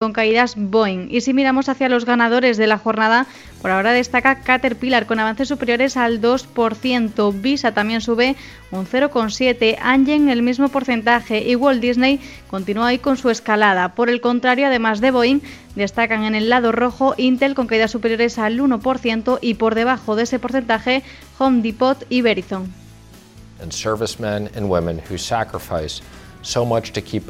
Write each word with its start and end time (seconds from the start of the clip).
con 0.00 0.12
caídas 0.12 0.54
Boeing. 0.56 1.08
Y 1.10 1.22
si 1.22 1.34
miramos 1.34 1.68
hacia 1.68 1.88
los 1.88 2.04
ganadores 2.04 2.56
de 2.56 2.68
la 2.68 2.78
jornada, 2.78 3.26
por 3.60 3.72
ahora 3.72 3.92
destaca 3.92 4.42
Caterpillar 4.42 5.06
con 5.06 5.18
avances 5.18 5.48
superiores 5.48 5.96
al 5.96 6.20
2%. 6.20 7.40
Visa 7.40 7.74
también 7.74 8.00
sube 8.00 8.36
un 8.70 8.86
0,7%. 8.86 9.76
Angen 9.82 10.28
el 10.28 10.42
mismo 10.42 10.68
porcentaje. 10.68 11.42
Y 11.42 11.56
Walt 11.56 11.80
Disney 11.80 12.20
continúa 12.48 12.86
ahí 12.86 12.98
con 12.98 13.16
su 13.16 13.28
escalada. 13.28 13.96
Por 13.96 14.08
el 14.08 14.20
contrario, 14.20 14.68
además 14.68 15.00
de 15.00 15.10
Boeing, 15.10 15.40
destacan 15.74 16.22
en 16.22 16.36
el 16.36 16.48
lado 16.48 16.70
rojo 16.70 17.14
Intel 17.16 17.56
con 17.56 17.66
caídas 17.66 17.90
superiores 17.90 18.38
al 18.38 18.60
1% 18.60 19.38
y 19.40 19.54
por 19.54 19.74
debajo 19.74 20.14
de 20.14 20.22
ese 20.22 20.38
porcentaje 20.38 21.02
Home 21.40 21.60
Depot 21.60 22.06
y 22.08 22.20
Verizon. 22.22 22.72
And 23.60 23.72
servicemen 23.72 24.48
and 24.54 24.70
women 24.70 25.00
who 25.10 25.18
sacrifice 25.18 26.00
so 26.42 26.64
much 26.64 26.92
to 26.92 27.02
keep. 27.02 27.28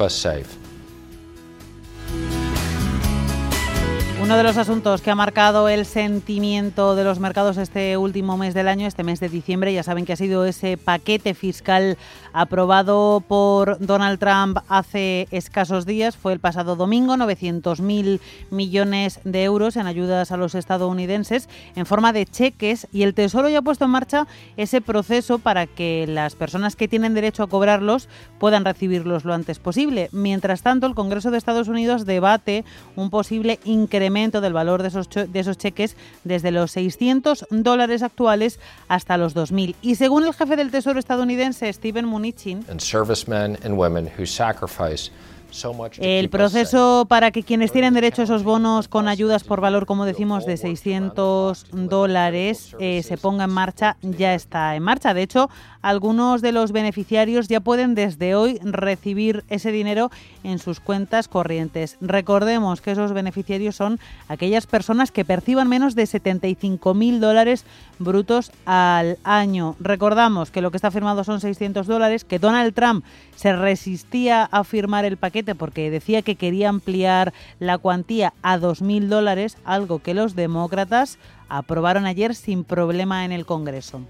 Uno 4.29 4.37
de 4.37 4.43
los 4.43 4.57
asuntos 4.57 5.01
que 5.01 5.09
ha 5.09 5.15
marcado 5.15 5.69
el 5.69 5.87
sentimiento 5.87 6.95
de 6.95 7.03
los 7.03 7.19
mercados 7.19 7.57
este 7.57 7.97
último 7.97 8.37
mes 8.37 8.53
del 8.53 8.67
año, 8.67 8.85
este 8.85 9.03
mes 9.03 9.19
de 9.19 9.27
diciembre, 9.27 9.73
ya 9.73 9.81
saben 9.81 10.05
que 10.05 10.13
ha 10.13 10.17
sido 10.17 10.45
ese 10.45 10.77
paquete 10.77 11.33
fiscal 11.33 11.97
aprobado 12.31 13.23
por 13.27 13.79
Donald 13.79 14.19
Trump 14.19 14.59
hace 14.67 15.27
escasos 15.31 15.87
días. 15.87 16.15
Fue 16.15 16.31
el 16.31 16.39
pasado 16.39 16.75
domingo, 16.75 17.15
900.000 17.15 18.19
millones 18.51 19.19
de 19.23 19.43
euros 19.45 19.77
en 19.77 19.87
ayudas 19.87 20.31
a 20.31 20.37
los 20.37 20.53
estadounidenses 20.53 21.49
en 21.75 21.87
forma 21.87 22.13
de 22.13 22.27
cheques 22.27 22.87
y 22.91 23.01
el 23.01 23.15
Tesoro 23.15 23.49
ya 23.49 23.57
ha 23.57 23.63
puesto 23.63 23.85
en 23.85 23.91
marcha 23.91 24.27
ese 24.57 24.79
proceso 24.79 25.39
para 25.39 25.65
que 25.65 26.05
las 26.07 26.35
personas 26.35 26.75
que 26.75 26.87
tienen 26.87 27.15
derecho 27.15 27.41
a 27.41 27.47
cobrarlos 27.47 28.07
puedan 28.37 28.63
recibirlos 28.63 29.25
lo 29.25 29.33
antes 29.33 29.57
posible. 29.57 30.07
Mientras 30.11 30.61
tanto, 30.61 30.85
el 30.85 30.93
Congreso 30.93 31.31
de 31.31 31.39
Estados 31.39 31.67
Unidos 31.67 32.05
debate 32.05 32.63
un 32.95 33.09
posible 33.09 33.59
incremento 33.65 34.18
del 34.27 34.53
valor 34.53 34.81
de 34.81 34.89
esos, 34.89 35.09
de 35.09 35.39
esos 35.39 35.57
cheques 35.57 35.95
desde 36.23 36.51
los 36.51 36.71
600 36.71 37.45
dólares 37.49 38.03
actuales 38.03 38.59
hasta 38.87 39.17
los 39.17 39.35
2.000. 39.35 39.75
Y 39.81 39.95
según 39.95 40.25
el 40.25 40.33
jefe 40.33 40.55
del 40.55 40.71
Tesoro 40.71 40.99
estadounidense, 40.99 41.71
Steven 41.71 42.05
Mnuchin, 42.05 42.65
el 45.99 46.29
proceso 46.29 47.05
para 47.09 47.31
que 47.31 47.43
quienes 47.43 47.71
tienen 47.71 47.93
derecho 47.93 48.21
a 48.21 48.25
esos 48.25 48.43
bonos 48.43 48.87
con 48.87 49.07
ayudas 49.07 49.43
por 49.43 49.61
valor, 49.61 49.85
como 49.85 50.05
decimos, 50.05 50.45
de 50.45 50.57
600 50.57 51.67
dólares 51.71 52.75
eh, 52.79 53.03
se 53.03 53.17
ponga 53.17 53.45
en 53.45 53.51
marcha 53.51 53.97
ya 54.01 54.33
está 54.33 54.75
en 54.75 54.83
marcha. 54.83 55.13
De 55.13 55.21
hecho, 55.21 55.49
algunos 55.81 56.41
de 56.41 56.51
los 56.51 56.71
beneficiarios 56.71 57.47
ya 57.47 57.61
pueden 57.61 57.95
desde 57.95 58.35
hoy 58.35 58.59
recibir 58.63 59.43
ese 59.49 59.71
dinero 59.71 60.11
en 60.43 60.59
sus 60.59 60.79
cuentas 60.79 61.27
corrientes. 61.27 61.97
Recordemos 62.01 62.81
que 62.81 62.91
esos 62.91 63.13
beneficiarios 63.13 63.75
son 63.75 63.99
aquellas 64.27 64.67
personas 64.67 65.11
que 65.11 65.25
perciban 65.25 65.67
menos 65.67 65.95
de 65.95 66.03
75.000 66.03 67.19
dólares 67.19 67.65
brutos 67.97 68.51
al 68.65 69.17
año. 69.23 69.75
Recordamos 69.79 70.51
que 70.51 70.61
lo 70.61 70.71
que 70.71 70.77
está 70.77 70.91
firmado 70.91 71.23
son 71.23 71.41
600 71.41 71.87
dólares, 71.87 72.23
que 72.23 72.39
Donald 72.39 72.73
Trump 72.73 73.03
se 73.35 73.53
resistía 73.53 74.43
a 74.43 74.63
firmar 74.63 75.05
el 75.05 75.17
paquete 75.17 75.38
porque 75.55 75.89
decía 75.89 76.21
que 76.21 76.35
quería 76.35 76.69
ampliar 76.69 77.33
la 77.59 77.77
cuantía 77.77 78.33
a 78.41 78.57
2.000 78.57 79.07
dólares, 79.07 79.57
algo 79.65 79.99
que 79.99 80.13
los 80.13 80.35
demócratas 80.35 81.17
aprobaron 81.49 82.05
ayer 82.05 82.35
sin 82.35 82.63
problema 82.63 83.25
en 83.25 83.31
el 83.31 83.45
Congreso. 83.45 84.01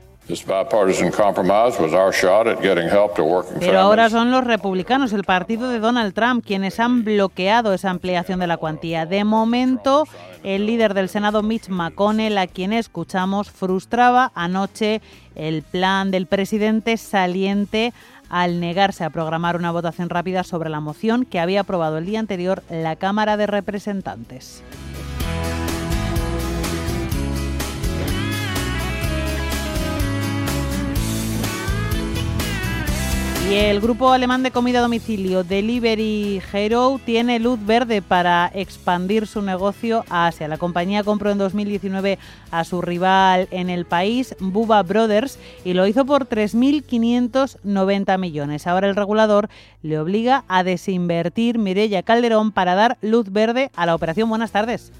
Pero 3.60 3.80
ahora 3.80 4.12
son 4.12 4.30
los 4.30 4.44
republicanos, 4.44 5.12
el 5.12 5.24
partido 5.24 5.70
de 5.70 5.80
Donald 5.80 6.14
Trump, 6.14 6.46
quienes 6.46 6.80
han 6.80 7.04
bloqueado 7.04 7.74
esa 7.74 7.90
ampliación 7.90 8.40
de 8.40 8.46
la 8.46 8.58
cuantía. 8.58 9.08
De 9.08 9.24
momento, 9.24 10.04
el 10.44 10.68
líder 10.68 10.94
del 10.94 11.10
Senado, 11.10 11.42
Mitch 11.42 11.70
McConnell, 11.70 12.38
a 12.38 12.46
quien 12.46 12.74
escuchamos, 12.74 13.50
frustraba 13.50 14.32
anoche 14.36 15.02
el 15.34 15.64
plan 15.64 16.12
del 16.12 16.28
presidente 16.28 16.98
saliente 16.98 17.92
al 18.30 18.60
negarse 18.60 19.04
a 19.04 19.10
programar 19.10 19.56
una 19.56 19.72
votación 19.72 20.10
rápida 20.10 20.44
sobre 20.44 20.70
la 20.70 20.80
moción 20.80 21.26
que 21.26 21.40
había 21.40 21.62
aprobado 21.62 21.98
el 21.98 22.06
día 22.06 22.20
anterior 22.20 22.64
la 22.70 22.96
Cámara 22.96 23.38
de 23.38 23.48
Representantes. 23.48 24.64
Y 33.50 33.56
el 33.56 33.82
grupo 33.82 34.12
alemán 34.12 34.44
de 34.44 34.52
comida 34.52 34.78
a 34.78 34.84
domicilio 34.84 35.44
Delivery 35.44 36.40
Hero 36.54 37.02
tiene 37.04 37.40
luz 37.40 37.58
verde 37.66 38.04
para 38.04 38.52
expandir 38.54 39.26
su 39.26 39.42
negocio 39.42 40.06
a 40.08 40.28
Asia. 40.28 40.48
La 40.48 40.60
compañía 40.60 41.04
compró 41.04 41.32
en 41.32 41.40
2019 41.40 42.20
a 42.52 42.64
su 42.64 42.80
rival 42.80 43.48
en 43.50 43.72
el 43.72 43.86
país, 43.86 44.36
Buba 44.40 44.84
Brothers, 44.84 45.40
y 45.66 45.74
lo 45.74 45.88
hizo 45.88 46.06
por 46.06 46.30
3.590 46.30 48.20
millones. 48.20 48.68
Ahora 48.68 48.88
el 48.88 48.96
regulador 48.96 49.50
le 49.82 49.98
obliga 49.98 50.44
a 50.48 50.64
desinvertir 50.64 51.58
Mirella 51.58 52.04
Calderón 52.04 52.52
para 52.52 52.76
dar 52.76 53.00
luz 53.02 53.32
verde 53.32 53.72
a 53.76 53.88
la 53.88 53.96
operación. 53.96 54.30
Buenas 54.30 54.52
tardes. 54.52 54.92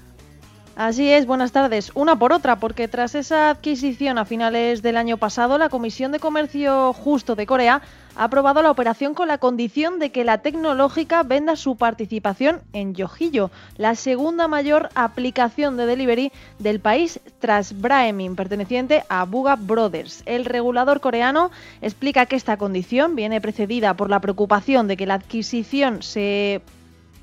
Así 0.80 1.10
es, 1.10 1.26
buenas 1.26 1.52
tardes. 1.52 1.92
Una 1.94 2.18
por 2.18 2.32
otra, 2.32 2.56
porque 2.56 2.88
tras 2.88 3.14
esa 3.14 3.50
adquisición 3.50 4.16
a 4.16 4.24
finales 4.24 4.80
del 4.80 4.96
año 4.96 5.18
pasado, 5.18 5.58
la 5.58 5.68
Comisión 5.68 6.10
de 6.10 6.20
Comercio 6.20 6.94
Justo 6.94 7.36
de 7.36 7.44
Corea 7.44 7.82
ha 8.20 8.24
aprobado 8.24 8.60
la 8.60 8.70
operación 8.70 9.14
con 9.14 9.28
la 9.28 9.38
condición 9.38 9.98
de 9.98 10.12
que 10.12 10.24
la 10.24 10.42
tecnológica 10.42 11.22
venda 11.22 11.56
su 11.56 11.76
participación 11.76 12.60
en 12.74 12.94
Yojillo, 12.94 13.50
la 13.78 13.94
segunda 13.94 14.46
mayor 14.46 14.90
aplicación 14.94 15.78
de 15.78 15.86
delivery 15.86 16.30
del 16.58 16.80
país 16.80 17.18
tras 17.38 17.80
Braemin, 17.80 18.36
perteneciente 18.36 19.04
a 19.08 19.24
Buga 19.24 19.56
Brothers. 19.56 20.22
El 20.26 20.44
regulador 20.44 21.00
coreano 21.00 21.50
explica 21.80 22.26
que 22.26 22.36
esta 22.36 22.58
condición 22.58 23.16
viene 23.16 23.40
precedida 23.40 23.94
por 23.94 24.10
la 24.10 24.20
preocupación 24.20 24.86
de 24.86 24.98
que 24.98 25.06
la 25.06 25.14
adquisición 25.14 26.02
se 26.02 26.60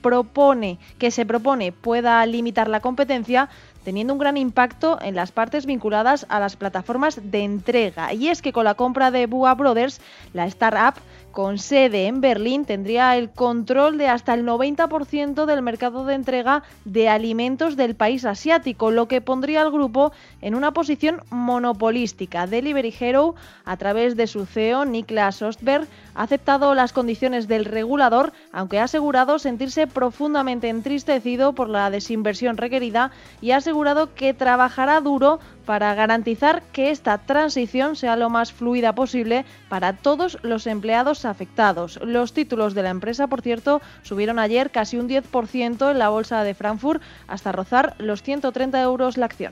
propone, 0.02 0.80
que 0.98 1.12
se 1.12 1.28
propone 1.28 1.72
pueda 1.74 2.26
limitar 2.26 2.70
la 2.70 2.80
competencia, 2.80 3.50
teniendo 3.88 4.12
un 4.12 4.20
gran 4.20 4.36
impacto 4.36 5.00
en 5.02 5.16
las 5.16 5.32
partes 5.32 5.66
vinculadas 5.66 6.26
a 6.28 6.42
las 6.42 6.58
plataformas 6.58 7.22
de 7.32 7.46
entrega. 7.46 8.12
Y 8.12 8.28
es 8.28 8.42
que 8.42 8.52
con 8.52 8.66
la 8.66 8.74
compra 8.74 9.12
de 9.12 9.28
Bua 9.28 9.56
Brothers, 9.56 10.02
la 10.34 10.46
startup 10.48 11.02
con 11.38 11.60
sede 11.60 12.08
en 12.08 12.20
Berlín 12.20 12.66
tendría 12.66 13.16
el 13.16 13.30
control 13.30 14.00
de 14.00 14.08
hasta 14.08 14.34
el 14.34 14.44
90% 14.44 15.46
del 15.46 15.62
mercado 15.62 16.04
de 16.04 16.16
entrega 16.16 16.64
de 16.84 17.10
alimentos 17.10 17.76
del 17.76 17.94
país 17.94 18.26
asiático, 18.26 18.90
lo 18.90 19.08
que 19.08 19.22
pondría 19.22 19.62
al 19.62 19.70
grupo 19.70 20.12
en 20.42 20.56
una 20.56 20.72
posición 20.72 21.22
monopolística. 21.30 22.48
Delivery 22.48 22.92
Hero, 23.00 23.36
a 23.66 23.78
través 23.78 24.16
de 24.16 24.26
su 24.26 24.48
CEO 24.48 24.86
Niklas 24.86 25.44
Ostberg, 25.44 25.88
ha 26.16 26.24
aceptado 26.24 26.74
las 26.74 26.92
condiciones 26.92 27.48
del 27.48 27.66
regulador, 27.66 28.34
aunque 28.52 28.80
ha 28.80 28.86
asegurado 28.86 29.38
sentirse 29.38 29.86
profundamente 29.86 30.70
entristecido 30.70 31.54
por 31.54 31.70
la 31.70 31.92
desinversión 31.92 32.58
requerida 32.58 33.12
y 33.42 33.52
ha 33.52 33.58
asegurado 33.58 34.16
que 34.16 34.34
trabajará 34.34 35.02
duro 35.02 35.40
para 35.68 35.94
garantizar 35.94 36.64
que 36.72 36.92
esta 36.92 37.18
transición 37.18 37.98
sea 37.98 38.16
lo 38.16 38.30
más 38.30 38.54
fluida 38.54 38.96
posible 38.96 39.44
para 39.68 39.92
todos 39.94 40.40
los 40.42 40.66
empleados 40.66 41.26
afectados. 41.26 42.00
Los 42.02 42.32
títulos 42.32 42.74
de 42.74 42.84
la 42.84 42.90
empresa, 42.90 43.28
por 43.28 43.42
cierto, 43.42 43.82
subieron 44.02 44.40
ayer 44.40 44.72
casi 44.72 44.98
un 44.98 45.10
10% 45.10 45.92
en 45.92 46.00
la 46.00 46.08
bolsa 46.08 46.44
de 46.44 46.54
Frankfurt 46.54 47.04
hasta 47.28 47.52
rozar 47.52 47.96
los 48.00 48.24
130 48.24 48.82
euros 48.82 49.18
la 49.18 49.26
acción. 49.26 49.52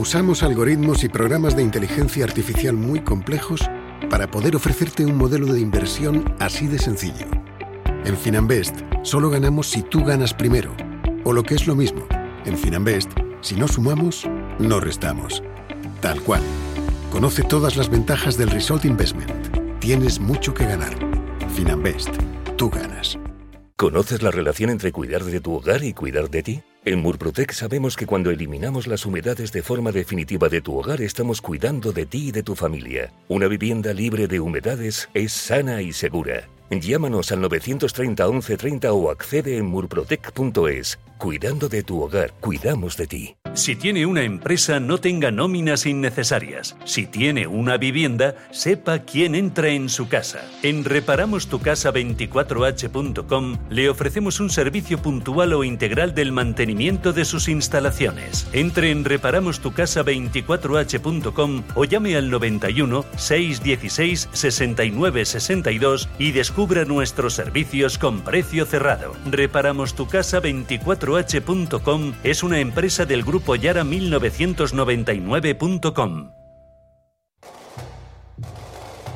Usamos 0.00 0.42
algoritmos 0.42 1.04
y 1.04 1.10
programas 1.10 1.54
de 1.54 1.62
inteligencia 1.62 2.24
artificial 2.24 2.74
muy 2.74 3.00
complejos 3.00 3.60
para 4.08 4.30
poder 4.30 4.56
ofrecerte 4.56 5.04
un 5.04 5.14
modelo 5.14 5.52
de 5.52 5.60
inversión 5.60 6.34
así 6.38 6.66
de 6.66 6.78
sencillo. 6.78 7.26
En 8.06 8.16
Finanbest 8.16 8.80
solo 9.02 9.28
ganamos 9.28 9.66
si 9.66 9.82
tú 9.82 10.02
ganas 10.02 10.32
primero. 10.32 10.74
O 11.22 11.34
lo 11.34 11.42
que 11.42 11.54
es 11.54 11.66
lo 11.66 11.74
mismo, 11.74 12.06
en 12.46 12.56
Finanbest, 12.56 13.10
si 13.42 13.56
no 13.56 13.68
sumamos, 13.68 14.26
no 14.58 14.80
restamos. 14.80 15.42
Tal 16.00 16.18
cual. 16.22 16.40
Conoce 17.12 17.42
todas 17.42 17.76
las 17.76 17.90
ventajas 17.90 18.38
del 18.38 18.48
Result 18.48 18.86
Investment. 18.86 19.30
Tienes 19.80 20.18
mucho 20.18 20.54
que 20.54 20.64
ganar. 20.64 20.96
Finanbest. 21.54 22.08
Tú 22.56 22.70
ganas. 22.70 23.18
¿Conoces 23.76 24.22
la 24.22 24.30
relación 24.30 24.70
entre 24.70 24.92
cuidar 24.92 25.24
de 25.24 25.40
tu 25.40 25.52
hogar 25.52 25.84
y 25.84 25.92
cuidar 25.92 26.30
de 26.30 26.42
ti? 26.42 26.62
En 26.86 27.02
Murprotec 27.02 27.52
sabemos 27.52 27.94
que 27.94 28.06
cuando 28.06 28.30
eliminamos 28.30 28.86
las 28.86 29.04
humedades 29.04 29.52
de 29.52 29.62
forma 29.62 29.92
definitiva 29.92 30.48
de 30.48 30.62
tu 30.62 30.78
hogar 30.78 31.02
estamos 31.02 31.42
cuidando 31.42 31.92
de 31.92 32.06
ti 32.06 32.28
y 32.28 32.32
de 32.32 32.42
tu 32.42 32.56
familia. 32.56 33.12
Una 33.28 33.48
vivienda 33.48 33.92
libre 33.92 34.26
de 34.26 34.40
humedades 34.40 35.10
es 35.12 35.30
sana 35.30 35.82
y 35.82 35.92
segura. 35.92 36.48
Llámanos 36.70 37.32
al 37.32 37.42
930 37.42 38.26
1130 38.26 38.92
o 38.94 39.10
accede 39.10 39.58
en 39.58 39.66
murprotec.es. 39.66 40.98
Cuidando 41.20 41.68
de 41.68 41.82
tu 41.82 42.02
hogar, 42.02 42.32
cuidamos 42.40 42.96
de 42.96 43.06
ti. 43.06 43.36
Si 43.52 43.76
tiene 43.76 44.06
una 44.06 44.22
empresa, 44.22 44.80
no 44.80 44.96
tenga 44.98 45.30
nóminas 45.30 45.84
innecesarias. 45.84 46.78
Si 46.84 47.06
tiene 47.06 47.46
una 47.46 47.76
vivienda, 47.76 48.36
sepa 48.52 49.00
quién 49.00 49.34
entra 49.34 49.68
en 49.68 49.90
su 49.90 50.08
casa. 50.08 50.40
En 50.62 50.82
reparamostucasa24h.com 50.82 53.58
le 53.68 53.90
ofrecemos 53.90 54.40
un 54.40 54.48
servicio 54.48 55.02
puntual 55.02 55.52
o 55.52 55.62
integral 55.62 56.14
del 56.14 56.32
mantenimiento 56.32 57.12
de 57.12 57.26
sus 57.26 57.48
instalaciones. 57.48 58.48
Entre 58.54 58.90
en 58.90 59.04
reparamostucasa24h.com 59.04 61.64
o 61.74 61.84
llame 61.84 62.16
al 62.16 62.30
91 62.30 63.04
616 63.16 64.30
69 64.32 65.26
62 65.26 66.08
y 66.18 66.32
descubra 66.32 66.86
nuestros 66.86 67.34
servicios 67.34 67.98
con 67.98 68.22
precio 68.22 68.64
cerrado. 68.64 69.12
Reparamos 69.26 69.92
tu 69.94 70.08
casa 70.08 70.40
24 70.40 71.09
h.com 71.16 72.12
es 72.24 72.42
una 72.42 72.60
empresa 72.60 73.06
del 73.06 73.22
grupo 73.22 73.56
Yara 73.56 73.84
1999.com. 73.84 76.39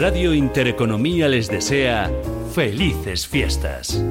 Radio 0.00 0.32
Intereconomía 0.32 1.28
les 1.28 1.48
desea 1.48 2.10
felices 2.54 3.28
fiestas. 3.28 4.02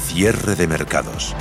Cierre 0.00 0.56
de 0.56 0.66
mercados. 0.66 1.36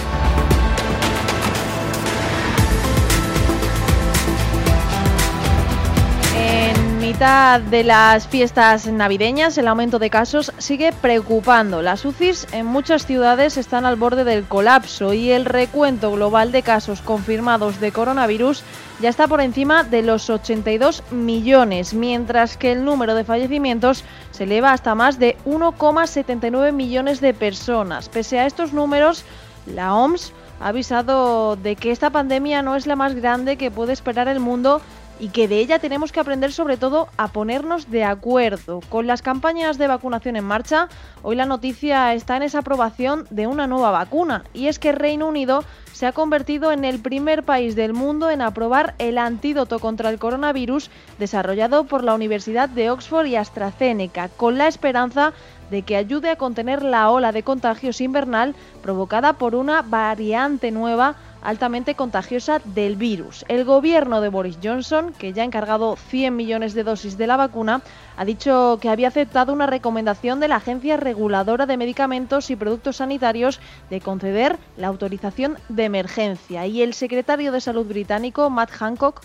De 7.17 7.83
las 7.83 8.27
fiestas 8.27 8.85
navideñas, 8.85 9.57
el 9.57 9.67
aumento 9.67 9.97
de 9.97 10.11
casos 10.11 10.53
sigue 10.59 10.93
preocupando. 10.93 11.81
Las 11.81 12.05
UCIs 12.05 12.45
en 12.51 12.67
muchas 12.67 13.07
ciudades 13.07 13.57
están 13.57 13.87
al 13.87 13.95
borde 13.95 14.23
del 14.23 14.43
colapso 14.43 15.13
y 15.13 15.31
el 15.31 15.45
recuento 15.45 16.11
global 16.11 16.51
de 16.51 16.61
casos 16.61 17.01
confirmados 17.01 17.79
de 17.79 17.91
coronavirus 17.91 18.63
ya 18.99 19.09
está 19.09 19.27
por 19.27 19.41
encima 19.41 19.83
de 19.83 20.03
los 20.03 20.29
82 20.29 21.01
millones, 21.09 21.95
mientras 21.95 22.55
que 22.55 22.71
el 22.71 22.85
número 22.85 23.15
de 23.15 23.23
fallecimientos 23.23 24.03
se 24.29 24.43
eleva 24.43 24.71
hasta 24.71 24.93
más 24.93 25.17
de 25.17 25.37
1,79 25.47 26.71
millones 26.71 27.19
de 27.19 27.33
personas. 27.33 28.09
Pese 28.09 28.37
a 28.37 28.45
estos 28.45 28.73
números, 28.73 29.25
la 29.65 29.95
OMS 29.95 30.33
ha 30.59 30.67
avisado 30.67 31.55
de 31.55 31.75
que 31.77 31.89
esta 31.89 32.11
pandemia 32.11 32.61
no 32.61 32.75
es 32.75 32.85
la 32.85 32.95
más 32.95 33.15
grande 33.15 33.57
que 33.57 33.71
puede 33.71 33.93
esperar 33.93 34.27
el 34.27 34.39
mundo 34.39 34.81
y 35.19 35.29
que 35.29 35.47
de 35.47 35.59
ella 35.59 35.79
tenemos 35.79 36.11
que 36.11 36.19
aprender 36.19 36.51
sobre 36.51 36.77
todo 36.77 37.07
a 37.17 37.29
ponernos 37.29 37.89
de 37.89 38.03
acuerdo. 38.03 38.81
Con 38.89 39.07
las 39.07 39.21
campañas 39.21 39.77
de 39.77 39.87
vacunación 39.87 40.35
en 40.35 40.45
marcha, 40.45 40.89
hoy 41.23 41.35
la 41.35 41.45
noticia 41.45 42.13
está 42.13 42.37
en 42.37 42.43
esa 42.43 42.59
aprobación 42.59 43.25
de 43.29 43.47
una 43.47 43.67
nueva 43.67 43.91
vacuna 43.91 44.43
y 44.53 44.67
es 44.67 44.79
que 44.79 44.91
Reino 44.91 45.27
Unido 45.27 45.63
se 45.93 46.05
ha 46.05 46.11
convertido 46.11 46.71
en 46.71 46.85
el 46.85 46.99
primer 46.99 47.43
país 47.43 47.75
del 47.75 47.93
mundo 47.93 48.29
en 48.29 48.41
aprobar 48.41 48.93
el 48.99 49.17
antídoto 49.17 49.79
contra 49.79 50.09
el 50.09 50.19
coronavirus 50.19 50.91
desarrollado 51.17 51.85
por 51.85 52.03
la 52.03 52.13
Universidad 52.13 52.69
de 52.69 52.91
Oxford 52.91 53.25
y 53.25 53.35
AstraZeneca, 53.35 54.29
con 54.29 54.57
la 54.57 54.67
esperanza 54.67 55.33
de 55.71 55.81
que 55.81 55.95
ayude 55.95 56.29
a 56.29 56.37
contener 56.37 56.83
la 56.83 57.09
ola 57.09 57.31
de 57.31 57.43
contagios 57.43 57.99
invernal 58.01 58.55
provocada 58.81 59.33
por 59.33 59.55
una 59.55 59.81
variante 59.81 60.71
nueva 60.71 61.15
altamente 61.41 61.95
contagiosa 61.95 62.59
del 62.63 62.95
virus. 62.95 63.45
El 63.47 63.65
gobierno 63.65 64.21
de 64.21 64.29
Boris 64.29 64.57
Johnson, 64.63 65.13
que 65.17 65.33
ya 65.33 65.41
ha 65.41 65.45
encargado 65.45 65.95
100 65.95 66.35
millones 66.35 66.73
de 66.73 66.83
dosis 66.83 67.17
de 67.17 67.27
la 67.27 67.37
vacuna, 67.37 67.81
ha 68.17 68.25
dicho 68.25 68.79
que 68.81 68.89
había 68.89 69.09
aceptado 69.09 69.53
una 69.53 69.67
recomendación 69.67 70.39
de 70.39 70.47
la 70.47 70.57
Agencia 70.57 70.97
Reguladora 70.97 71.65
de 71.65 71.77
Medicamentos 71.77 72.49
y 72.49 72.55
Productos 72.55 72.97
Sanitarios 72.97 73.59
de 73.89 74.01
conceder 74.01 74.57
la 74.75 74.87
autorización 74.87 75.57
de 75.69 75.85
emergencia. 75.85 76.65
Y 76.65 76.81
el 76.81 76.93
secretario 76.93 77.51
de 77.51 77.61
Salud 77.61 77.85
británico, 77.85 78.49
Matt 78.49 78.71
Hancock, 78.71 79.21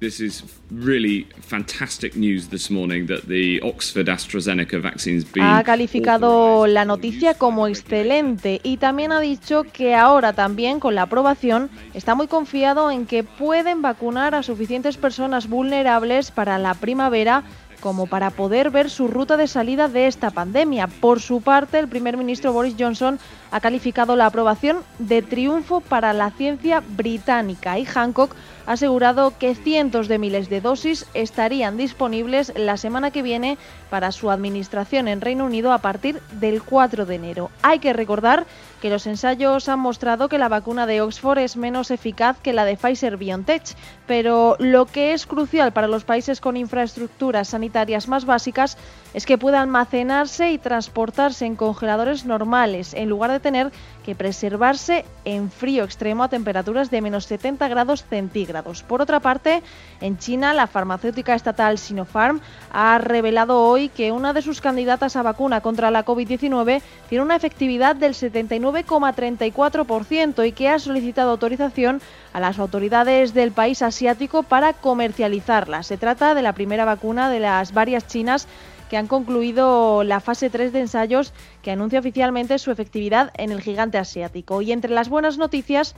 This 0.00 0.20
is 0.20 0.42
really 0.70 1.28
fantastic 1.40 2.16
news 2.16 2.48
this 2.48 2.68
morning 2.68 3.06
that 3.06 3.28
the 3.28 3.60
Oxford 3.62 4.08
AstraZeneca 4.08 4.80
vaccine's 4.80 5.24
been 5.24 5.44
ha 5.44 5.62
calificado 5.62 6.66
la 6.66 6.84
noticia 6.84 7.34
como 7.34 7.68
excelente 7.68 8.60
y 8.64 8.78
también 8.78 9.12
ha 9.12 9.20
dicho 9.20 9.62
que 9.72 9.94
ahora 9.94 10.32
también 10.32 10.80
con 10.80 10.96
la 10.96 11.02
aprobación 11.02 11.70
está 11.94 12.14
muy 12.16 12.26
confiado 12.26 12.90
en 12.90 13.06
que 13.06 13.22
pueden 13.22 13.82
vacunar 13.82 14.34
a 14.34 14.42
suficientes 14.42 14.96
personas 14.96 15.48
vulnerables 15.48 16.32
para 16.32 16.58
la 16.58 16.74
primavera 16.74 17.44
como 17.84 18.06
para 18.06 18.30
poder 18.30 18.70
ver 18.70 18.88
su 18.88 19.08
ruta 19.08 19.36
de 19.36 19.46
salida 19.46 19.88
de 19.88 20.06
esta 20.06 20.30
pandemia. 20.30 20.86
Por 20.86 21.20
su 21.20 21.42
parte, 21.42 21.78
el 21.78 21.86
primer 21.86 22.16
ministro 22.16 22.50
Boris 22.50 22.76
Johnson 22.78 23.18
ha 23.50 23.60
calificado 23.60 24.16
la 24.16 24.24
aprobación 24.24 24.78
de 24.98 25.20
triunfo 25.20 25.82
para 25.82 26.14
la 26.14 26.30
ciencia 26.30 26.82
británica 26.96 27.78
y 27.78 27.84
Hancock 27.84 28.34
ha 28.66 28.72
asegurado 28.72 29.34
que 29.38 29.54
cientos 29.54 30.08
de 30.08 30.18
miles 30.18 30.48
de 30.48 30.62
dosis 30.62 31.04
estarían 31.12 31.76
disponibles 31.76 32.54
la 32.56 32.78
semana 32.78 33.10
que 33.10 33.22
viene 33.22 33.58
para 33.90 34.12
su 34.12 34.30
administración 34.30 35.06
en 35.06 35.20
Reino 35.20 35.44
Unido 35.44 35.70
a 35.70 35.78
partir 35.78 36.22
del 36.40 36.62
4 36.62 37.04
de 37.04 37.14
enero. 37.16 37.50
Hay 37.60 37.80
que 37.80 37.92
recordar 37.92 38.46
que 38.80 38.90
los 38.90 39.06
ensayos 39.06 39.68
han 39.68 39.78
mostrado 39.78 40.28
que 40.28 40.38
la 40.38 40.48
vacuna 40.48 40.86
de 40.86 41.00
Oxford 41.02 41.38
es 41.38 41.56
menos 41.56 41.90
eficaz 41.90 42.38
que 42.40 42.52
la 42.52 42.64
de 42.64 42.76
Pfizer 42.76 43.18
BioNTech, 43.18 43.76
pero 44.06 44.56
lo 44.58 44.86
que 44.86 45.12
es 45.12 45.26
crucial 45.26 45.72
para 45.72 45.88
los 45.88 46.04
países 46.04 46.40
con 46.40 46.56
infraestructuras 46.56 47.48
sanitarias 47.48 48.08
más 48.08 48.24
básicas 48.24 48.76
es 49.14 49.26
que 49.26 49.38
pueda 49.38 49.60
almacenarse 49.60 50.50
y 50.50 50.58
transportarse 50.58 51.46
en 51.46 51.56
congeladores 51.56 52.24
normales, 52.24 52.94
en 52.94 53.08
lugar 53.08 53.30
de 53.30 53.40
tener 53.40 53.72
que 54.04 54.14
preservarse 54.14 55.04
en 55.24 55.50
frío 55.50 55.84
extremo 55.84 56.24
a 56.24 56.28
temperaturas 56.28 56.90
de 56.90 57.00
menos 57.00 57.24
70 57.26 57.68
grados 57.68 58.04
centígrados. 58.04 58.82
Por 58.82 59.00
otra 59.00 59.20
parte, 59.20 59.62
en 60.00 60.18
China, 60.18 60.52
la 60.52 60.66
farmacéutica 60.66 61.34
estatal 61.34 61.78
Sinopharm 61.78 62.40
ha 62.72 62.98
revelado 62.98 63.62
hoy 63.62 63.88
que 63.88 64.12
una 64.12 64.32
de 64.32 64.42
sus 64.42 64.60
candidatas 64.60 65.16
a 65.16 65.22
vacuna 65.22 65.62
contra 65.62 65.90
la 65.90 66.04
COVID-19 66.04 66.82
tiene 67.08 67.24
una 67.24 67.36
efectividad 67.36 67.96
del 67.96 68.14
79,34% 68.14 70.46
y 70.46 70.52
que 70.52 70.68
ha 70.68 70.78
solicitado 70.78 71.30
autorización 71.30 72.02
a 72.34 72.40
las 72.40 72.58
autoridades 72.58 73.32
del 73.32 73.52
país 73.52 73.80
asiático 73.80 74.42
para 74.42 74.74
comercializarla. 74.74 75.82
Se 75.84 75.96
trata 75.96 76.34
de 76.34 76.42
la 76.42 76.52
primera 76.52 76.84
vacuna 76.84 77.30
de 77.30 77.40
las 77.40 77.72
varias 77.72 78.06
chinas 78.06 78.46
que 78.90 78.96
han 78.96 79.06
concluido 79.06 80.02
la 80.04 80.20
fase 80.20 80.50
3 80.50 80.72
de 80.72 80.80
ensayos 80.80 81.32
que 81.62 81.70
anuncia 81.70 82.00
oficialmente 82.00 82.58
su 82.58 82.72
efectividad 82.72 83.30
en 83.38 83.52
el 83.52 83.62
gigante 83.62 83.98
asiático. 83.98 84.62
Y 84.62 84.72
entre 84.72 84.90
las 84.90 85.08
buenas 85.08 85.38
noticias, 85.38 85.94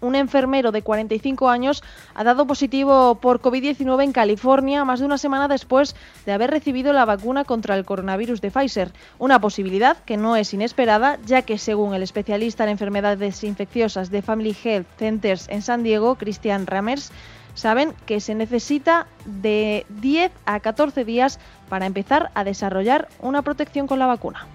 un 0.00 0.14
enfermero 0.14 0.72
de 0.72 0.82
45 0.82 1.48
años 1.48 1.82
ha 2.14 2.24
dado 2.24 2.46
positivo 2.46 3.16
por 3.16 3.40
COVID-19 3.40 4.04
en 4.04 4.12
California 4.12 4.84
más 4.84 5.00
de 5.00 5.06
una 5.06 5.18
semana 5.18 5.48
después 5.48 5.94
de 6.26 6.32
haber 6.32 6.50
recibido 6.50 6.92
la 6.92 7.04
vacuna 7.04 7.44
contra 7.44 7.76
el 7.76 7.84
coronavirus 7.84 8.40
de 8.40 8.50
Pfizer. 8.50 8.92
Una 9.18 9.40
posibilidad 9.40 9.96
que 10.04 10.16
no 10.16 10.36
es 10.36 10.52
inesperada, 10.54 11.18
ya 11.24 11.42
que 11.42 11.58
según 11.58 11.94
el 11.94 12.02
especialista 12.02 12.64
en 12.64 12.70
enfermedades 12.70 13.44
infecciosas 13.44 14.10
de 14.10 14.22
Family 14.22 14.56
Health 14.62 14.86
Centers 14.98 15.48
en 15.48 15.62
San 15.62 15.82
Diego, 15.82 16.16
Christian 16.16 16.66
Ramers, 16.66 17.12
saben 17.54 17.94
que 18.06 18.20
se 18.20 18.34
necesita 18.34 19.06
de 19.24 19.86
10 20.00 20.32
a 20.46 20.60
14 20.60 21.04
días 21.04 21.38
para 21.68 21.86
empezar 21.86 22.30
a 22.34 22.44
desarrollar 22.44 23.08
una 23.20 23.42
protección 23.42 23.86
con 23.86 23.98
la 23.98 24.06
vacuna. 24.06 24.46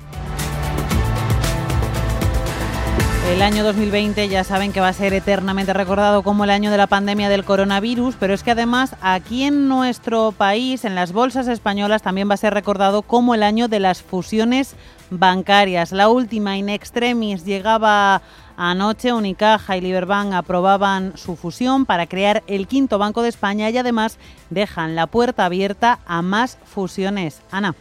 El 3.27 3.41
año 3.41 3.63
2020 3.63 4.29
ya 4.29 4.43
saben 4.43 4.71
que 4.71 4.79
va 4.79 4.87
a 4.87 4.93
ser 4.93 5.13
eternamente 5.13 5.73
recordado 5.73 6.23
como 6.23 6.45
el 6.45 6.49
año 6.49 6.71
de 6.71 6.77
la 6.77 6.87
pandemia 6.87 7.29
del 7.29 7.43
coronavirus, 7.43 8.15
pero 8.19 8.33
es 8.33 8.41
que 8.41 8.51
además 8.51 8.95
aquí 9.01 9.43
en 9.43 9.67
nuestro 9.67 10.31
país, 10.31 10.85
en 10.85 10.95
las 10.95 11.11
bolsas 11.11 11.47
españolas, 11.47 12.01
también 12.01 12.29
va 12.29 12.33
a 12.33 12.37
ser 12.37 12.53
recordado 12.53 13.01
como 13.03 13.35
el 13.35 13.43
año 13.43 13.67
de 13.67 13.79
las 13.79 14.01
fusiones 14.01 14.75
bancarias. 15.09 15.91
La 15.91 16.09
última, 16.09 16.57
in 16.57 16.69
extremis, 16.69 17.45
llegaba 17.45 18.21
anoche. 18.57 19.13
Unicaja 19.13 19.77
y 19.77 19.81
Liberbank 19.81 20.33
aprobaban 20.33 21.13
su 21.17 21.35
fusión 21.35 21.85
para 21.85 22.07
crear 22.07 22.43
el 22.47 22.67
quinto 22.67 22.97
Banco 22.97 23.21
de 23.21 23.29
España 23.29 23.69
y 23.69 23.77
además 23.77 24.17
dejan 24.49 24.95
la 24.95 25.07
puerta 25.07 25.45
abierta 25.45 25.99
a 26.07 26.21
más 26.21 26.57
fusiones. 26.65 27.41
Ana. 27.51 27.75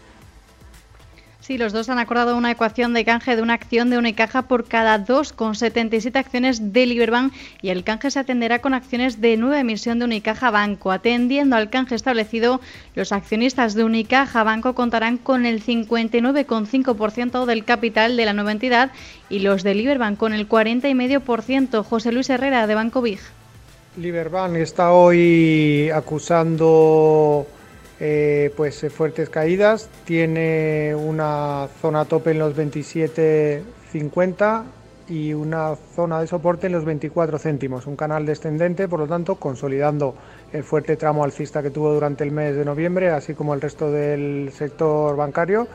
Sí, 1.47 1.59
los 1.59 1.73
dos 1.73 1.89
han 1.91 2.01
acordado 2.01 2.37
una 2.37 2.51
ecuación 2.51 2.93
de 2.93 3.05
canje 3.05 3.37
de 3.37 3.43
una 3.43 3.55
acción 3.55 3.89
de 3.89 3.99
Unicaja 3.99 4.49
por 4.49 4.65
cada 4.65 4.99
2,77 4.99 6.17
acciones 6.17 6.73
de 6.73 6.87
Liberbank 6.87 7.33
y 7.63 7.69
el 7.69 7.85
canje 7.85 8.11
se 8.11 8.19
atenderá 8.19 8.59
con 8.59 8.75
acciones 8.75 9.21
de 9.21 9.37
nueva 9.37 9.61
emisión 9.61 10.01
de 10.01 10.07
Unicaja 10.07 10.51
Banco. 10.51 10.91
Atendiendo 10.91 11.55
al 11.55 11.71
canje 11.71 11.95
establecido, 11.95 12.61
los 12.97 13.13
accionistas 13.13 13.75
de 13.75 13.85
Unicaja 13.85 14.43
Banco 14.43 14.75
contarán 14.75 15.19
con 15.19 15.47
el 15.47 15.63
59,5% 15.63 17.45
del 17.45 17.65
capital 17.65 18.17
de 18.17 18.25
la 18.25 18.33
nueva 18.33 18.51
entidad 18.51 18.91
y 19.29 19.39
los 19.39 19.63
de 19.63 19.77
Liberbank 19.77 20.19
con 20.19 20.33
el 20.33 20.49
40,5%. 20.49 21.85
José 21.85 22.11
Luis 22.11 22.29
Herrera 22.29 22.67
de 22.67 22.75
Banco 22.75 23.03
Big. 23.03 23.21
Liberbank 23.97 24.57
está 24.57 24.91
hoy 24.91 25.91
acusando 25.95 27.47
eh, 27.99 28.53
pues 28.57 28.85
eh, 28.85 28.91
fuertes 28.91 29.31
caídas, 29.31 29.89
tiene 30.05 30.95
una 30.95 31.67
zona 31.81 32.05
tope 32.05 32.33
en 32.33 32.41
los 32.41 32.55
27.50 32.55 34.65
y 35.09 35.33
una 35.33 35.77
zona 35.95 36.21
de 36.21 36.27
soporte 36.27 36.67
en 36.67 36.75
los 36.75 36.85
24 36.85 37.39
céntimos, 37.39 37.87
un 37.87 37.97
canal 37.97 38.27
descendente, 38.27 38.87
por 38.87 39.01
lo 39.01 39.07
tanto, 39.07 39.37
consolidando 39.37 40.15
el 40.53 40.63
fuerte 40.63 40.97
tramo 40.97 41.25
alcista 41.25 41.63
que 41.63 41.71
tuvo 41.71 41.95
durante 41.95 42.23
el 42.25 42.33
mes 42.33 42.55
de 42.57 42.67
noviembre, 42.67 43.09
así 43.11 43.33
como 43.35 43.55
el 43.55 43.63
resto 43.63 43.91
del 43.91 44.53
sector 44.53 45.17
bancario. 45.17 45.67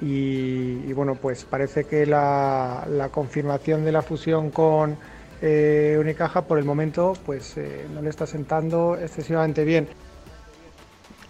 Y, 0.00 0.92
bueno, 0.92 1.16
pues 1.16 1.44
parece 1.44 1.82
que 1.84 2.06
la, 2.06 2.86
confirmación 3.10 3.84
de 3.84 3.90
la 3.90 4.00
fusión 4.00 4.50
con 4.50 4.96
eh, 5.42 5.96
Unicaja 6.00 6.42
por 6.42 6.58
el 6.58 6.64
momento 6.64 7.14
pues 7.26 7.56
no 7.92 8.00
le 8.00 8.10
está 8.10 8.24
sentando 8.26 8.96
excesivamente 8.96 9.64
bien. 9.64 9.88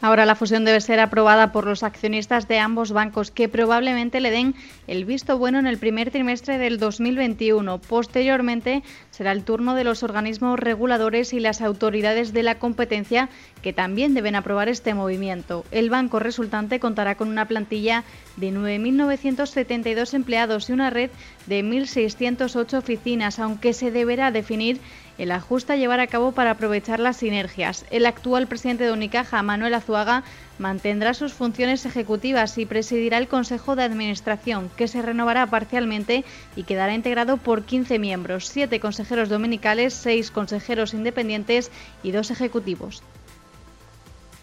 Ahora 0.00 0.26
la 0.26 0.36
fusión 0.36 0.64
debe 0.64 0.80
ser 0.80 1.00
aprobada 1.00 1.50
por 1.50 1.66
los 1.66 1.82
accionistas 1.82 2.46
de 2.46 2.60
ambos 2.60 2.92
bancos, 2.92 3.32
que 3.32 3.48
probablemente 3.48 4.20
le 4.20 4.30
den 4.30 4.54
el 4.86 5.04
visto 5.04 5.38
bueno 5.38 5.58
en 5.58 5.66
el 5.66 5.78
primer 5.78 6.12
trimestre 6.12 6.56
del 6.56 6.78
2021. 6.78 7.78
Posteriormente 7.78 8.84
será 9.10 9.32
el 9.32 9.42
turno 9.42 9.74
de 9.74 9.82
los 9.82 10.04
organismos 10.04 10.60
reguladores 10.60 11.32
y 11.32 11.40
las 11.40 11.60
autoridades 11.60 12.32
de 12.32 12.44
la 12.44 12.60
competencia, 12.60 13.28
que 13.60 13.72
también 13.72 14.14
deben 14.14 14.36
aprobar 14.36 14.68
este 14.68 14.94
movimiento. 14.94 15.64
El 15.72 15.90
banco 15.90 16.20
resultante 16.20 16.78
contará 16.78 17.16
con 17.16 17.28
una 17.28 17.48
plantilla 17.48 18.04
de 18.36 18.52
9.972 18.52 20.14
empleados 20.14 20.70
y 20.70 20.74
una 20.74 20.90
red 20.90 21.10
de 21.46 21.64
1.608 21.64 22.78
oficinas, 22.78 23.40
aunque 23.40 23.72
se 23.72 23.90
deberá 23.90 24.30
definir 24.30 24.80
el 25.18 25.32
ajuste 25.32 25.72
a 25.74 25.76
llevar 25.76 26.00
a 26.00 26.06
cabo 26.06 26.32
para 26.32 26.52
aprovechar 26.52 27.00
las 27.00 27.18
sinergias. 27.18 27.84
El 27.90 28.06
actual 28.06 28.46
presidente 28.46 28.84
de 28.84 28.92
Unicaja, 28.92 29.42
Manuel 29.42 29.74
Azuaga, 29.74 30.22
mantendrá 30.58 31.14
sus 31.14 31.32
funciones 31.32 31.84
ejecutivas 31.84 32.56
y 32.56 32.66
presidirá 32.66 33.18
el 33.18 33.28
Consejo 33.28 33.76
de 33.76 33.82
Administración, 33.82 34.70
que 34.76 34.88
se 34.88 35.02
renovará 35.02 35.46
parcialmente 35.46 36.24
y 36.56 36.62
quedará 36.62 36.94
integrado 36.94 37.36
por 37.36 37.64
15 37.64 37.98
miembros, 37.98 38.48
7 38.48 38.80
consejeros 38.80 39.28
dominicales, 39.28 39.94
6 39.94 40.30
consejeros 40.30 40.94
independientes 40.94 41.70
y 42.02 42.12
2 42.12 42.30
ejecutivos. 42.30 43.02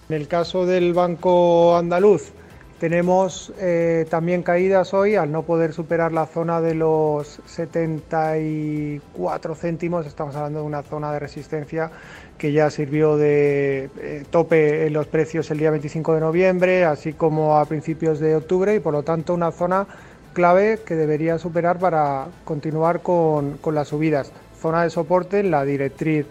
En 0.09 0.15
el 0.15 0.27
caso 0.27 0.65
del 0.65 0.93
Banco 0.93 1.75
Andaluz, 1.75 2.31
tenemos 2.79 3.53
eh, 3.59 4.05
también 4.09 4.43
caídas 4.43 4.93
hoy 4.93 5.15
al 5.15 5.31
no 5.31 5.43
poder 5.43 5.73
superar 5.73 6.11
la 6.11 6.25
zona 6.25 6.59
de 6.59 6.75
los 6.75 7.39
74 7.45 9.55
céntimos. 9.55 10.05
Estamos 10.05 10.35
hablando 10.35 10.59
de 10.59 10.65
una 10.65 10.83
zona 10.83 11.13
de 11.13 11.19
resistencia 11.19 11.89
que 12.37 12.51
ya 12.51 12.69
sirvió 12.69 13.15
de 13.15 13.89
eh, 13.97 14.25
tope 14.29 14.87
en 14.87 14.93
los 14.93 15.07
precios 15.07 15.49
el 15.51 15.59
día 15.59 15.71
25 15.71 16.15
de 16.15 16.19
noviembre, 16.19 16.83
así 16.83 17.13
como 17.13 17.57
a 17.57 17.65
principios 17.65 18.19
de 18.19 18.35
octubre, 18.35 18.75
y 18.75 18.79
por 18.79 18.91
lo 18.91 19.03
tanto 19.03 19.33
una 19.33 19.51
zona 19.51 19.87
clave 20.33 20.81
que 20.85 20.95
debería 20.95 21.37
superar 21.37 21.79
para 21.79 22.27
continuar 22.43 23.01
con, 23.01 23.57
con 23.59 23.73
las 23.73 23.87
subidas. 23.87 24.33
Zona 24.61 24.83
de 24.83 24.89
soporte 24.89 25.39
en 25.39 25.51
la 25.51 25.63
directriz 25.63 26.25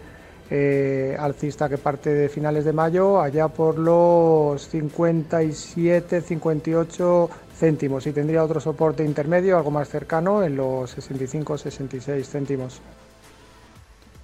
eh, 0.49 1.15
alcista 1.19 1.67
que 1.67 1.77
parte 1.77 2.09
de 2.13 2.29
finales 2.29 2.65
de 2.65 2.73
mayo, 2.73 3.21
allá 3.21 3.47
por 3.47 3.79
los 3.79 4.67
57, 4.67 6.21
58 6.21 7.29
céntimos 7.57 8.05
y 8.05 8.11
tendría 8.11 8.43
otro 8.43 8.59
soporte 8.59 9.03
intermedio, 9.03 9.57
algo 9.57 9.71
más 9.71 9.89
cercano, 9.89 10.43
en 10.43 10.55
los 10.55 10.91
65, 10.91 11.57
66 11.57 12.29
céntimos. 12.29 12.81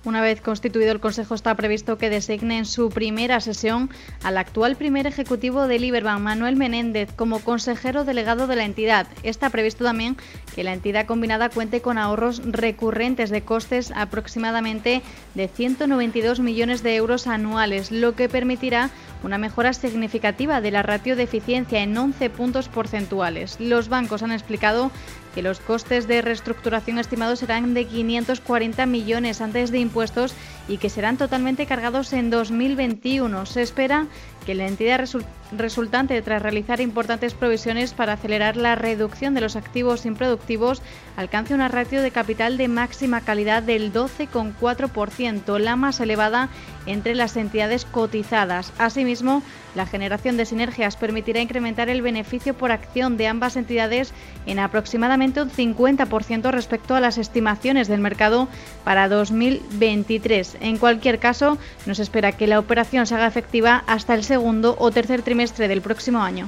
Una 0.04 0.22
vez 0.22 0.42
constituido 0.42 0.92
el 0.92 1.00
Consejo 1.00 1.36
está 1.36 1.54
previsto 1.54 2.00
que 2.00 2.10
designe 2.10 2.58
en 2.58 2.66
su 2.66 2.90
primera 2.90 3.40
sesión 3.40 3.92
al 4.24 4.40
actual 4.40 4.76
primer 4.76 5.06
ejecutivo 5.06 5.68
de 5.68 5.78
Liberbank, 5.78 6.22
Manuel 6.22 6.56
Menéndez, 6.56 7.14
como 7.16 7.40
consejero 7.40 8.04
delegado 8.04 8.48
de 8.48 8.56
la 8.56 8.66
entidad. 8.66 9.06
Está 9.22 9.52
previsto 9.52 9.84
también 9.84 10.18
que 10.56 10.64
la 10.64 10.74
entidad 10.74 11.06
combinada 11.06 11.50
cuente 11.50 11.82
con 11.82 12.00
ahorros 12.00 12.42
recurrentes 12.44 13.30
de 13.30 13.44
costes 13.44 13.92
aproximadamente 13.96 15.04
de 15.36 15.48
192 15.48 16.40
millones 16.40 16.82
de 16.82 16.96
euros 16.96 17.28
anuales, 17.28 17.92
lo 17.92 18.16
que 18.16 18.28
permitirá 18.28 18.90
una 19.24 19.38
mejora 19.38 19.72
significativa 19.74 20.62
de 20.62 20.72
la 20.72 20.82
ratio 20.82 21.16
de 21.16 21.24
eficiencia 21.24 21.84
en 21.84 21.96
11 21.96 22.32
puntos 22.32 22.70
porcentuales. 22.70 23.60
Los 23.60 23.88
bancos 23.88 24.24
han 24.24 24.32
explicado 24.32 24.90
que 25.34 25.42
los 25.42 25.60
costes 25.60 26.08
de 26.08 26.22
reestructuración 26.22 27.00
estimados 27.00 27.40
serán 27.40 27.74
de 27.74 27.86
540 27.86 28.86
millones 28.86 29.42
antes 29.42 29.72
de 29.72 29.80
impuestos 29.80 30.34
y 30.68 30.78
que 30.78 30.90
serán 30.90 31.18
totalmente 31.18 31.66
cargados 31.66 32.14
en 32.14 32.30
2021. 32.30 33.46
Se 33.46 33.62
espera 33.62 34.08
que 34.46 34.56
la 34.56 34.68
entidad 34.68 35.04
resultante, 35.52 36.22
tras 36.22 36.42
realizar 36.42 36.82
importantes 36.82 37.34
provisiones 37.34 37.94
para 37.94 38.14
acelerar 38.14 38.58
la 38.58 38.76
reducción 38.76 39.34
de 39.34 39.42
los 39.42 39.56
activos 39.56 40.06
improductivos, 40.06 40.82
alcance 41.18 41.54
una 41.54 41.68
ratio 41.68 42.02
de 42.02 42.12
capital 42.12 42.58
de 42.58 42.68
máxima 42.68 43.22
calidad 43.22 43.64
del 43.64 43.94
12,4%, 43.94 45.60
la 45.60 45.76
más 45.76 46.00
elevada 46.00 46.50
entre 46.86 47.16
las 47.16 47.38
entidades 47.38 47.86
cotizadas. 47.86 48.74
Asimismo, 48.78 49.44
la 49.76 49.86
generación 49.86 50.36
de 50.36 50.46
sinergias 50.46 50.98
permitirá 50.98 51.40
incrementar 51.40 51.90
el 51.90 52.02
beneficio 52.02 52.54
por 52.54 52.72
acción 52.72 53.18
de 53.18 53.28
ambas 53.28 53.56
entidades 53.56 54.14
en 54.46 54.60
aproximadamente 54.60 55.42
un 55.42 55.50
50% 55.50 56.52
respecto 56.52 56.96
a 56.96 57.00
las 57.00 57.18
estimaciones 57.18 57.88
del 57.88 58.02
mercado 58.02 58.48
para 58.84 59.08
2023. 59.08 60.58
En 60.62 60.78
cualquier 60.78 61.20
caso, 61.20 61.58
nos 61.86 62.00
espera 62.00 62.34
que 62.34 62.48
la 62.48 62.60
operación 62.60 63.06
se 63.06 63.16
haga 63.16 63.28
efectiva 63.28 63.84
hasta 63.88 64.14
el 64.14 64.24
segundo 64.32 64.78
o 64.80 64.92
tercer 64.92 65.24
trimestre 65.24 65.68
del 65.68 65.82
próximo 65.82 66.24
año. 66.24 66.48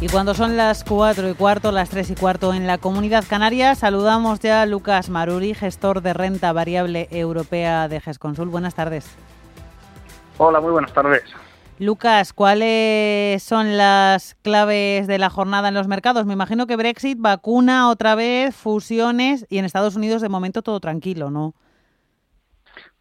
Y 0.00 0.08
cuando 0.08 0.32
son 0.32 0.56
las 0.56 0.84
4 0.84 1.28
y 1.28 1.34
cuarto, 1.34 1.70
las 1.70 1.90
3 1.90 2.12
y 2.12 2.14
cuarto 2.14 2.54
en 2.54 2.66
la 2.66 2.78
comunidad 2.78 3.24
canaria, 3.28 3.74
saludamos 3.74 4.40
ya 4.40 4.62
a 4.62 4.66
Lucas 4.66 5.10
Maruri, 5.10 5.52
gestor 5.52 6.00
de 6.00 6.14
renta 6.14 6.50
variable 6.54 7.08
europea 7.10 7.88
de 7.88 8.00
GESConsul. 8.00 8.48
Buenas 8.48 8.74
tardes. 8.74 9.04
Hola, 10.38 10.62
muy 10.62 10.72
buenas 10.72 10.94
tardes. 10.94 11.24
Lucas, 11.82 12.32
¿cuáles 12.32 13.42
son 13.42 13.76
las 13.76 14.36
claves 14.42 15.08
de 15.08 15.18
la 15.18 15.30
jornada 15.30 15.66
en 15.66 15.74
los 15.74 15.88
mercados? 15.88 16.26
Me 16.26 16.32
imagino 16.32 16.68
que 16.68 16.76
Brexit, 16.76 17.18
vacuna 17.18 17.90
otra 17.90 18.14
vez, 18.14 18.54
fusiones 18.54 19.44
y 19.50 19.58
en 19.58 19.64
Estados 19.64 19.96
Unidos 19.96 20.22
de 20.22 20.28
momento 20.28 20.62
todo 20.62 20.78
tranquilo, 20.78 21.28
¿no? 21.28 21.54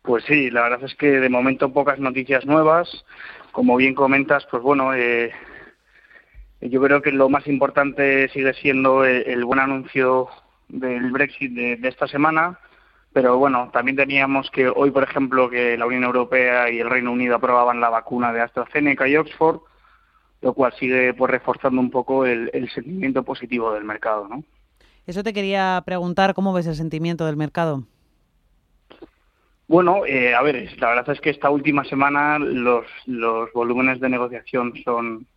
Pues 0.01 0.23
sí, 0.23 0.49
la 0.49 0.63
verdad 0.63 0.83
es 0.83 0.95
que 0.95 1.19
de 1.19 1.29
momento 1.29 1.71
pocas 1.71 1.99
noticias 1.99 2.47
nuevas. 2.47 3.05
Como 3.51 3.77
bien 3.77 3.93
comentas, 3.93 4.47
pues 4.49 4.63
bueno, 4.63 4.95
eh, 4.95 5.31
yo 6.61 6.81
creo 6.81 7.03
que 7.03 7.11
lo 7.11 7.29
más 7.29 7.45
importante 7.45 8.29
sigue 8.29 8.55
siendo 8.55 9.05
el, 9.05 9.45
buen 9.45 9.59
anuncio 9.59 10.27
del 10.69 11.11
Brexit 11.11 11.53
de 11.53 11.87
esta 11.87 12.07
semana 12.07 12.57
pero 13.13 13.37
bueno, 13.37 13.69
también 13.73 13.97
teníamos 13.97 14.49
que 14.51 14.69
hoy, 14.69 14.91
por 14.91 15.03
ejemplo, 15.03 15.49
que 15.49 15.77
la 15.77 15.85
Unión 15.85 16.03
Europea 16.03 16.69
y 16.69 16.79
el 16.79 16.89
Reino 16.89 17.11
Unido 17.11 17.35
aprobaban 17.35 17.81
la 17.81 17.89
vacuna 17.89 18.31
de 18.31 18.41
AstraZeneca 18.41 19.07
y 19.07 19.17
Oxford, 19.17 19.59
lo 20.41 20.53
cual 20.53 20.73
sigue 20.79 21.13
pues 21.13 21.29
reforzando 21.29 21.81
un 21.81 21.91
poco 21.91 22.25
el, 22.25 22.69
sentimiento 22.73 23.23
positivo 23.23 23.73
del 23.73 23.83
mercado, 23.83 24.27
¿no? 24.27 24.43
Eso 25.05 25.23
te 25.23 25.33
quería 25.33 25.81
preguntar, 25.85 26.33
¿cómo 26.33 26.53
ves 26.53 26.67
el 26.67 26.75
sentimiento 26.75 27.25
del 27.25 27.35
mercado? 27.35 27.83
Bueno, 29.67 30.05
eh, 30.05 30.33
a 30.33 30.41
ver, 30.41 30.69
la 30.79 30.89
verdad 30.89 31.09
es 31.09 31.21
que 31.21 31.31
esta 31.31 31.49
última 31.49 31.83
semana 31.83 32.39
los, 32.39 32.85
los 33.05 33.51
volúmenes 33.53 33.99
de 33.99 34.09
negociación 34.09 34.73
son, 34.83 35.27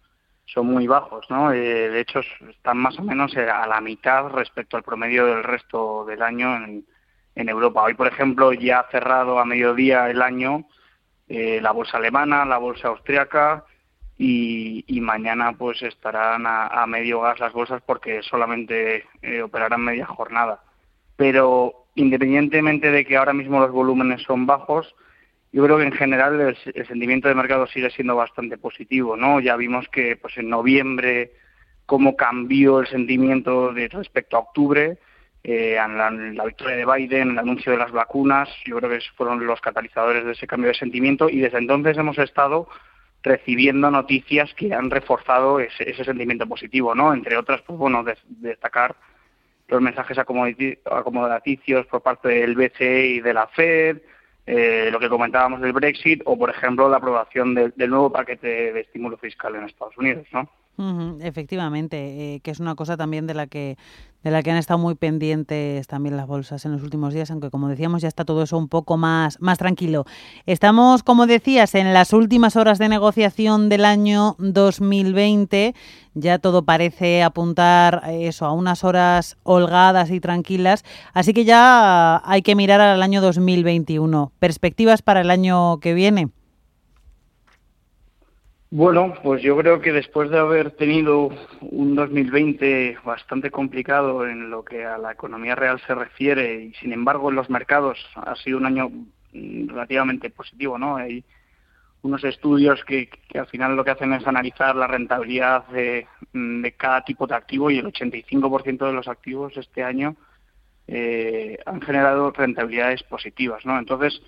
son 0.44 0.66
muy 0.66 0.86
bajos, 0.86 1.26
¿no? 1.28 1.52
Eh, 1.52 1.90
de 1.90 2.00
hecho, 2.00 2.20
están 2.48 2.78
más 2.78 2.98
o 2.98 3.02
menos 3.02 3.36
a 3.36 3.66
la 3.66 3.80
mitad 3.80 4.28
respecto 4.28 4.76
al 4.76 4.82
promedio 4.82 5.26
del 5.26 5.44
resto 5.44 6.04
del 6.04 6.22
año 6.22 6.56
en, 6.56 6.84
en 7.34 7.48
Europa. 7.48 7.82
Hoy, 7.82 7.94
por 7.94 8.06
ejemplo, 8.06 8.52
ya 8.52 8.80
ha 8.80 8.90
cerrado 8.90 9.38
a 9.38 9.44
mediodía 9.44 10.10
el 10.10 10.22
año 10.22 10.66
eh, 11.28 11.60
la 11.62 11.72
bolsa 11.72 11.96
alemana, 11.96 12.44
la 12.44 12.58
bolsa 12.58 12.88
austriaca 12.88 13.64
y, 14.16 14.84
mañana 15.00 15.52
pues 15.52 15.82
estarán 15.82 16.44
a, 16.46 16.86
medio 16.86 17.20
gas 17.20 17.40
las 17.40 17.52
bolsas 17.52 17.82
porque 17.84 18.22
solamente 18.22 19.04
eh, 19.22 19.42
operarán 19.42 19.82
media 19.82 20.06
jornada. 20.06 20.62
Pero 21.16 21.86
independientemente 21.94 22.90
de 22.90 23.04
que 23.04 23.16
ahora 23.16 23.32
mismo 23.32 23.60
los 23.60 23.70
volúmenes 23.70 24.22
son 24.22 24.46
bajos, 24.46 24.94
yo 25.52 25.64
creo 25.64 25.78
que 25.78 25.84
en 25.84 25.92
general 25.92 26.40
el, 26.40 26.86
sentimiento 26.86 27.28
de 27.28 27.34
mercado 27.34 27.66
sigue 27.66 27.90
siendo 27.90 28.16
bastante 28.16 28.58
positivo, 28.58 29.16
¿no? 29.16 29.40
Ya 29.40 29.56
vimos 29.56 29.88
que 29.88 30.16
pues 30.16 30.36
en 30.36 30.48
noviembre 30.48 31.32
cómo 31.86 32.16
cambió 32.16 32.80
el 32.80 32.86
sentimiento 32.88 33.72
respecto 33.72 34.36
a 34.36 34.40
octubre, 34.40 34.98
eh, 35.46 35.76
la, 35.76 36.44
victoria 36.44 36.74
de 36.74 36.86
Biden, 36.86 37.32
el 37.32 37.38
anuncio 37.38 37.70
de 37.70 37.76
las 37.76 37.92
vacunas, 37.92 38.48
yo 38.64 38.78
creo 38.78 38.88
que 38.88 39.00
fueron 39.14 39.46
los 39.46 39.60
catalizadores 39.60 40.24
de 40.24 40.32
ese 40.32 40.46
cambio 40.46 40.68
de 40.68 40.74
sentimiento 40.74 41.28
y 41.28 41.40
desde 41.40 41.58
entonces 41.58 41.98
hemos 41.98 42.16
estado 42.18 42.66
recibiendo 43.22 43.90
noticias 43.90 44.54
que 44.54 44.72
han 44.72 44.90
reforzado 44.90 45.60
ese, 45.60 46.02
sentimiento 46.02 46.46
positivo, 46.46 46.94
¿no? 46.94 47.12
Entre 47.12 47.36
otras, 47.36 47.60
pues 47.60 47.78
bueno, 47.78 48.02
destacar 48.26 48.96
los 49.68 49.82
mensajes 49.82 50.16
acomodaticios 50.18 51.86
por 51.86 52.02
parte 52.02 52.28
del 52.28 52.54
BCE 52.54 53.06
y 53.06 53.20
de 53.20 53.34
la 53.34 53.46
Fed, 53.48 53.98
eh, 54.46 54.88
lo 54.90 54.98
que 54.98 55.10
comentábamos 55.10 55.60
del 55.60 55.72
Brexit 55.72 56.22
o, 56.24 56.38
por 56.38 56.48
ejemplo, 56.48 56.88
la 56.88 56.96
aprobación 56.96 57.54
del 57.54 57.90
nuevo 57.90 58.10
paquete 58.10 58.72
de 58.72 58.80
estímulo 58.80 59.18
fiscal 59.18 59.54
en 59.56 59.64
Estados 59.64 59.96
Unidos, 59.98 60.26
¿no? 60.32 60.48
Efectivamente, 61.20 62.34
eh, 62.34 62.40
que 62.40 62.50
es 62.50 62.60
una 62.60 62.74
cosa 62.74 62.96
también 62.96 63.26
de 63.26 63.34
la 63.34 63.46
que 63.46 63.76
de 64.24 64.30
la 64.30 64.42
que 64.42 64.50
han 64.50 64.56
estado 64.56 64.78
muy 64.78 64.94
pendientes 64.94 65.86
también 65.86 66.16
las 66.16 66.26
bolsas 66.26 66.64
en 66.64 66.72
los 66.72 66.82
últimos 66.82 67.12
días, 67.12 67.30
aunque 67.30 67.50
como 67.50 67.68
decíamos 67.68 68.00
ya 68.00 68.08
está 68.08 68.24
todo 68.24 68.42
eso 68.42 68.56
un 68.56 68.68
poco 68.68 68.96
más, 68.96 69.38
más 69.40 69.58
tranquilo. 69.58 70.06
Estamos, 70.46 71.02
como 71.02 71.26
decías, 71.26 71.74
en 71.74 71.92
las 71.92 72.14
últimas 72.14 72.56
horas 72.56 72.78
de 72.78 72.88
negociación 72.88 73.68
del 73.68 73.84
año 73.84 74.34
2020. 74.38 75.74
Ya 76.14 76.38
todo 76.38 76.64
parece 76.64 77.22
apuntar 77.22 78.02
eso 78.08 78.46
a 78.46 78.52
unas 78.52 78.82
horas 78.82 79.36
holgadas 79.42 80.10
y 80.10 80.20
tranquilas, 80.20 80.84
así 81.12 81.34
que 81.34 81.44
ya 81.44 82.22
hay 82.24 82.40
que 82.40 82.54
mirar 82.54 82.80
al 82.80 83.02
año 83.02 83.20
2021. 83.20 84.32
¿Perspectivas 84.38 85.02
para 85.02 85.20
el 85.20 85.30
año 85.30 85.80
que 85.80 85.92
viene? 85.92 86.30
Bueno, 88.76 89.14
pues 89.22 89.40
yo 89.40 89.56
creo 89.56 89.80
que 89.80 89.92
después 89.92 90.30
de 90.30 90.38
haber 90.40 90.72
tenido 90.72 91.30
un 91.60 91.94
2020 91.94 92.98
bastante 93.04 93.52
complicado 93.52 94.26
en 94.26 94.50
lo 94.50 94.64
que 94.64 94.84
a 94.84 94.98
la 94.98 95.12
economía 95.12 95.54
real 95.54 95.80
se 95.86 95.94
refiere 95.94 96.64
y 96.64 96.74
sin 96.74 96.92
embargo 96.92 97.30
en 97.30 97.36
los 97.36 97.48
mercados 97.48 98.04
ha 98.16 98.34
sido 98.34 98.58
un 98.58 98.66
año 98.66 98.90
mm, 99.32 99.68
relativamente 99.68 100.28
positivo, 100.28 100.76
¿no? 100.76 100.96
Hay 100.96 101.22
unos 102.02 102.24
estudios 102.24 102.84
que, 102.84 103.08
al 103.34 103.46
final 103.46 103.76
lo 103.76 103.84
que 103.84 103.92
hacen 103.92 104.12
es 104.12 104.26
analizar 104.26 104.74
la 104.74 104.88
rentabilidad 104.88 105.68
de, 105.68 106.08
mm, 106.32 106.64
cada 106.76 107.04
tipo 107.04 107.28
de 107.28 107.36
activo 107.36 107.70
y 107.70 107.78
el 107.78 107.86
85% 107.86 108.86
de 108.86 108.92
los 108.92 109.06
activos 109.06 109.56
este 109.56 109.84
año 109.84 110.16
eh, 110.88 111.58
han 111.64 111.80
generado 111.80 112.32
rentabilidades 112.32 113.04
positivas, 113.04 113.64
¿no? 113.64 113.78
Entonces, 113.78 114.20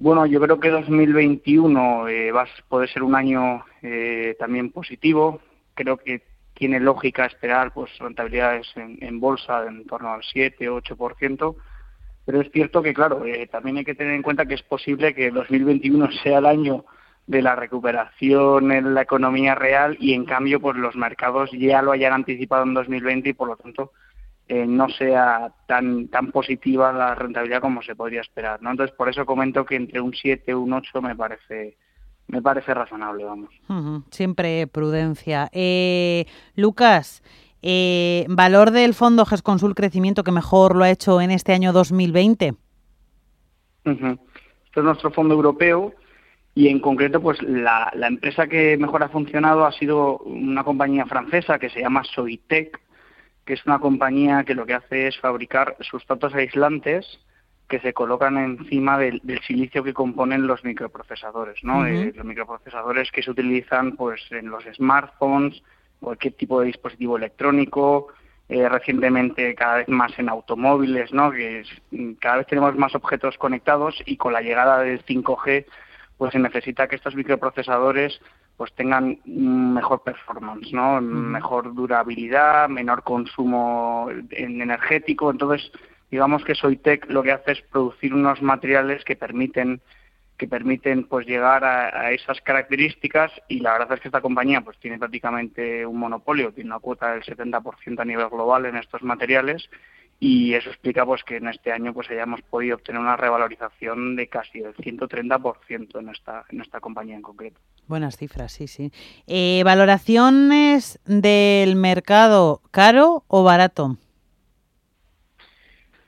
bueno, 0.00 0.26
yo 0.26 0.40
creo 0.40 0.58
que 0.58 0.70
2021 0.70 2.08
eh, 2.08 2.32
va 2.32 2.42
a 2.42 2.48
poder 2.68 2.88
ser 2.88 3.04
un 3.04 3.14
año 3.14 3.64
eh, 3.84 4.34
también 4.38 4.70
positivo. 4.70 5.40
Creo 5.74 5.98
que 5.98 6.22
tiene 6.54 6.80
lógica 6.80 7.26
esperar 7.26 7.72
pues 7.74 7.96
rentabilidades 7.98 8.66
en, 8.76 9.20
bolsa 9.20 9.66
en 9.66 9.84
torno 9.86 10.12
al 10.12 10.22
7 10.22 10.68
o 10.70 10.80
8%. 10.80 11.56
Pero 12.24 12.40
es 12.40 12.50
cierto 12.50 12.82
que, 12.82 12.94
claro, 12.94 13.26
eh, 13.26 13.46
también 13.46 13.76
hay 13.76 13.84
que 13.84 13.94
tener 13.94 14.14
en 14.14 14.22
cuenta 14.22 14.46
que 14.46 14.54
es 14.54 14.62
posible 14.62 15.14
que 15.14 15.30
2021 15.30 16.10
sea 16.22 16.38
el 16.38 16.46
año 16.46 16.86
de 17.26 17.42
la 17.42 17.56
recuperación 17.56 18.72
en 18.72 18.94
la 18.94 19.02
economía 19.02 19.54
real 19.54 19.98
y, 20.00 20.14
en 20.14 20.24
cambio, 20.24 20.60
pues 20.60 20.76
los 20.76 20.96
mercados 20.96 21.50
ya 21.52 21.82
lo 21.82 21.92
hayan 21.92 22.14
anticipado 22.14 22.62
en 22.64 22.74
2020 22.74 23.28
y, 23.28 23.32
por 23.34 23.48
lo 23.48 23.56
tanto, 23.56 23.92
eh, 24.48 24.66
no 24.66 24.88
sea 24.88 25.52
tan 25.66 26.08
tan 26.08 26.30
positiva 26.30 26.92
la 26.92 27.14
rentabilidad 27.14 27.60
como 27.60 27.82
se 27.82 27.96
podría 27.96 28.20
esperar, 28.22 28.62
¿no? 28.62 28.70
Entonces, 28.70 28.96
por 28.96 29.08
eso 29.10 29.26
comento 29.26 29.64
que 29.64 29.76
entre 29.76 30.00
un 30.00 30.14
7 30.14 30.50
y 30.50 30.54
un 30.54 30.72
8 30.72 31.02
me 31.02 31.16
parece 31.16 31.76
me 32.28 32.42
parece 32.42 32.74
razonable, 32.74 33.24
vamos. 33.24 33.50
Siempre 34.10 34.66
prudencia. 34.66 35.48
Eh, 35.52 36.26
Lucas, 36.56 37.22
eh, 37.62 38.26
¿valor 38.28 38.70
del 38.70 38.94
fondo 38.94 39.24
GESConsul 39.24 39.74
Crecimiento 39.74 40.24
que 40.24 40.32
mejor 40.32 40.76
lo 40.76 40.84
ha 40.84 40.90
hecho 40.90 41.20
en 41.20 41.30
este 41.30 41.52
año 41.52 41.72
2020? 41.72 42.54
Este 43.84 44.80
es 44.80 44.84
nuestro 44.84 45.10
fondo 45.10 45.34
europeo 45.34 45.94
y 46.54 46.68
en 46.68 46.80
concreto 46.80 47.20
pues 47.20 47.42
la, 47.42 47.90
la 47.94 48.06
empresa 48.06 48.46
que 48.46 48.76
mejor 48.76 49.02
ha 49.02 49.08
funcionado 49.08 49.66
ha 49.66 49.72
sido 49.72 50.18
una 50.18 50.64
compañía 50.64 51.04
francesa 51.06 51.58
que 51.58 51.68
se 51.68 51.80
llama 51.80 52.04
Soitec, 52.04 52.80
que 53.44 53.52
es 53.52 53.66
una 53.66 53.78
compañía 53.78 54.44
que 54.44 54.54
lo 54.54 54.64
que 54.64 54.74
hace 54.74 55.08
es 55.08 55.18
fabricar 55.18 55.76
sustratos 55.80 56.34
aislantes 56.34 57.20
que 57.68 57.80
se 57.80 57.92
colocan 57.92 58.36
encima 58.36 58.98
del, 58.98 59.20
silicio 59.46 59.82
que 59.82 59.94
componen 59.94 60.46
los 60.46 60.64
microprocesadores, 60.64 61.64
¿no? 61.64 61.86
Eh, 61.86 62.12
los 62.14 62.24
microprocesadores 62.24 63.10
que 63.10 63.22
se 63.22 63.30
utilizan 63.30 63.96
pues 63.96 64.20
en 64.30 64.50
los 64.50 64.64
smartphones, 64.74 65.62
cualquier 66.00 66.34
tipo 66.34 66.60
de 66.60 66.66
dispositivo 66.66 67.16
electrónico, 67.16 68.08
eh, 68.48 68.68
recientemente 68.68 69.54
cada 69.54 69.76
vez 69.76 69.88
más 69.88 70.18
en 70.18 70.28
automóviles, 70.28 71.12
¿no? 71.14 71.30
Que 71.30 71.64
cada 72.20 72.38
vez 72.38 72.46
tenemos 72.46 72.76
más 72.76 72.94
objetos 72.94 73.38
conectados 73.38 74.02
y 74.04 74.18
con 74.18 74.34
la 74.34 74.42
llegada 74.42 74.80
del 74.80 75.02
5G 75.04 75.64
pues 76.18 76.32
se 76.32 76.38
necesita 76.38 76.86
que 76.86 76.96
estos 76.96 77.14
microprocesadores 77.14 78.20
pues 78.56 78.72
tengan 78.74 79.18
mejor 79.24 80.02
performance, 80.02 80.72
¿no? 80.72 81.00
Mejor 81.00 81.74
durabilidad, 81.74 82.68
menor 82.68 83.02
consumo 83.02 84.08
energético. 84.30 85.30
Entonces, 85.30 85.72
digamos 86.14 86.44
que 86.44 86.54
Soitec 86.54 87.10
lo 87.10 87.24
que 87.24 87.32
hace 87.32 87.50
es 87.50 87.62
producir 87.62 88.14
unos 88.14 88.40
materiales 88.40 89.02
que 89.02 89.16
permiten 89.16 89.80
que 90.36 90.46
permiten 90.46 91.08
pues 91.08 91.26
llegar 91.26 91.64
a, 91.64 92.12
esas 92.12 92.40
características 92.40 93.32
y 93.48 93.58
la 93.58 93.72
verdad 93.72 93.94
es 93.94 94.00
que 94.00 94.08
esta 94.08 94.20
compañía 94.20 94.60
pues 94.60 94.78
tiene 94.78 94.96
prácticamente 94.96 95.84
un 95.84 95.98
monopolio, 95.98 96.52
tiene 96.52 96.70
una 96.70 96.78
cuota 96.78 97.12
del 97.12 97.24
70% 97.24 97.98
a 98.00 98.04
nivel 98.04 98.28
global 98.28 98.66
en 98.66 98.76
estos 98.76 99.02
materiales 99.02 99.68
y 100.20 100.54
eso 100.54 100.70
explica 100.70 101.04
pues 101.04 101.24
que 101.24 101.38
en 101.38 101.48
este 101.48 101.72
año 101.72 101.92
pues 101.92 102.08
hayamos 102.08 102.42
podido 102.42 102.76
obtener 102.76 103.00
una 103.00 103.16
revalorización 103.16 104.14
de 104.14 104.28
casi 104.28 104.60
el 104.60 104.74
130% 104.76 105.98
en 105.98 106.08
esta 106.10 106.44
en 106.48 106.60
esta 106.60 106.78
compañía 106.78 107.16
en 107.16 107.22
concreto. 107.22 107.58
Buenas 107.88 108.16
cifras, 108.16 108.52
sí, 108.52 108.68
sí. 108.68 108.92
Eh, 109.26 109.62
¿Valoraciones 109.64 111.00
del 111.06 111.74
mercado 111.74 112.60
caro 112.70 113.24
o 113.26 113.42
barato? 113.42 113.96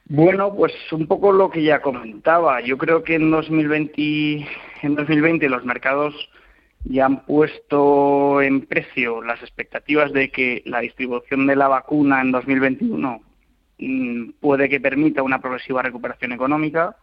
Bueno, 0.08 0.54
pues 0.54 0.72
un 0.92 1.06
poco 1.06 1.32
lo 1.32 1.50
que 1.50 1.62
ya 1.62 1.80
comentaba. 1.80 2.60
Yo 2.60 2.78
creo 2.78 3.02
que 3.02 3.16
en 3.16 3.30
2020, 3.30 4.46
en 4.82 4.94
2020 4.94 5.48
los 5.48 5.64
mercados 5.64 6.14
ya 6.84 7.06
han 7.06 7.24
puesto 7.24 8.40
en 8.40 8.66
precio 8.66 9.20
las 9.22 9.42
expectativas 9.42 10.12
de 10.12 10.30
que 10.30 10.62
la 10.64 10.80
distribución 10.80 11.46
de 11.46 11.56
la 11.56 11.68
vacuna 11.68 12.20
en 12.20 12.30
2021 12.30 13.20
Mm, 13.78 14.30
puede 14.40 14.68
que 14.68 14.80
permita 14.80 15.22
una 15.22 15.40
progresiva 15.40 15.82
recuperación 15.82 16.32
económica 16.32 16.96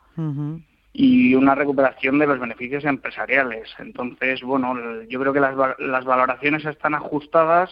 y 0.92 1.36
una 1.36 1.54
recuperación 1.56 2.18
de 2.20 2.28
los 2.28 2.40
beneficios 2.40 2.84
empresariales. 2.86 3.70
Entonces, 3.78 4.42
bueno, 4.42 5.04
yo 5.04 5.20
creo 5.20 5.34
que 5.34 5.40
las, 5.40 5.56
las 5.80 6.06
valoraciones 6.06 6.66
están 6.66 6.96
ajustadas 6.96 7.72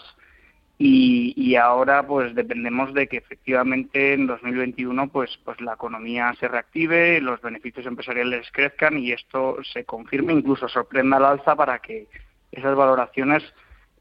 y, 0.83 1.33
y, 1.37 1.55
ahora 1.55 2.07
pues 2.07 2.33
dependemos 2.33 2.91
de 2.95 3.07
que 3.07 3.17
efectivamente 3.17 4.13
en 4.13 4.25
2021 4.25 5.09
pues 5.09 5.29
pues 5.45 5.61
la 5.61 5.73
economía 5.73 6.33
se 6.39 6.47
reactive, 6.47 7.21
los 7.21 7.39
beneficios 7.41 7.85
empresariales 7.85 8.47
crezcan 8.51 8.97
y 8.97 9.11
esto 9.11 9.57
se 9.61 9.85
confirme, 9.85 10.33
incluso 10.33 10.67
sorprenda 10.67 11.17
al 11.17 11.25
alza 11.25 11.55
para 11.55 11.79
que 11.79 12.07
esas 12.51 12.75
valoraciones 12.75 13.43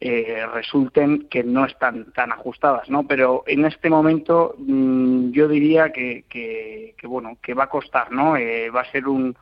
eh, 0.00 0.46
resulten 0.54 1.28
que 1.28 1.44
no 1.44 1.66
están 1.66 2.10
tan 2.12 2.32
ajustadas, 2.32 2.88
¿no? 2.88 3.06
Pero 3.06 3.44
en 3.46 3.66
este 3.66 3.90
momento 3.90 4.54
mm, 4.56 5.32
yo 5.32 5.46
diría 5.48 5.92
que, 5.92 6.24
que, 6.30 6.94
bueno, 7.06 7.36
que 7.42 7.52
va 7.52 7.64
a 7.64 7.68
costar, 7.68 8.10
¿no? 8.10 8.38
Eh, 8.38 8.70
va 8.70 8.80
a 8.80 8.90
ser 8.90 9.06
un, 9.06 9.36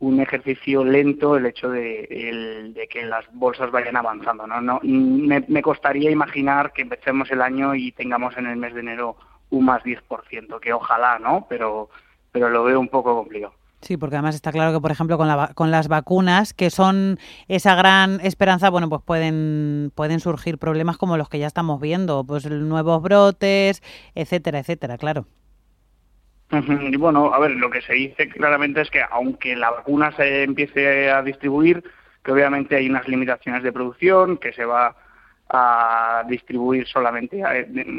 un 0.00 0.20
ejercicio 0.20 0.84
lento 0.84 1.36
el 1.36 1.46
hecho 1.46 1.70
de, 1.70 2.72
de, 2.74 2.88
que 2.88 3.04
las 3.04 3.24
bolsas 3.32 3.70
vayan 3.70 3.96
avanzando, 3.96 4.46
¿no? 4.46 4.60
no 4.60 4.80
me, 4.82 5.44
me, 5.48 5.62
costaría 5.62 6.10
imaginar 6.10 6.72
que 6.72 6.82
empecemos 6.82 7.30
el 7.30 7.42
año 7.42 7.74
y 7.74 7.90
tengamos 7.92 8.36
en 8.36 8.46
el 8.46 8.56
mes 8.56 8.74
de 8.74 8.80
enero 8.80 9.16
un 9.50 9.64
más 9.64 9.82
10%, 9.82 10.60
que 10.60 10.72
ojalá, 10.72 11.18
¿no? 11.18 11.46
Pero, 11.48 11.88
pero 12.30 12.48
lo 12.48 12.64
veo 12.64 12.78
un 12.78 12.88
poco 12.88 13.16
complicado. 13.16 13.54
Sí, 13.80 13.96
porque 13.96 14.16
además 14.16 14.34
está 14.34 14.50
claro 14.50 14.72
que, 14.72 14.80
por 14.80 14.90
ejemplo, 14.90 15.16
con, 15.18 15.28
la, 15.28 15.52
con 15.54 15.70
las 15.70 15.86
vacunas, 15.86 16.52
que 16.52 16.68
son 16.68 17.18
esa 17.46 17.76
gran 17.76 18.20
esperanza, 18.22 18.70
bueno, 18.70 18.88
pues 18.88 19.02
pueden, 19.02 19.92
pueden 19.94 20.18
surgir 20.18 20.58
problemas 20.58 20.96
como 20.98 21.16
los 21.16 21.28
que 21.28 21.38
ya 21.38 21.46
estamos 21.46 21.80
viendo, 21.80 22.24
pues 22.24 22.44
nuevos 22.50 23.00
brotes, 23.02 23.82
etcétera, 24.14 24.58
etcétera, 24.58 24.98
claro. 24.98 25.26
Y 26.50 26.96
bueno, 26.96 27.34
a 27.34 27.38
ver, 27.38 27.52
lo 27.52 27.70
que 27.70 27.82
se 27.82 27.92
dice 27.92 28.28
claramente 28.28 28.80
es 28.80 28.90
que 28.90 29.02
aunque 29.10 29.54
la 29.54 29.70
vacuna 29.70 30.12
se 30.12 30.44
empiece 30.44 31.10
a 31.10 31.22
distribuir, 31.22 31.84
que 32.24 32.32
obviamente 32.32 32.76
hay 32.76 32.88
unas 32.88 33.06
limitaciones 33.06 33.62
de 33.62 33.72
producción, 33.72 34.38
que 34.38 34.52
se 34.52 34.64
va 34.64 34.96
a 35.50 36.24
distribuir 36.28 36.86
solamente 36.86 37.42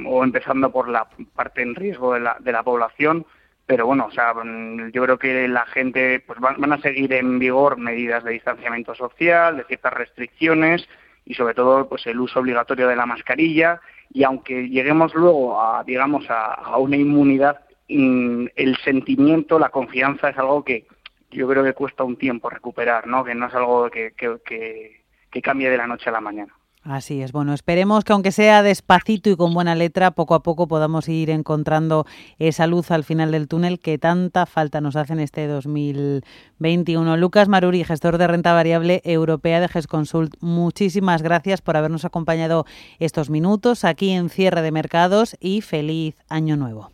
o 0.08 0.24
empezando 0.24 0.72
por 0.72 0.88
la 0.88 1.08
parte 1.36 1.62
en 1.62 1.76
riesgo 1.76 2.14
de 2.14 2.20
la, 2.22 2.38
de 2.40 2.52
la 2.52 2.64
población, 2.64 3.26
pero 3.70 3.86
bueno, 3.86 4.08
o 4.08 4.12
sea, 4.12 4.34
mm, 4.34 4.90
yo 4.94 5.04
creo 5.04 5.20
que 5.20 5.48
la 5.48 5.64
gente 5.68 6.24
pues 6.26 6.40
van, 6.40 6.74
a 6.74 6.82
seguir 6.82 7.14
en 7.14 7.38
vigor 7.38 7.78
medidas 7.78 8.24
de 8.24 8.32
distanciamiento 8.32 8.96
social, 8.96 9.58
de 9.58 9.64
ciertas 9.66 9.94
restricciones 9.94 10.90
y 11.24 11.36
sobre 11.36 11.54
todo 11.54 11.88
pues 11.88 12.08
el 12.08 12.20
uso 12.20 12.40
obligatorio 12.40 12.88
de 12.88 12.96
la 12.96 13.06
mascarilla 13.06 13.80
y 14.12 14.24
aunque 14.24 14.70
lleguemos 14.70 15.14
luego 15.14 15.62
a 15.62 15.84
digamos 15.84 16.26
a, 16.30 16.76
una 16.80 16.98
inmunidad 16.98 17.60
el 17.90 18.78
sentimiento, 18.84 19.60
la 19.60 19.70
confianza 19.70 20.30
es 20.30 20.38
algo 20.38 20.64
que 20.64 20.86
yo 21.32 21.48
creo 21.48 21.64
que 21.64 21.74
cuesta 21.74 22.04
un 22.04 22.16
tiempo 22.16 22.50
recuperar, 22.50 23.08
¿no? 23.08 23.24
Que 23.24 23.36
no 23.36 23.48
es 23.48 23.54
algo 23.54 23.90
que 23.90 25.02
cambie 25.44 25.70
de 25.70 25.78
la 25.78 25.88
noche 25.88 26.10
a 26.10 26.14
la 26.14 26.22
mañana. 26.22 26.54
Así 26.82 27.22
es. 27.22 27.34
Bueno, 27.34 27.54
esperemos 27.54 28.06
que 28.06 28.14
aunque 28.14 28.32
sea 28.32 28.64
despacito 28.64 29.30
y 29.30 29.36
con 29.36 29.54
buena 29.54 29.76
letra, 29.76 30.12
poco 30.12 30.34
a 30.34 30.42
poco 30.42 30.68
podamos 30.68 31.10
ir 31.10 31.30
encontrando 31.30 32.06
esa 32.38 32.68
luz 32.68 32.90
al 32.92 33.04
final 33.04 33.32
del 33.32 33.50
túnel 33.50 33.80
que 33.80 33.98
tanta 33.98 34.46
falta 34.46 34.80
nos 34.80 34.96
hace 34.96 35.12
en 35.12 35.20
este 35.20 35.46
2021. 35.48 37.18
Lucas 37.18 37.50
Maruri, 37.50 37.84
gestor 37.84 38.18
de 38.18 38.28
renta 38.28 38.54
variable 38.54 39.02
europea 39.04 39.60
de 39.60 39.68
GESConsult, 39.68 40.36
muchísimas 40.40 41.22
gracias 41.22 41.62
por 41.62 41.76
habernos 41.76 42.06
acompañado 42.06 42.66
estos 43.00 43.30
minutos 43.30 43.84
aquí 43.84 44.12
en 44.12 44.30
Cierre 44.30 44.62
de 44.62 44.72
Mercados 44.72 45.36
y 45.42 45.60
feliz 45.60 46.16
año 46.30 46.56
nuevo. 46.56 46.92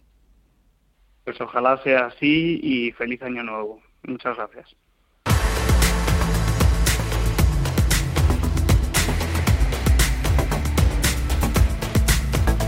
Pues 1.25 1.41
ojalá 1.41 1.77
sea 1.83 2.05
así 2.05 2.59
y 2.63 2.91
feliz 2.93 3.21
año 3.23 3.43
nuevo. 3.43 3.81
Muchas 4.03 4.38
gracias. 4.38 4.75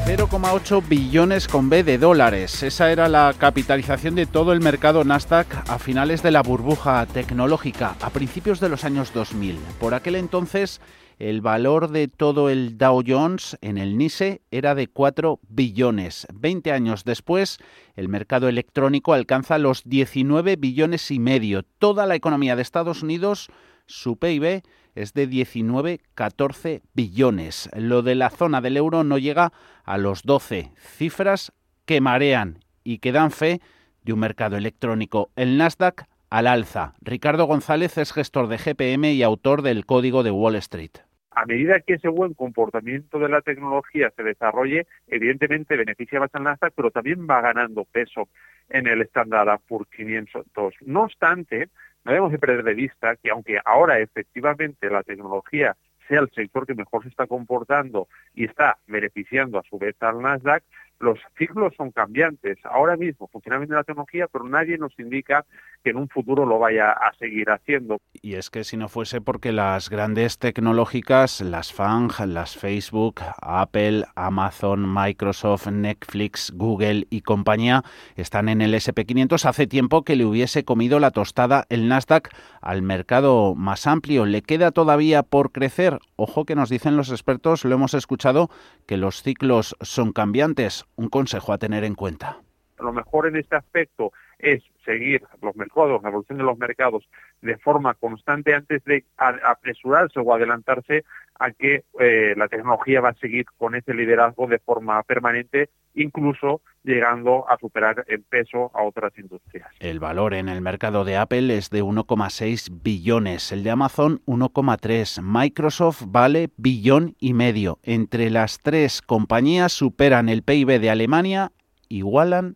0,8 0.08 0.88
billones 0.88 1.50
con 1.50 1.70
B 1.70 1.84
de 1.84 1.98
dólares. 1.98 2.64
Esa 2.64 2.94
era 2.94 3.10
la 3.10 3.36
capitalización 3.38 4.16
de 4.16 4.26
todo 4.26 4.54
el 4.54 4.62
mercado 4.62 5.04
Nasdaq 5.04 5.70
a 5.70 5.80
finales 5.80 6.24
de 6.24 6.32
la 6.32 6.42
burbuja 6.42 7.06
tecnológica, 7.08 7.98
a 8.02 8.10
principios 8.10 8.62
de 8.62 8.70
los 8.70 8.86
años 8.86 9.14
2000. 9.14 9.58
Por 9.82 9.94
aquel 9.94 10.16
entonces, 10.16 10.80
el 11.20 11.42
valor 11.42 11.90
de 11.90 12.08
todo 12.08 12.50
el 12.50 12.78
Dow 12.78 13.04
Jones 13.06 13.58
en 13.62 13.78
el 13.78 13.98
NISE 13.98 14.42
era 14.52 14.76
de 14.76 14.88
4 14.88 15.40
billones. 15.48 16.28
Veinte 16.34 16.72
años 16.72 17.06
después, 17.06 17.58
el 17.96 18.08
mercado 18.08 18.48
electrónico 18.48 19.14
alcanza 19.14 19.58
los 19.58 19.84
19 19.84 20.58
billones 20.58 21.10
y 21.10 21.20
medio. 21.20 21.64
Toda 21.64 22.06
la 22.06 22.16
economía 22.16 22.56
de 22.56 22.62
Estados 22.62 23.02
Unidos, 23.02 23.50
su 23.88 24.18
PIB, 24.18 24.62
es 24.94 25.14
de 25.14 25.28
19,14 25.28 26.82
billones. 26.94 27.70
Lo 27.76 28.04
de 28.04 28.16
la 28.16 28.30
zona 28.30 28.62
del 28.62 28.78
euro 28.78 29.04
no 29.04 29.18
llega 29.18 29.54
a 29.86 29.98
los 29.98 30.22
12, 30.24 30.72
cifras 30.76 31.52
que 31.86 32.00
marean 32.00 32.60
y 32.84 33.00
que 33.00 33.12
dan 33.12 33.32
fe 33.32 33.60
de 34.04 34.14
un 34.14 34.20
mercado 34.20 34.56
electrónico. 34.56 35.32
El 35.36 35.58
Nasdaq 35.58 36.08
al 36.30 36.46
alza. 36.46 36.94
Ricardo 37.02 37.46
González 37.46 37.98
es 37.98 38.12
gestor 38.12 38.48
de 38.48 38.58
GPM 38.58 39.14
y 39.14 39.24
autor 39.24 39.62
del 39.62 39.86
Código 39.86 40.24
de 40.24 40.32
Wall 40.32 40.56
Street 40.56 41.07
a 41.32 41.46
medida 41.46 41.80
que 41.82 41.94
ese 41.94 42.08
buen 42.08 42.34
comportamiento 42.34 43.20
de 43.20 43.30
la 43.30 43.42
tecnología 43.42 44.12
se 44.16 44.24
desarrolle, 44.24 44.88
evidentemente 45.08 45.78
beneficia 45.78 46.20
más 46.20 46.34
al 46.34 46.44
Nasdaq, 46.44 46.74
pero 46.76 46.92
también 46.92 47.28
va 47.30 47.42
ganando 47.42 47.86
peso 47.86 48.30
en 48.70 48.88
el 48.88 49.02
estándar 49.02 49.60
por 49.68 49.88
500. 49.88 50.46
No 50.86 51.04
obstante, 51.04 51.70
no 52.04 52.12
debemos 52.12 52.32
de 52.32 52.40
perder 52.40 52.64
de 52.64 52.74
vista 52.74 53.16
que 53.18 53.30
aunque 53.30 53.60
ahora 53.64 54.00
efectivamente 54.00 54.90
la 54.90 55.04
tecnología 55.04 55.76
sea 56.08 56.22
el 56.22 56.32
sector 56.32 56.66
que 56.66 56.74
mejor 56.74 57.04
se 57.04 57.10
está 57.10 57.28
comportando 57.28 58.08
y 58.34 58.46
está 58.46 58.78
beneficiando 58.88 59.60
a 59.60 59.64
su 59.64 59.78
vez 59.78 59.96
al 60.02 60.22
Nasdaq, 60.22 60.64
los 61.00 61.20
ciclos 61.38 61.74
son 61.78 61.92
cambiantes. 61.92 62.58
Ahora 62.64 62.98
mismo 62.98 63.28
funciona 63.28 63.58
bien 63.58 63.70
la 63.70 63.84
tecnología, 63.84 64.28
pero 64.32 64.46
nadie 64.46 64.78
nos 64.78 64.98
indica 65.00 65.46
que 65.84 65.92
en 65.92 65.98
un 65.98 66.10
futuro 66.10 66.46
lo 66.46 66.60
vaya 66.60 66.92
a 66.92 67.14
seguir 67.20 67.50
haciendo. 67.50 68.00
Y 68.22 68.36
es 68.36 68.50
que 68.50 68.64
si 68.64 68.78
no 68.78 68.90
fuese 68.90 69.22
porque 69.22 69.52
las 69.52 69.90
grandes 69.90 70.40
tecnológicas, 70.40 71.42
las 71.42 71.72
FANG, 71.72 72.12
las 72.28 72.58
Facebook, 72.58 73.22
Apple, 73.42 74.06
Amazon, 74.16 74.92
Microsoft, 74.92 75.68
Netflix, 75.68 76.52
Google 76.56 77.06
y 77.10 77.22
compañía 77.22 77.84
están 78.16 78.50
en 78.50 78.62
el 78.62 78.74
SP500, 78.74 79.46
hace 79.46 79.68
tiempo 79.68 80.04
que 80.04 80.16
le 80.16 80.26
hubiese 80.26 80.66
comido 80.66 81.00
la 81.00 81.12
tostada 81.12 81.66
el 81.70 81.88
Nasdaq 81.88 82.30
al 82.62 82.82
mercado 82.82 83.56
más 83.56 83.86
amplio. 83.88 84.26
¿Le 84.26 84.42
queda 84.42 84.72
todavía 84.72 85.24
por 85.24 85.52
crecer? 85.52 86.00
Ojo 86.16 86.46
que 86.46 86.56
nos 86.56 86.70
dicen 86.70 86.98
los 86.98 87.12
expertos, 87.12 87.66
lo 87.66 87.76
hemos 87.76 87.94
escuchado, 87.94 88.50
que 88.88 88.98
los 88.98 89.22
ciclos 89.22 89.76
son 89.82 90.12
cambiantes 90.12 90.87
un 90.98 91.10
consejo 91.10 91.54
a 91.54 91.58
tener 91.60 91.84
en 91.84 91.96
cuenta. 91.96 92.42
Lo 92.80 92.94
mejor 92.94 93.28
en 93.28 93.38
este 93.38 93.56
aspecto 93.56 94.12
es 94.40 94.64
seguir 94.86 95.24
los 95.42 95.56
mercados, 95.56 96.02
la 96.02 96.10
evolución 96.10 96.38
de 96.38 96.44
los 96.44 96.58
mercados 96.58 97.08
de 97.42 97.58
forma 97.58 97.94
constante 97.96 98.54
antes 98.54 98.84
de 98.86 99.04
apresurarse 99.18 100.20
o 100.20 100.34
adelantarse 100.34 101.04
a 101.40 101.52
que 101.52 101.84
eh, 102.00 102.34
la 102.36 102.48
tecnología 102.48 103.02
va 103.02 103.10
a 103.10 103.16
seguir 103.16 103.46
con 103.58 103.76
ese 103.76 103.94
liderazgo 103.94 104.48
de 104.48 104.60
forma 104.60 105.02
permanente, 105.04 105.70
incluso 105.94 106.62
llegando 106.84 107.50
a 107.50 107.58
superar 107.58 108.06
en 108.08 108.24
peso 108.24 108.72
a 108.74 108.84
otras 108.84 109.16
industrias. 109.18 109.68
El 109.80 110.00
valor 110.00 110.34
en 110.34 110.50
el 110.50 110.62
mercado 110.62 111.04
de 111.04 111.18
Apple 111.18 111.56
es 111.56 111.70
de 111.70 111.84
1,6 111.84 112.82
billones, 112.82 113.52
el 113.52 113.64
de 113.64 113.72
Amazon 113.72 114.22
1,3, 114.26 115.22
Microsoft 115.22 116.04
vale 116.08 116.50
billón 116.58 117.16
y 117.20 117.34
medio. 117.34 117.80
Entre 117.84 118.30
las 118.30 118.60
tres 118.60 119.02
compañías 119.02 119.74
superan 119.74 120.30
el 120.30 120.44
PIB 120.44 120.80
de 120.80 120.90
Alemania, 120.90 121.52
igualan 121.90 122.56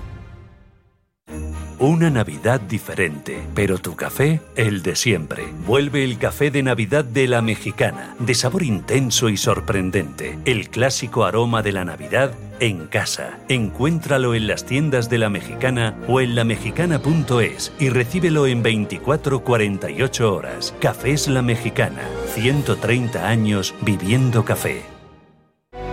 Una 1.81 2.11
Navidad 2.11 2.61
diferente, 2.61 3.41
pero 3.55 3.79
tu 3.79 3.95
café, 3.95 4.39
el 4.55 4.83
de 4.83 4.95
siempre. 4.95 5.45
Vuelve 5.65 6.03
el 6.03 6.19
café 6.19 6.51
de 6.51 6.61
Navidad 6.61 7.03
de 7.03 7.25
la 7.25 7.41
mexicana, 7.41 8.15
de 8.19 8.35
sabor 8.35 8.61
intenso 8.61 9.29
y 9.29 9.37
sorprendente. 9.37 10.37
El 10.45 10.69
clásico 10.69 11.25
aroma 11.25 11.63
de 11.63 11.71
la 11.71 11.83
Navidad 11.83 12.35
en 12.59 12.85
casa. 12.85 13.39
Encuéntralo 13.49 14.35
en 14.35 14.45
las 14.45 14.63
tiendas 14.63 15.09
de 15.09 15.17
la 15.17 15.31
mexicana 15.31 15.95
o 16.07 16.21
en 16.21 16.35
lamexicana.es 16.35 17.73
y 17.79 17.89
recíbelo 17.89 18.45
en 18.45 18.63
24-48 18.63 20.21
horas. 20.21 20.75
Cafés 20.79 21.27
La 21.27 21.41
Mexicana, 21.41 22.03
130 22.35 23.27
años 23.27 23.73
viviendo 23.81 24.45
café. 24.45 24.83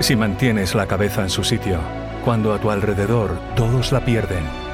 Si 0.01 0.17
mantienes 0.17 0.75
la 0.75 0.87
cabeza 0.87 1.23
en 1.23 1.31
su 1.31 1.45
sitio, 1.45 1.79
cuando 2.27 2.53
a 2.53 2.61
tu 2.61 2.71
alrededor 2.71 3.41
todos 3.57 3.91
la 3.91 4.05
pierden, 4.05 4.68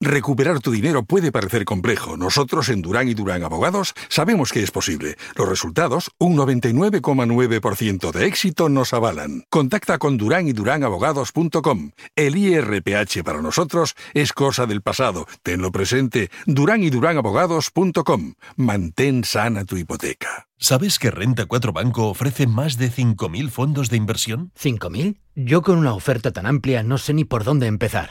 Recuperar 0.00 0.60
tu 0.60 0.72
dinero 0.72 1.04
puede 1.04 1.32
parecer 1.32 1.64
complejo. 1.64 2.18
Nosotros 2.18 2.68
en 2.68 2.82
Durán 2.82 3.08
y 3.08 3.14
Durán 3.14 3.42
Abogados 3.42 3.94
sabemos 4.10 4.52
que 4.52 4.62
es 4.62 4.70
posible. 4.70 5.16
Los 5.36 5.48
resultados, 5.48 6.10
un 6.18 6.36
99,9% 6.36 8.12
de 8.12 8.26
éxito, 8.26 8.68
nos 8.68 8.92
avalan. 8.92 9.44
Contacta 9.48 9.96
con 9.96 10.18
Durán 10.18 10.48
y 10.48 10.52
Durán 10.52 10.84
Abogados.com. 10.84 11.92
El 12.14 12.36
IRPH 12.36 13.24
para 13.24 13.40
nosotros 13.40 13.94
es 14.12 14.34
cosa 14.34 14.66
del 14.66 14.82
pasado. 14.82 15.26
Tenlo 15.42 15.72
presente. 15.72 16.30
Durán 16.44 16.82
y 16.82 16.90
Durán 16.90 17.16
Abogados.com. 17.16 18.34
Mantén 18.56 19.24
sana 19.24 19.64
tu 19.64 19.78
hipoteca. 19.78 20.46
¿Sabes 20.58 20.98
que 20.98 21.10
Renta 21.10 21.46
4 21.46 21.72
Banco 21.72 22.08
ofrece 22.08 22.46
más 22.46 22.76
de 22.76 22.90
5.000 22.90 23.48
fondos 23.48 23.88
de 23.88 23.96
inversión? 23.96 24.52
¿5.000? 24.60 25.16
Yo 25.36 25.62
con 25.62 25.78
una 25.78 25.94
oferta 25.94 26.32
tan 26.32 26.44
amplia 26.44 26.82
no 26.82 26.98
sé 26.98 27.14
ni 27.14 27.24
por 27.24 27.44
dónde 27.44 27.66
empezar. 27.66 28.10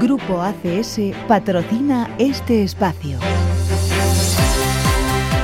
Grupo 0.00 0.40
ACS 0.40 0.98
patrocina 1.28 2.08
este 2.18 2.62
espacio. 2.62 3.18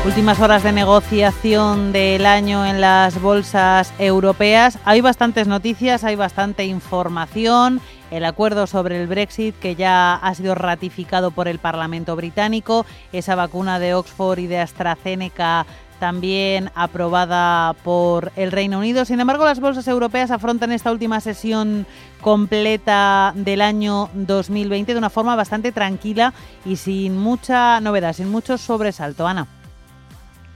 Últimas 0.06 0.40
horas 0.40 0.62
de 0.62 0.72
negociación 0.72 1.92
del 1.92 2.24
año 2.24 2.64
en 2.64 2.80
las 2.80 3.20
bolsas 3.20 3.92
europeas. 3.98 4.78
Hay 4.86 5.02
bastantes 5.02 5.46
noticias, 5.46 6.04
hay 6.04 6.16
bastante 6.16 6.64
información. 6.64 7.82
El 8.10 8.24
acuerdo 8.24 8.66
sobre 8.66 8.98
el 8.98 9.08
Brexit 9.08 9.54
que 9.58 9.74
ya 9.74 10.14
ha 10.14 10.34
sido 10.34 10.54
ratificado 10.54 11.32
por 11.32 11.48
el 11.48 11.58
Parlamento 11.58 12.16
británico, 12.16 12.86
esa 13.12 13.34
vacuna 13.34 13.78
de 13.78 13.92
Oxford 13.92 14.38
y 14.38 14.46
de 14.46 14.60
AstraZeneca 14.60 15.66
también 15.98 16.70
aprobada 16.74 17.74
por 17.84 18.32
el 18.36 18.52
Reino 18.52 18.78
Unido. 18.78 19.04
Sin 19.04 19.20
embargo, 19.20 19.44
las 19.44 19.60
bolsas 19.60 19.88
europeas 19.88 20.30
afrontan 20.30 20.72
esta 20.72 20.92
última 20.92 21.20
sesión 21.20 21.86
completa 22.20 23.32
del 23.34 23.60
año 23.62 24.10
2020 24.14 24.92
de 24.92 24.98
una 24.98 25.10
forma 25.10 25.36
bastante 25.36 25.72
tranquila 25.72 26.32
y 26.64 26.76
sin 26.76 27.16
mucha 27.16 27.80
novedad, 27.80 28.12
sin 28.12 28.28
mucho 28.28 28.58
sobresalto. 28.58 29.26
Ana. 29.26 29.46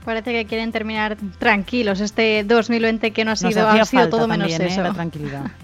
Parece 0.05 0.31
que 0.31 0.45
quieren 0.45 0.71
terminar 0.71 1.17
tranquilos 1.37 1.99
este 1.99 2.43
2020 2.43 3.11
que 3.11 3.23
no 3.23 3.31
ha 3.31 3.35
sido, 3.35 3.67
ha 3.67 3.85
sido 3.85 4.09
todo 4.09 4.27
menos 4.27 4.51
¿eh? 4.51 4.67
eso. 4.67 4.81
la 4.81 4.93
tranquilidad. 4.93 5.43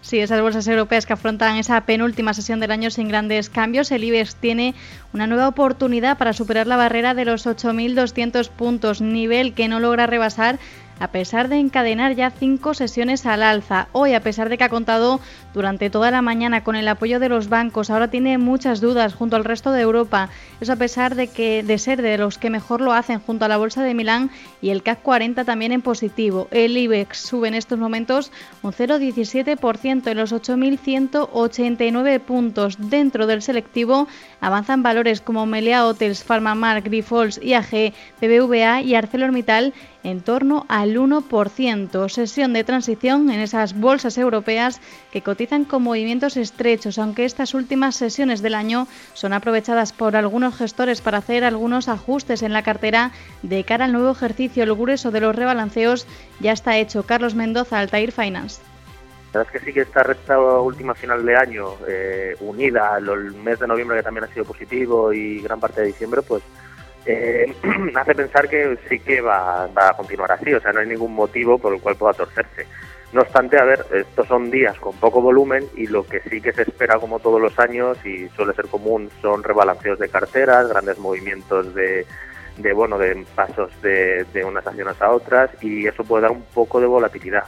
Sí, 0.00 0.20
esas 0.20 0.40
bolsas 0.40 0.66
europeas 0.68 1.06
que 1.06 1.12
afrontan 1.12 1.56
esa 1.56 1.80
penúltima 1.82 2.32
sesión 2.32 2.60
del 2.60 2.70
año 2.70 2.90
sin 2.90 3.08
grandes 3.08 3.50
cambios. 3.50 3.90
El 3.90 4.04
IBEX 4.04 4.36
tiene 4.36 4.74
una 5.12 5.26
nueva 5.26 5.48
oportunidad 5.48 6.16
para 6.16 6.32
superar 6.32 6.66
la 6.66 6.76
barrera 6.76 7.14
de 7.14 7.24
los 7.24 7.46
8.200 7.46 8.48
puntos, 8.48 9.00
nivel 9.00 9.54
que 9.54 9.68
no 9.68 9.80
logra 9.80 10.06
rebasar 10.06 10.58
a 11.00 11.08
pesar 11.08 11.48
de 11.48 11.58
encadenar 11.58 12.14
ya 12.14 12.30
cinco 12.30 12.74
sesiones 12.74 13.26
al 13.26 13.42
alza. 13.42 13.88
Hoy, 13.92 14.14
a 14.14 14.20
pesar 14.20 14.48
de 14.48 14.58
que 14.58 14.64
ha 14.64 14.68
contado 14.68 15.20
durante 15.54 15.90
toda 15.90 16.10
la 16.10 16.22
mañana 16.22 16.64
con 16.64 16.76
el 16.76 16.88
apoyo 16.88 17.20
de 17.20 17.28
los 17.28 17.48
bancos, 17.48 17.90
ahora 17.90 18.08
tiene 18.08 18.38
muchas 18.38 18.80
dudas 18.80 19.14
junto 19.14 19.36
al 19.36 19.44
resto 19.44 19.72
de 19.72 19.82
Europa. 19.82 20.28
Eso 20.60 20.72
a 20.72 20.76
pesar 20.76 21.14
de 21.14 21.28
que 21.28 21.62
de 21.62 21.78
ser 21.78 22.02
de 22.02 22.18
los 22.18 22.38
que 22.38 22.50
mejor 22.50 22.80
lo 22.80 22.92
hacen 22.92 23.20
junto 23.20 23.44
a 23.44 23.48
la 23.48 23.56
bolsa 23.56 23.82
de 23.82 23.94
Milán 23.94 24.30
y 24.60 24.70
el 24.70 24.82
CAC 24.82 25.02
40 25.02 25.44
también 25.44 25.72
en 25.72 25.82
positivo. 25.82 26.48
El 26.50 26.76
IBEX 26.76 27.18
sube 27.18 27.48
en 27.48 27.54
estos 27.54 27.78
momentos 27.78 28.32
un 28.62 28.72
0,17% 28.72 30.10
en 30.10 30.16
los 30.16 30.32
8.189 30.32 32.20
puntos. 32.20 32.76
Dentro 32.78 33.26
del 33.26 33.42
selectivo 33.42 34.08
avanzan 34.40 34.82
valores 34.82 35.20
como 35.20 35.46
Melia 35.46 35.86
Hotels, 35.86 36.24
Pharmamark, 36.24 36.84
Grifols, 36.84 37.40
IAG, 37.42 37.92
BBVA 38.20 38.82
y 38.82 38.94
ArcelorMittal 38.94 39.72
en 40.02 40.20
torno 40.20 40.64
al 40.68 40.96
1%. 40.96 42.08
Sesión 42.08 42.52
de 42.52 42.64
transición 42.64 43.30
en 43.30 43.40
esas 43.40 43.78
bolsas 43.78 44.18
europeas 44.18 44.80
que 45.12 45.22
cotizan 45.22 45.64
con 45.64 45.82
movimientos 45.82 46.36
estrechos, 46.36 46.98
aunque 46.98 47.24
estas 47.24 47.54
últimas 47.54 47.96
sesiones 47.96 48.42
del 48.42 48.54
año 48.54 48.86
son 49.14 49.32
aprovechadas 49.32 49.92
por 49.92 50.16
algunos 50.16 50.56
gestores 50.56 51.00
para 51.00 51.18
hacer 51.18 51.44
algunos 51.44 51.88
ajustes 51.88 52.42
en 52.42 52.52
la 52.52 52.62
cartera 52.62 53.12
de 53.42 53.64
cara 53.64 53.86
al 53.86 53.92
nuevo 53.92 54.12
ejercicio. 54.12 54.62
El 54.62 54.74
grueso 54.74 55.10
de 55.10 55.20
los 55.20 55.34
rebalanceos 55.34 56.06
ya 56.40 56.52
está 56.52 56.76
hecho. 56.76 57.04
Carlos 57.04 57.34
Mendoza, 57.34 57.78
Altair 57.78 58.12
Finance. 58.12 58.60
La 59.32 59.40
verdad 59.40 59.54
es 59.54 59.60
que 59.60 59.66
sí 59.66 59.74
que 59.74 59.80
esta 59.82 60.02
recta 60.02 60.40
última 60.40 60.94
final 60.94 61.24
de 61.24 61.36
año, 61.36 61.74
eh, 61.86 62.34
unida 62.40 62.94
al 62.94 63.34
mes 63.34 63.58
de 63.58 63.66
noviembre 63.66 63.98
que 63.98 64.02
también 64.02 64.24
ha 64.24 64.28
sido 64.28 64.46
positivo 64.46 65.12
y 65.12 65.40
gran 65.42 65.60
parte 65.60 65.82
de 65.82 65.88
diciembre, 65.88 66.22
pues 66.22 66.42
eh, 67.08 67.54
hace 67.94 68.14
pensar 68.14 68.48
que 68.48 68.78
sí 68.88 69.00
que 69.00 69.22
va, 69.22 69.64
a 69.64 69.96
continuar 69.96 70.30
así, 70.32 70.52
o 70.52 70.60
sea, 70.60 70.72
no 70.72 70.80
hay 70.80 70.86
ningún 70.86 71.14
motivo 71.14 71.58
por 71.58 71.74
el 71.74 71.80
cual 71.80 71.96
pueda 71.96 72.12
torcerse. 72.12 72.66
No 73.14 73.22
obstante, 73.22 73.58
a 73.58 73.64
ver, 73.64 73.86
estos 73.90 74.28
son 74.28 74.50
días 74.50 74.78
con 74.78 74.94
poco 74.96 75.22
volumen 75.22 75.64
y 75.74 75.86
lo 75.86 76.06
que 76.06 76.20
sí 76.20 76.42
que 76.42 76.52
se 76.52 76.62
espera 76.62 76.98
como 76.98 77.18
todos 77.18 77.40
los 77.40 77.58
años 77.58 77.96
y 78.04 78.28
suele 78.36 78.52
ser 78.52 78.66
común 78.66 79.10
son 79.22 79.42
rebalanceos 79.42 79.98
de 79.98 80.10
carteras, 80.10 80.68
grandes 80.68 80.98
movimientos 80.98 81.74
de, 81.74 82.04
de 82.58 82.72
bueno, 82.74 82.98
de 82.98 83.24
pasos 83.34 83.70
de, 83.80 84.26
de 84.34 84.44
unas 84.44 84.66
acciones 84.66 85.00
a 85.00 85.10
otras 85.10 85.50
y 85.62 85.86
eso 85.86 86.04
puede 86.04 86.24
dar 86.24 86.32
un 86.32 86.42
poco 86.52 86.78
de 86.78 86.86
volatilidad. 86.86 87.44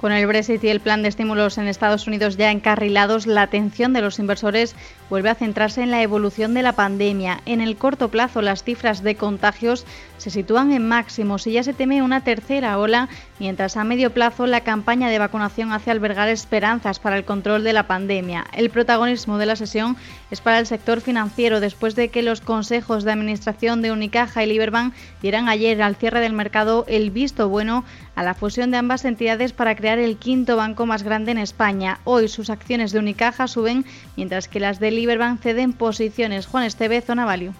Con 0.00 0.12
el 0.12 0.26
Brexit 0.26 0.64
y 0.64 0.70
el 0.70 0.80
plan 0.80 1.02
de 1.02 1.08
estímulos 1.08 1.58
en 1.58 1.68
Estados 1.68 2.06
Unidos 2.06 2.38
ya 2.38 2.50
encarrilados, 2.50 3.26
la 3.26 3.42
atención 3.42 3.92
de 3.92 4.00
los 4.00 4.18
inversores 4.18 4.74
vuelve 5.10 5.28
a 5.28 5.34
centrarse 5.34 5.82
en 5.82 5.90
la 5.90 6.02
evolución 6.02 6.54
de 6.54 6.62
la 6.62 6.72
pandemia. 6.72 7.40
En 7.44 7.60
el 7.60 7.76
corto 7.76 8.08
plazo, 8.08 8.40
las 8.40 8.62
cifras 8.62 9.02
de 9.02 9.16
contagios 9.16 9.84
se 10.16 10.30
sitúan 10.30 10.72
en 10.72 10.86
máximos 10.86 11.46
y 11.46 11.52
ya 11.52 11.62
se 11.62 11.72
teme 11.72 12.02
una 12.02 12.22
tercera 12.22 12.78
ola, 12.78 13.08
mientras 13.38 13.76
a 13.76 13.84
medio 13.84 14.12
plazo 14.12 14.46
la 14.46 14.60
campaña 14.60 15.08
de 15.08 15.18
vacunación 15.18 15.72
hace 15.72 15.90
albergar 15.90 16.28
esperanzas 16.28 17.00
para 17.00 17.16
el 17.16 17.24
control 17.24 17.64
de 17.64 17.72
la 17.72 17.86
pandemia. 17.86 18.46
El 18.52 18.70
protagonismo 18.70 19.38
de 19.38 19.46
la 19.46 19.56
sesión 19.56 19.96
es 20.30 20.40
para 20.40 20.58
el 20.58 20.66
sector 20.66 21.00
financiero, 21.00 21.60
después 21.60 21.96
de 21.96 22.08
que 22.08 22.22
los 22.22 22.40
consejos 22.40 23.02
de 23.02 23.12
administración 23.12 23.82
de 23.82 23.92
Unicaja 23.92 24.44
y 24.44 24.46
Liberbank 24.46 24.94
dieran 25.22 25.48
ayer 25.48 25.82
al 25.82 25.96
cierre 25.96 26.20
del 26.20 26.34
mercado 26.34 26.84
el 26.86 27.10
visto 27.10 27.48
bueno 27.48 27.84
a 28.14 28.22
la 28.22 28.34
fusión 28.34 28.70
de 28.70 28.76
ambas 28.76 29.04
entidades 29.04 29.52
para 29.52 29.74
crear 29.74 29.98
el 29.98 30.18
quinto 30.18 30.56
banco 30.56 30.86
más 30.86 31.02
grande 31.02 31.32
en 31.32 31.38
España. 31.38 32.00
Hoy 32.04 32.28
sus 32.28 32.50
acciones 32.50 32.92
de 32.92 32.98
Unicaja 32.98 33.48
suben, 33.48 33.86
mientras 34.16 34.46
que 34.46 34.60
las 34.60 34.78
de 34.78 34.90
Liberbank 35.00 35.40
ceden 35.40 35.72
posiciones. 35.72 36.46
Juan 36.46 36.64
Esteve, 36.64 37.00
Zona 37.00 37.24
Value 37.24 37.52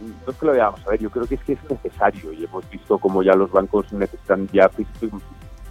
no 0.00 0.32
es 0.32 0.38
que 0.38 0.46
lo 0.46 0.52
veamos 0.52 0.80
a 0.86 0.90
ver, 0.90 1.00
yo 1.00 1.10
creo 1.10 1.26
que 1.26 1.34
es 1.34 1.44
que 1.44 1.52
es 1.54 1.70
necesario 1.70 2.32
y 2.32 2.44
hemos 2.44 2.68
visto 2.70 2.98
como 2.98 3.22
ya 3.22 3.34
los 3.34 3.50
bancos 3.50 3.92
necesitan 3.92 4.48
ya 4.52 4.70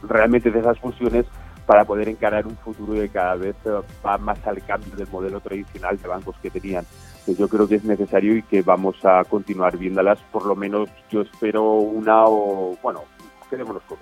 realmente 0.04 0.52
de 0.52 0.60
esas 0.60 0.80
fusiones 0.80 1.26
para 1.66 1.86
poder 1.86 2.10
encarar 2.10 2.48
un 2.48 2.58
futuro 2.58 2.94
que 2.94 3.10
cada 3.10 3.36
vez 3.36 3.56
eh, 3.66 3.82
va 4.06 4.18
más 4.18 4.46
al 4.48 4.64
cambio 4.64 4.96
del 4.96 5.08
modelo 5.08 5.40
tradicional 5.40 5.98
de 5.98 6.08
bancos 6.08 6.36
que 6.42 6.50
tenían. 6.50 6.84
Pues 7.26 7.38
yo 7.38 7.48
creo 7.48 7.68
que 7.68 7.76
es 7.76 7.84
necesario 7.84 8.36
y 8.36 8.42
que 8.42 8.64
vamos 8.64 8.96
a 9.06 9.24
continuar 9.24 9.78
viéndolas, 9.78 10.20
por 10.32 10.48
lo 10.48 10.56
menos 10.56 10.90
yo 11.12 11.22
espero 11.22 11.74
una 11.74 12.26
o, 12.26 12.76
bueno, 12.82 13.04
quedémonos 13.50 13.84
con 13.84 14.00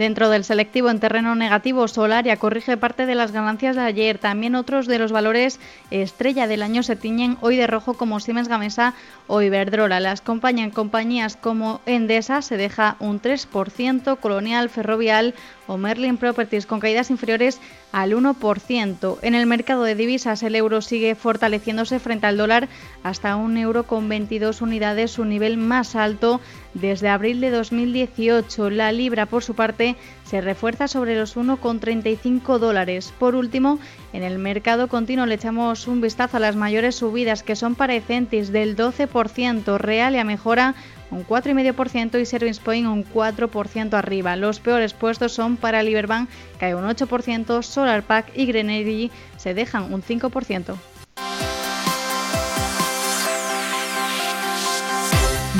Dentro 0.00 0.30
del 0.30 0.44
selectivo 0.44 0.88
en 0.88 0.98
terreno 0.98 1.34
negativo, 1.34 1.86
Solaria 1.86 2.38
corrige 2.38 2.78
parte 2.78 3.04
de 3.04 3.14
las 3.14 3.32
ganancias 3.32 3.76
de 3.76 3.82
ayer. 3.82 4.16
También 4.16 4.54
otros 4.54 4.86
de 4.86 4.98
los 4.98 5.12
valores 5.12 5.60
estrella 5.90 6.46
del 6.46 6.62
año 6.62 6.82
se 6.82 6.96
tiñen 6.96 7.36
hoy 7.42 7.56
de 7.56 7.66
rojo 7.66 7.92
como 7.92 8.18
Siemens 8.18 8.48
Gamesa 8.48 8.94
o 9.26 9.42
Iberdrola. 9.42 10.00
Las 10.00 10.22
compañías, 10.22 10.72
compañías 10.72 11.36
como 11.36 11.82
Endesa 11.84 12.40
se 12.40 12.56
deja 12.56 12.96
un 12.98 13.20
3%, 13.20 14.18
Colonial, 14.18 14.70
Ferrovial 14.70 15.34
o 15.66 15.76
Merlin 15.76 16.16
Properties 16.16 16.64
con 16.64 16.80
caídas 16.80 17.10
inferiores 17.10 17.60
al 17.92 18.12
1%. 18.12 19.18
En 19.20 19.34
el 19.34 19.44
mercado 19.44 19.84
de 19.84 19.94
divisas 19.94 20.42
el 20.42 20.56
euro 20.56 20.80
sigue 20.80 21.14
fortaleciéndose 21.14 21.98
frente 21.98 22.26
al 22.26 22.38
dólar 22.38 22.70
hasta 23.02 23.36
un 23.36 23.58
euro 23.58 23.82
con 23.82 24.08
22 24.08 24.62
unidades, 24.62 25.10
su 25.10 25.26
nivel 25.26 25.58
más 25.58 25.94
alto 25.94 26.40
desde 26.74 27.08
abril 27.08 27.40
de 27.40 27.50
2018. 27.50 28.70
La 28.70 28.92
libra, 28.92 29.26
por 29.26 29.42
su 29.42 29.54
parte, 29.54 29.96
se 30.24 30.40
refuerza 30.40 30.88
sobre 30.88 31.16
los 31.16 31.36
1,35 31.36 32.58
dólares. 32.58 33.12
Por 33.18 33.34
último, 33.34 33.78
en 34.12 34.22
el 34.22 34.38
mercado 34.38 34.88
continuo 34.88 35.26
le 35.26 35.34
echamos 35.34 35.86
un 35.86 36.00
vistazo 36.00 36.36
a 36.36 36.40
las 36.40 36.56
mayores 36.56 36.96
subidas 36.96 37.42
que 37.42 37.56
son 37.56 37.74
para 37.74 37.94
Ecentis 37.94 38.52
del 38.52 38.76
12%, 38.76 39.78
Real 39.78 40.14
y 40.14 40.18
a 40.18 40.24
mejora 40.24 40.74
un 41.10 41.26
4,5% 41.26 42.20
y 42.20 42.26
Service 42.26 42.60
Point 42.62 42.86
un 42.86 43.04
4% 43.04 43.94
arriba. 43.94 44.36
Los 44.36 44.60
peores 44.60 44.94
puestos 44.94 45.32
son 45.32 45.56
para 45.56 45.82
Liberbank, 45.82 46.28
cae 46.58 46.74
un 46.74 46.84
8%, 46.84 47.62
SolarPack 47.62 48.36
y 48.36 48.46
Green 48.46 48.70
Energy 48.70 49.10
se 49.36 49.54
dejan 49.54 49.92
un 49.92 50.02
5%. 50.02 50.76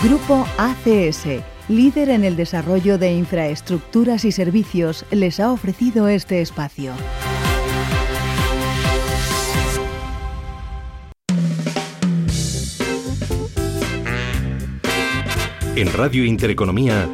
Grupo 0.02 0.46
ACS, 0.56 1.26
líder 1.68 2.08
en 2.08 2.24
el 2.24 2.34
desarrollo 2.34 2.96
de 2.96 3.12
infraestructuras 3.12 4.24
y 4.24 4.32
servicios, 4.32 5.04
les 5.10 5.40
ha 5.40 5.52
ofrecido 5.52 6.08
este 6.08 6.40
espacio. 6.40 6.94
En 15.76 15.92
Radio 15.92 16.24
Intereconomía, 16.24 17.06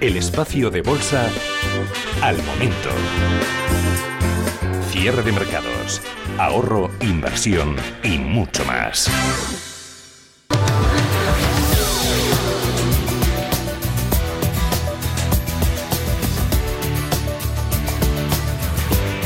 el 0.00 0.16
espacio 0.16 0.70
de 0.70 0.80
bolsa 0.80 1.28
al 2.22 2.42
momento. 2.44 2.88
Cierre 4.88 5.22
de 5.22 5.32
mercados, 5.32 6.00
ahorro, 6.38 6.90
inversión 7.02 7.76
y 8.02 8.16
mucho 8.16 8.64
más. 8.64 9.10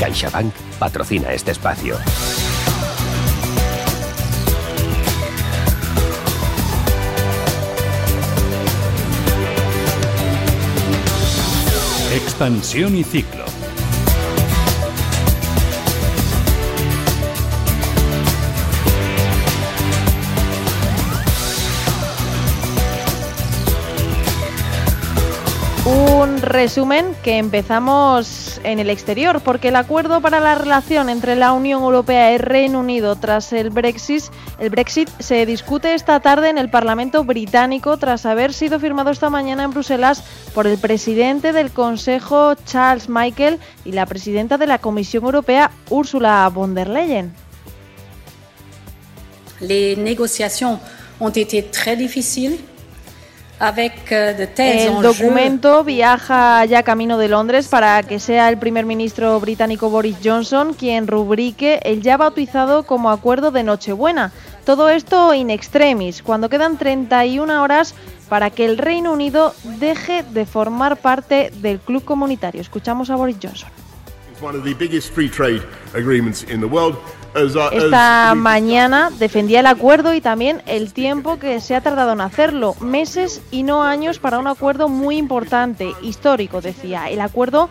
CaixaBank 0.05 0.53
patrocina 0.77 1.33
este 1.33 1.49
espacio. 1.49 1.97
Expansión 12.13 12.95
y 12.95 13.03
ciclo. 13.03 13.45
Un 25.85 26.41
resumen 26.43 27.15
que 27.23 27.39
empezamos 27.39 28.44
en 28.65 28.79
el 28.79 28.89
exterior, 28.89 29.41
porque 29.41 29.69
el 29.69 29.75
acuerdo 29.75 30.21
para 30.21 30.39
la 30.39 30.55
relación 30.55 31.09
entre 31.09 31.35
la 31.35 31.53
Unión 31.53 31.83
Europea 31.83 32.33
y 32.33 32.37
Reino 32.37 32.79
Unido 32.79 33.15
tras 33.15 33.53
el 33.53 33.69
Brexit, 33.69 34.23
el 34.59 34.69
Brexit 34.69 35.09
se 35.19 35.45
discute 35.45 35.93
esta 35.93 36.19
tarde 36.19 36.49
en 36.49 36.57
el 36.57 36.69
Parlamento 36.69 37.23
británico 37.23 37.97
tras 37.97 38.25
haber 38.25 38.53
sido 38.53 38.79
firmado 38.79 39.11
esta 39.11 39.29
mañana 39.29 39.63
en 39.63 39.71
Bruselas 39.71 40.23
por 40.53 40.67
el 40.67 40.77
presidente 40.77 41.53
del 41.53 41.71
Consejo 41.71 42.55
Charles 42.65 43.09
Michael 43.09 43.59
y 43.85 43.91
la 43.91 44.05
presidenta 44.05 44.57
de 44.57 44.67
la 44.67 44.79
Comisión 44.79 45.23
Europea 45.23 45.71
Ursula 45.89 46.49
von 46.53 46.73
der 46.73 46.89
Leyen. 46.89 47.33
Les 49.61 49.95
négociations 49.95 50.79
ont 51.19 51.35
été 51.35 51.61
très 51.61 51.95
difficiles. 51.95 52.59
De 53.59 54.51
El 54.57 55.01
documento 55.01 55.83
viaja 55.85 56.65
ya 56.65 56.83
camino 56.83 57.17
de 57.17 57.29
Londres 57.29 57.69
para 57.69 58.03
que 58.03 58.19
sea 58.19 58.49
el 58.49 58.57
primer 58.57 58.85
ministro 58.85 59.39
británico 59.39 59.89
Boris 59.89 60.17
Johnson 60.21 60.73
quien 60.73 61.07
rubrique 61.07 61.79
el 61.83 62.01
ya 62.01 62.17
bautizado 62.17 62.83
como 62.83 63.09
acuerdo 63.09 63.51
de 63.51 63.63
Nochebuena. 63.63 64.33
Todo 64.65 64.89
esto 64.89 65.33
in 65.33 65.49
extremis, 65.51 66.21
cuando 66.21 66.49
quedan 66.49 66.77
31 66.77 67.61
horas 67.61 67.95
para 68.27 68.49
que 68.49 68.65
el 68.65 68.77
Reino 68.77 69.13
Unido 69.13 69.53
deje 69.79 70.23
de 70.23 70.45
formar 70.45 70.97
parte 70.97 71.51
del 71.61 71.79
club 71.79 72.03
comunitario. 72.03 72.59
Escuchamos 72.59 73.09
a 73.09 73.15
Boris 73.15 73.37
Johnson. 73.41 73.69
Esta 77.71 78.33
mañana 78.35 79.11
defendía 79.19 79.59
el 79.59 79.65
acuerdo 79.65 80.13
y 80.13 80.21
también 80.21 80.61
el 80.65 80.93
tiempo 80.93 81.37
que 81.37 81.59
se 81.59 81.75
ha 81.75 81.81
tardado 81.81 82.13
en 82.13 82.21
hacerlo, 82.21 82.75
meses 82.79 83.41
y 83.51 83.63
no 83.63 83.83
años 83.83 84.19
para 84.19 84.39
un 84.39 84.47
acuerdo 84.47 84.87
muy 84.87 85.17
importante, 85.17 85.93
histórico, 86.01 86.61
decía. 86.61 87.09
El 87.09 87.19
acuerdo 87.19 87.69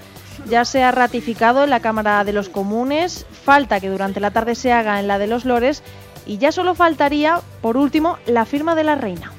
ya 0.49 0.67
se 0.67 0.83
ha 0.83 0.93
ratificado 0.93 1.65
en 1.65 1.71
la 1.71 1.81
Cámara 1.81 2.25
de 2.25 2.35
los 2.35 2.51
Comunes, 2.51 3.27
falta 3.45 3.81
que 3.81 3.89
durante 3.89 4.21
la 4.21 4.33
tarde 4.33 4.55
se 4.55 4.71
haga 4.71 5.01
en 5.01 5.09
la 5.09 5.19
de 5.19 5.29
los 5.29 5.47
Lores 5.47 5.83
y 6.27 6.37
ya 6.37 6.53
solo 6.53 6.75
faltaría, 6.75 7.41
por 7.63 7.79
último, 7.79 8.19
la 8.27 8.45
firma 8.45 8.75
de 8.75 8.85
la 8.85 8.97
reina. 8.97 9.33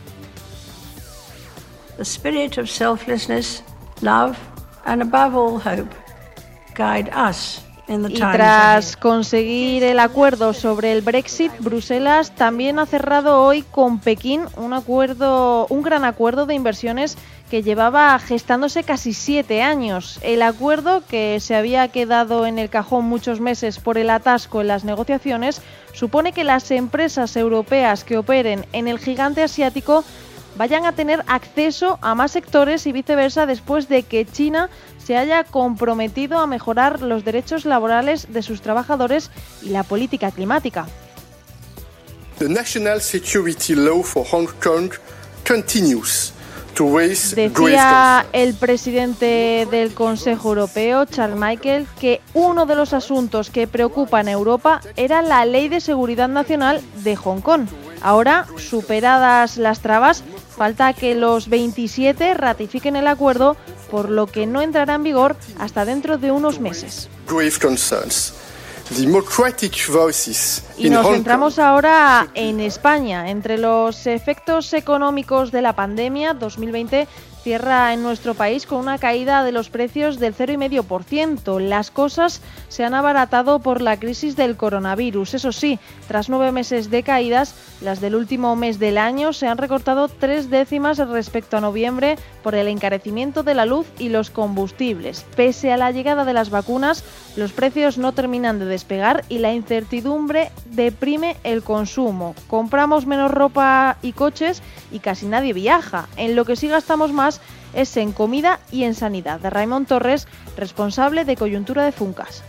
The 1.98 2.04
spirit 2.04 2.58
of 2.58 2.68
selflessness, 2.68 3.64
love 4.02 4.38
and 4.86 5.02
above 5.02 5.36
all 5.36 5.60
hope 5.60 6.05
y 7.88 8.16
tras 8.16 8.98
conseguir 8.98 9.84
el 9.84 10.00
acuerdo 10.00 10.54
sobre 10.54 10.92
el 10.92 11.02
Brexit, 11.02 11.52
Bruselas 11.60 12.32
también 12.32 12.80
ha 12.80 12.88
cerrado 12.88 13.44
hoy 13.44 13.62
con 13.62 14.00
Pekín 14.00 14.46
un 14.58 14.74
acuerdo, 14.74 15.68
un 15.68 15.84
gran 15.84 16.04
acuerdo 16.04 16.48
de 16.48 16.56
inversiones 16.56 17.16
que 17.52 17.62
llevaba 17.62 18.18
gestándose 18.18 18.84
casi 18.84 19.14
siete 19.14 19.62
años. 19.62 20.20
El 20.24 20.42
acuerdo, 20.42 21.04
que 21.08 21.40
se 21.40 21.56
había 21.56 21.88
quedado 21.90 22.48
en 22.48 22.58
el 22.58 22.70
cajón 22.70 23.06
muchos 23.06 23.40
meses 23.40 23.78
por 23.78 24.00
el 24.00 24.10
atasco 24.10 24.62
en 24.62 24.68
las 24.68 24.84
negociaciones, 24.84 25.62
supone 25.94 26.34
que 26.34 26.44
las 26.44 26.72
empresas 26.72 27.36
europeas 27.36 28.04
que 28.04 28.18
operen 28.18 28.66
en 28.74 28.88
el 28.88 28.98
gigante 28.98 29.44
asiático 29.44 30.04
vayan 30.58 30.86
a 30.86 30.94
tener 30.94 31.24
acceso 31.28 32.00
a 32.02 32.16
más 32.16 32.32
sectores 32.32 32.88
y 32.88 32.92
viceversa 32.92 33.46
después 33.46 33.88
de 33.90 34.04
que 34.04 34.26
China 34.26 34.70
se 35.06 35.18
haya 35.18 35.44
comprometido 35.44 36.40
a 36.40 36.48
mejorar 36.48 37.02
los 37.02 37.24
derechos 37.24 37.66
laborales 37.66 38.34
de 38.34 38.42
sus 38.42 38.62
trabajadores 38.62 39.30
y 39.62 39.70
la 39.70 39.84
política 39.84 40.32
climática. 40.32 40.88
Decía 47.36 48.26
el 48.34 48.54
presidente 48.56 49.68
del 49.72 49.94
Consejo 49.94 50.50
Europeo, 50.50 51.06
Charles 51.06 51.40
Michael, 51.40 51.88
que 52.00 52.22
uno 52.34 52.66
de 52.66 52.76
los 52.76 52.92
asuntos 52.92 53.50
que 53.50 53.68
preocupan 53.68 54.28
a 54.28 54.32
Europa 54.32 54.82
era 54.98 55.22
la 55.22 55.46
Ley 55.46 55.70
de 55.70 55.80
Seguridad 55.80 56.28
Nacional 56.28 56.82
de 57.04 57.16
Hong 57.16 57.42
Kong. 57.42 57.68
Ahora, 58.06 58.46
superadas 58.60 59.58
las 59.58 59.80
trabas, 59.80 60.24
falta 60.56 60.94
que 60.94 61.16
los 61.16 61.50
27 61.50 62.36
ratifiquen 62.36 62.96
el 62.96 63.08
acuerdo, 63.08 63.58
por 63.90 64.12
lo 64.12 64.28
que 64.28 64.46
no 64.46 64.62
entrará 64.62 64.94
en 64.94 65.02
vigor 65.02 65.36
hasta 65.58 65.86
dentro 65.86 66.20
de 66.20 66.30
unos 66.30 66.60
meses. 66.60 67.10
Y 70.78 70.92
nos 70.92 71.08
centramos 71.08 71.58
ahora 71.58 72.28
en 72.36 72.60
España. 72.60 73.32
Entre 73.32 73.58
los 73.58 74.06
efectos 74.06 74.72
económicos 74.74 75.52
de 75.52 75.64
la 75.64 75.74
pandemia, 75.74 76.36
2020 76.36 77.08
cierra 77.46 77.94
en 77.94 78.02
nuestro 78.02 78.34
país 78.34 78.66
con 78.66 78.80
una 78.80 78.98
caída 78.98 79.44
de 79.44 79.52
los 79.52 79.70
precios 79.70 80.18
del 80.18 80.34
0,5%. 80.34 81.60
Las 81.60 81.92
cosas 81.92 82.42
se 82.70 82.84
han 82.84 82.96
abaratado 82.96 83.60
por 83.60 83.82
la 83.82 84.00
crisis 84.00 84.36
del 84.36 84.58
coronavirus. 84.58 85.36
Eso 85.36 85.52
sí, 85.52 85.78
tras 86.08 86.28
nueve 86.28 86.52
meses 86.52 86.90
de 86.90 87.04
caídas, 87.04 87.54
las 87.82 88.02
del 88.02 88.16
último 88.16 88.56
mes 88.56 88.80
del 88.80 88.98
año 88.98 89.32
se 89.32 89.46
han 89.46 89.60
recortado 89.60 90.08
tres 90.08 90.50
décimas 90.50 90.98
respecto 90.98 91.56
a 91.56 91.62
noviembre 91.62 92.18
por 92.46 92.54
el 92.54 92.68
encarecimiento 92.68 93.42
de 93.42 93.56
la 93.56 93.66
luz 93.66 93.88
y 93.98 94.10
los 94.10 94.30
combustibles. 94.30 95.26
Pese 95.36 95.72
a 95.72 95.78
la 95.78 95.90
llegada 95.90 96.26
de 96.26 96.34
las 96.34 96.52
vacunas, 96.52 97.04
los 97.36 97.54
precios 97.54 97.98
no 97.98 98.12
terminan 98.12 98.60
de 98.60 98.66
despegar 98.66 99.26
y 99.30 99.40
la 99.40 99.52
incertidumbre 99.52 100.52
deprime 100.70 101.38
el 101.44 101.64
consumo. 101.64 102.36
Compramos 102.48 103.08
menos 103.08 103.32
ropa 103.32 103.98
y 104.04 104.12
coches 104.12 104.62
y 104.92 105.00
casi 105.00 105.26
nadie 105.26 105.54
viaja. 105.54 106.08
En 106.18 106.36
lo 106.36 106.46
que 106.46 106.56
sí 106.56 106.68
gastamos 106.68 107.12
más 107.12 107.42
es 107.74 107.98
en 107.98 108.12
comida 108.12 108.60
y 108.72 108.84
en 108.84 108.94
sanidad. 108.94 109.40
De 109.40 109.50
Raymond 109.50 109.88
Torres, 109.88 110.28
responsable 110.56 111.26
de 111.26 111.38
coyuntura 111.38 111.84
de 111.84 111.94
Funcas. 111.94 112.44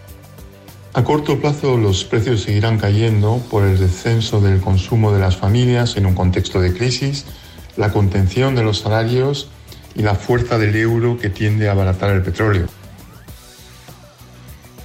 A 0.92 1.04
corto 1.04 1.40
plazo 1.40 1.78
los 1.78 2.04
precios 2.04 2.42
seguirán 2.42 2.76
cayendo 2.76 3.40
por 3.50 3.64
el 3.64 3.78
descenso 3.78 4.42
del 4.42 4.60
consumo 4.60 5.10
de 5.12 5.20
las 5.20 5.38
familias 5.38 5.96
en 5.96 6.04
un 6.04 6.14
contexto 6.14 6.60
de 6.60 6.74
crisis, 6.74 7.24
la 7.78 7.92
contención 7.92 8.54
de 8.54 8.62
los 8.62 8.80
salarios 8.80 9.48
y 9.96 10.02
la 10.02 10.14
fuerza 10.14 10.58
del 10.58 10.76
euro 10.76 11.18
que 11.18 11.30
tiende 11.30 11.68
a 11.68 11.72
abaratar 11.72 12.10
el 12.10 12.22
petróleo. 12.22 12.66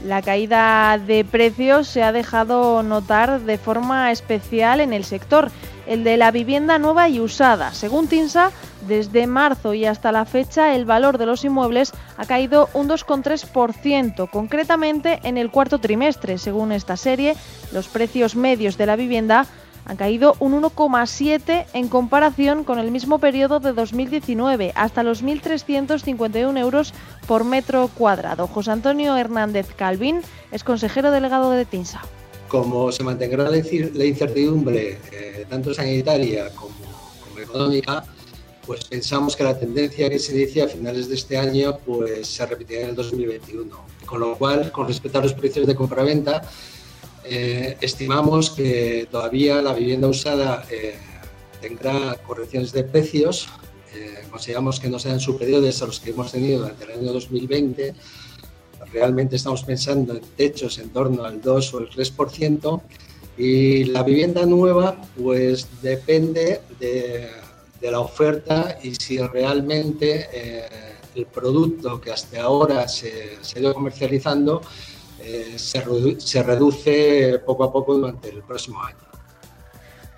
La 0.05 0.21
caída 0.23 0.97
de 0.97 1.23
precios 1.23 1.87
se 1.87 2.01
ha 2.01 2.11
dejado 2.11 2.81
notar 2.81 3.41
de 3.41 3.57
forma 3.59 4.11
especial 4.11 4.79
en 4.79 4.93
el 4.93 5.03
sector, 5.03 5.51
el 5.85 6.03
de 6.03 6.17
la 6.17 6.31
vivienda 6.31 6.79
nueva 6.79 7.07
y 7.07 7.19
usada. 7.19 7.73
Según 7.73 8.07
TINSA, 8.07 8.51
desde 8.87 9.27
marzo 9.27 9.75
y 9.75 9.85
hasta 9.85 10.11
la 10.11 10.25
fecha 10.25 10.73
el 10.73 10.85
valor 10.85 11.19
de 11.19 11.27
los 11.27 11.43
inmuebles 11.45 11.91
ha 12.17 12.25
caído 12.25 12.69
un 12.73 12.89
2,3%, 12.89 14.29
concretamente 14.29 15.19
en 15.23 15.37
el 15.37 15.51
cuarto 15.51 15.79
trimestre. 15.79 16.39
Según 16.39 16.71
esta 16.71 16.97
serie, 16.97 17.35
los 17.71 17.87
precios 17.87 18.35
medios 18.35 18.77
de 18.77 18.87
la 18.87 18.95
vivienda 18.95 19.45
han 19.85 19.97
caído 19.97 20.35
un 20.39 20.61
1,7 20.61 21.65
en 21.73 21.87
comparación 21.87 22.63
con 22.63 22.79
el 22.79 22.91
mismo 22.91 23.19
periodo 23.19 23.59
de 23.59 23.73
2019, 23.73 24.73
hasta 24.75 25.03
los 25.03 25.23
1.351 25.23 26.57
euros 26.57 26.93
por 27.27 27.43
metro 27.43 27.89
cuadrado. 27.89 28.47
José 28.47 28.71
Antonio 28.71 29.15
Hernández 29.17 29.67
Calvin 29.75 30.21
es 30.51 30.63
consejero 30.63 31.11
delegado 31.11 31.51
de 31.51 31.65
TINSA. 31.65 32.01
Como 32.47 32.91
se 32.91 33.03
mantendrá 33.03 33.49
la 33.49 34.05
incertidumbre 34.05 34.99
eh, 35.11 35.45
tanto 35.49 35.73
sanitaria 35.73 36.49
como, 36.53 36.75
como 37.23 37.39
económica, 37.39 38.03
pues 38.65 38.85
pensamos 38.85 39.35
que 39.35 39.43
la 39.43 39.57
tendencia 39.57 40.09
que 40.09 40.19
se 40.19 40.35
inicia 40.35 40.65
a 40.65 40.67
finales 40.67 41.09
de 41.09 41.15
este 41.15 41.37
año 41.37 41.77
pues 41.85 42.27
se 42.27 42.45
repetirá 42.45 42.81
en 42.81 42.89
el 42.89 42.95
2021. 42.95 43.75
Con 44.05 44.19
lo 44.19 44.37
cual, 44.37 44.71
con 44.71 44.87
respecto 44.87 45.19
a 45.19 45.23
los 45.23 45.33
precios 45.33 45.65
de 45.65 45.75
compraventa, 45.75 46.41
eh, 47.23 47.77
estimamos 47.81 48.51
que 48.51 49.07
todavía 49.11 49.61
la 49.61 49.73
vivienda 49.73 50.07
usada 50.07 50.65
eh, 50.69 50.95
tendrá 51.61 52.15
correcciones 52.25 52.71
de 52.71 52.83
precios. 52.83 53.49
Eh, 53.93 54.23
consideramos 54.29 54.79
que 54.79 54.89
no 54.89 54.99
sean 54.99 55.19
superiores 55.19 55.81
a 55.81 55.85
los 55.85 55.99
que 55.99 56.11
hemos 56.11 56.31
tenido 56.31 56.61
durante 56.61 56.85
el 56.85 56.91
año 56.91 57.13
2020. 57.13 57.93
Realmente 58.91 59.35
estamos 59.35 59.63
pensando 59.63 60.13
en 60.13 60.21
techos 60.35 60.79
en 60.79 60.89
torno 60.89 61.23
al 61.23 61.41
2 61.41 61.73
o 61.73 61.79
el 61.79 61.89
3%. 61.89 62.81
Y 63.37 63.85
la 63.85 64.03
vivienda 64.03 64.45
nueva, 64.45 65.01
pues 65.15 65.67
depende 65.81 66.61
de 66.79 67.29
de 67.81 67.91
la 67.91 67.99
oferta 67.99 68.77
y 68.83 68.93
si 68.95 69.17
realmente 69.17 70.29
eh, 70.31 70.69
el 71.15 71.25
producto 71.25 71.99
que 71.99 72.11
hasta 72.11 72.43
ahora 72.43 72.87
se, 72.87 73.43
se 73.43 73.57
ha 73.57 73.61
ido 73.61 73.73
comercializando 73.73 74.61
eh, 75.23 75.57
se, 75.57 75.83
se 76.19 76.43
reduce 76.43 77.39
poco 77.45 77.63
a 77.63 77.71
poco 77.71 77.95
durante 77.95 78.29
el 78.29 78.41
próximo 78.43 78.81
año 78.83 79.11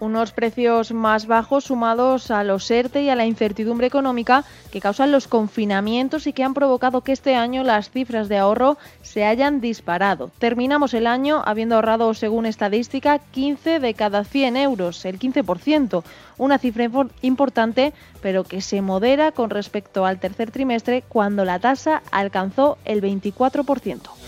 unos 0.04 0.32
precios 0.32 0.91
más 0.91 1.28
bajos 1.28 1.66
sumados 1.66 2.30
a 2.30 2.43
los 2.43 2.70
ERTE 2.70 3.04
y 3.04 3.10
a 3.10 3.16
la 3.16 3.26
incertidumbre 3.26 3.88
económica 3.88 4.43
que 4.72 4.82
causan 4.82 5.12
los 5.12 5.28
confinamientos 5.28 6.28
y 6.28 6.34
que 6.34 6.43
han 6.43 6.54
provocado 6.54 7.01
que 7.01 7.14
este 7.14 7.36
año 7.36 7.64
las 7.64 7.89
cifras 7.89 8.28
de 8.28 8.38
ahorro 8.38 8.78
se 9.01 9.24
hayan 9.24 9.62
disparado. 9.62 10.30
Terminamos 10.39 10.93
el 10.93 11.08
año 11.08 11.41
habiendo 11.45 11.76
ahorrado, 11.76 12.14
según 12.14 12.45
estadística, 12.45 13.20
15 13.20 13.80
de 13.80 13.93
cada 13.93 14.26
100 14.26 14.58
euros, 14.58 15.06
el 15.06 15.20
15%, 15.20 16.04
una 16.38 16.58
cifra 16.58 16.89
importante, 17.22 17.93
pero 18.22 18.43
que 18.43 18.62
se 18.62 18.82
modera 18.82 19.32
con 19.32 19.49
respecto 19.49 20.06
al 20.06 20.20
tercer 20.20 20.51
trimestre 20.51 21.04
cuando 21.08 21.45
la 21.45 21.60
tasa 21.60 22.04
alcanzó 22.12 22.78
el 22.84 23.01
24%. 23.01 24.22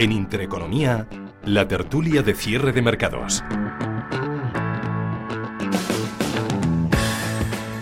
En 0.00 0.12
Intereconomía, 0.12 1.08
la 1.44 1.66
tertulia 1.66 2.22
de 2.22 2.32
cierre 2.32 2.70
de 2.70 2.82
mercados. 2.82 3.42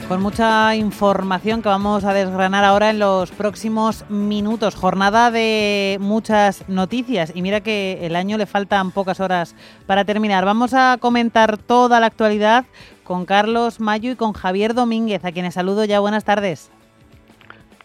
Con 0.09 0.23
mucha 0.23 0.75
información 0.77 1.61
que 1.61 1.69
vamos 1.69 2.05
a 2.05 2.15
desgranar 2.15 2.65
ahora 2.65 2.89
en 2.89 3.01
los 3.01 3.31
próximos 3.33 4.09
minutos. 4.09 4.77
Jornada 4.77 5.31
de 5.31 5.99
muchas 6.01 6.67
noticias 6.71 7.33
y 7.35 7.43
mira 7.43 7.61
que 7.61 7.99
el 8.01 8.17
año 8.17 8.39
le 8.39 8.47
faltan 8.47 8.93
pocas 8.93 9.21
horas 9.21 9.55
para 9.85 10.07
terminar. 10.07 10.47
Vamos 10.47 10.73
a 10.73 10.97
comentar 10.99 11.59
toda 11.59 12.01
la 12.01 12.07
actualidad 12.07 12.65
con 13.05 13.27
Carlos 13.27 13.79
Mayo 13.79 14.11
y 14.11 14.17
con 14.17 14.33
Javier 14.33 14.73
Domínguez, 14.73 15.23
a 15.27 15.33
quienes 15.33 15.53
saludo 15.53 15.85
ya. 15.85 16.01
Buenas 16.01 16.25
tardes. 16.25 16.71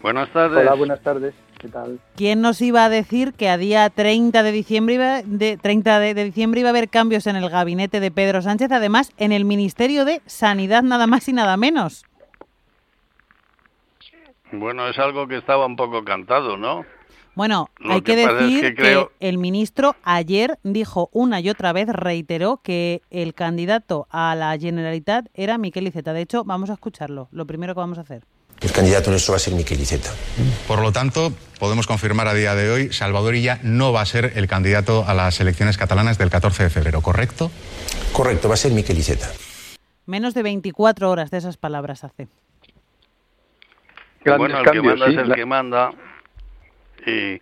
Buenas 0.01 0.31
tardes. 0.31 0.59
Hola, 0.59 0.75
buenas 0.75 1.01
tardes. 1.01 1.33
¿Qué 1.61 1.67
tal? 1.67 1.99
¿Quién 2.15 2.41
nos 2.41 2.59
iba 2.59 2.85
a 2.85 2.89
decir 2.89 3.33
que 3.33 3.47
a 3.47 3.55
día 3.55 3.87
30 3.91 4.41
de 4.41 4.51
diciembre 4.51 4.95
iba, 4.95 5.21
de, 5.21 5.57
30 5.57 5.99
de, 5.99 6.13
diciembre 6.15 6.61
iba 6.61 6.69
a 6.69 6.71
haber 6.71 6.89
cambios 6.89 7.27
en 7.27 7.35
el 7.35 7.47
gabinete 7.51 7.99
de 7.99 8.09
Pedro 8.09 8.41
Sánchez, 8.41 8.71
además 8.71 9.11
en 9.17 9.31
el 9.31 9.45
Ministerio 9.45 10.03
de 10.03 10.23
Sanidad 10.25 10.81
nada 10.81 11.05
más 11.05 11.29
y 11.29 11.33
nada 11.33 11.57
menos? 11.57 12.03
Bueno, 14.51 14.87
es 14.87 14.97
algo 14.97 15.27
que 15.27 15.37
estaba 15.37 15.67
un 15.67 15.75
poco 15.75 16.03
cantado, 16.03 16.57
¿no? 16.57 16.83
Bueno, 17.35 17.69
hay 17.79 18.01
que, 18.01 18.15
decir 18.15 18.73
que, 18.73 19.07
el 19.19 19.37
ministro 19.37 19.95
ayer 20.03 20.57
dijo 20.63 21.09
una 21.13 21.41
y 21.41 21.49
otra 21.49 21.73
vez, 21.73 21.87
reiteró 21.89 22.57
que 22.57 23.03
el 23.11 23.35
candidato 23.35 24.07
a 24.09 24.33
la 24.33 24.57
Generalitat 24.57 25.27
era 25.35 25.59
Miquel 25.59 25.87
Iceta. 25.87 26.11
De 26.11 26.21
hecho, 26.21 26.43
vamos 26.43 26.71
a 26.71 26.73
escucharlo, 26.73 27.29
lo 27.31 27.45
primero 27.45 27.75
que 27.75 27.79
vamos 27.79 27.99
a 27.99 28.01
hacer. 28.01 28.23
El 28.61 28.71
candidato 28.71 29.09
nuestro 29.09 29.31
va 29.33 29.37
a 29.37 29.39
ser 29.39 29.55
Miquel 29.55 29.79
Iceta. 29.79 30.09
Por 30.67 30.81
lo 30.81 30.91
tanto, 30.91 31.33
podemos 31.59 31.87
confirmar 31.87 32.27
a 32.27 32.35
día 32.35 32.53
de 32.53 32.69
hoy, 32.69 32.93
Salvador 32.93 33.33
Illa 33.33 33.59
no 33.63 33.91
va 33.91 34.01
a 34.01 34.05
ser 34.05 34.33
el 34.35 34.47
candidato 34.47 35.03
a 35.07 35.15
las 35.15 35.39
elecciones 35.41 35.77
catalanas 35.77 36.19
del 36.19 36.29
14 36.29 36.63
de 36.63 36.69
febrero, 36.69 37.01
¿correcto? 37.01 37.51
Correcto, 38.13 38.49
va 38.49 38.53
a 38.53 38.57
ser 38.57 38.71
Miquel 38.71 38.99
Iceta. 38.99 39.27
Menos 40.05 40.35
de 40.35 40.43
24 40.43 41.09
horas 41.09 41.31
de 41.31 41.39
esas 41.39 41.57
palabras 41.57 42.03
hace. 42.03 42.27
bueno, 44.25 44.59
el 44.59 44.71
que 44.71 44.81
manda 44.81 45.07
es 45.07 45.17
el 45.17 45.33
que 45.33 45.45
manda. 45.45 45.91
Y 47.07 47.11
eh, 47.11 47.41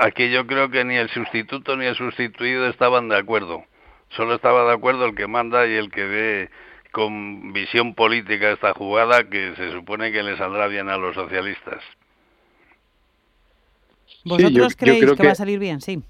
aquí 0.00 0.30
yo 0.30 0.48
creo 0.48 0.68
que 0.68 0.84
ni 0.84 0.96
el 0.96 1.08
sustituto 1.10 1.76
ni 1.76 1.86
el 1.86 1.94
sustituido 1.94 2.68
estaban 2.68 3.08
de 3.08 3.16
acuerdo. 3.16 3.64
Solo 4.16 4.34
estaba 4.34 4.64
de 4.68 4.74
acuerdo 4.74 5.04
el 5.04 5.14
que 5.14 5.28
manda 5.28 5.64
y 5.66 5.74
el 5.74 5.92
que 5.92 6.04
ve 6.04 6.50
con 6.96 7.52
visión 7.52 7.94
política 7.94 8.52
esta 8.52 8.72
jugada 8.72 9.28
que 9.28 9.54
se 9.54 9.70
supone 9.70 10.12
que 10.12 10.22
le 10.22 10.34
saldrá 10.38 10.66
bien 10.66 10.88
a 10.88 10.96
los 10.96 11.14
socialistas. 11.14 11.82
¿Vosotros 14.24 14.74
creéis 14.76 15.12
que, 15.12 15.26
va 15.26 15.32
a 15.32 15.34
salir 15.34 15.58
bien? 15.58 15.82
Sí. 15.82 16.02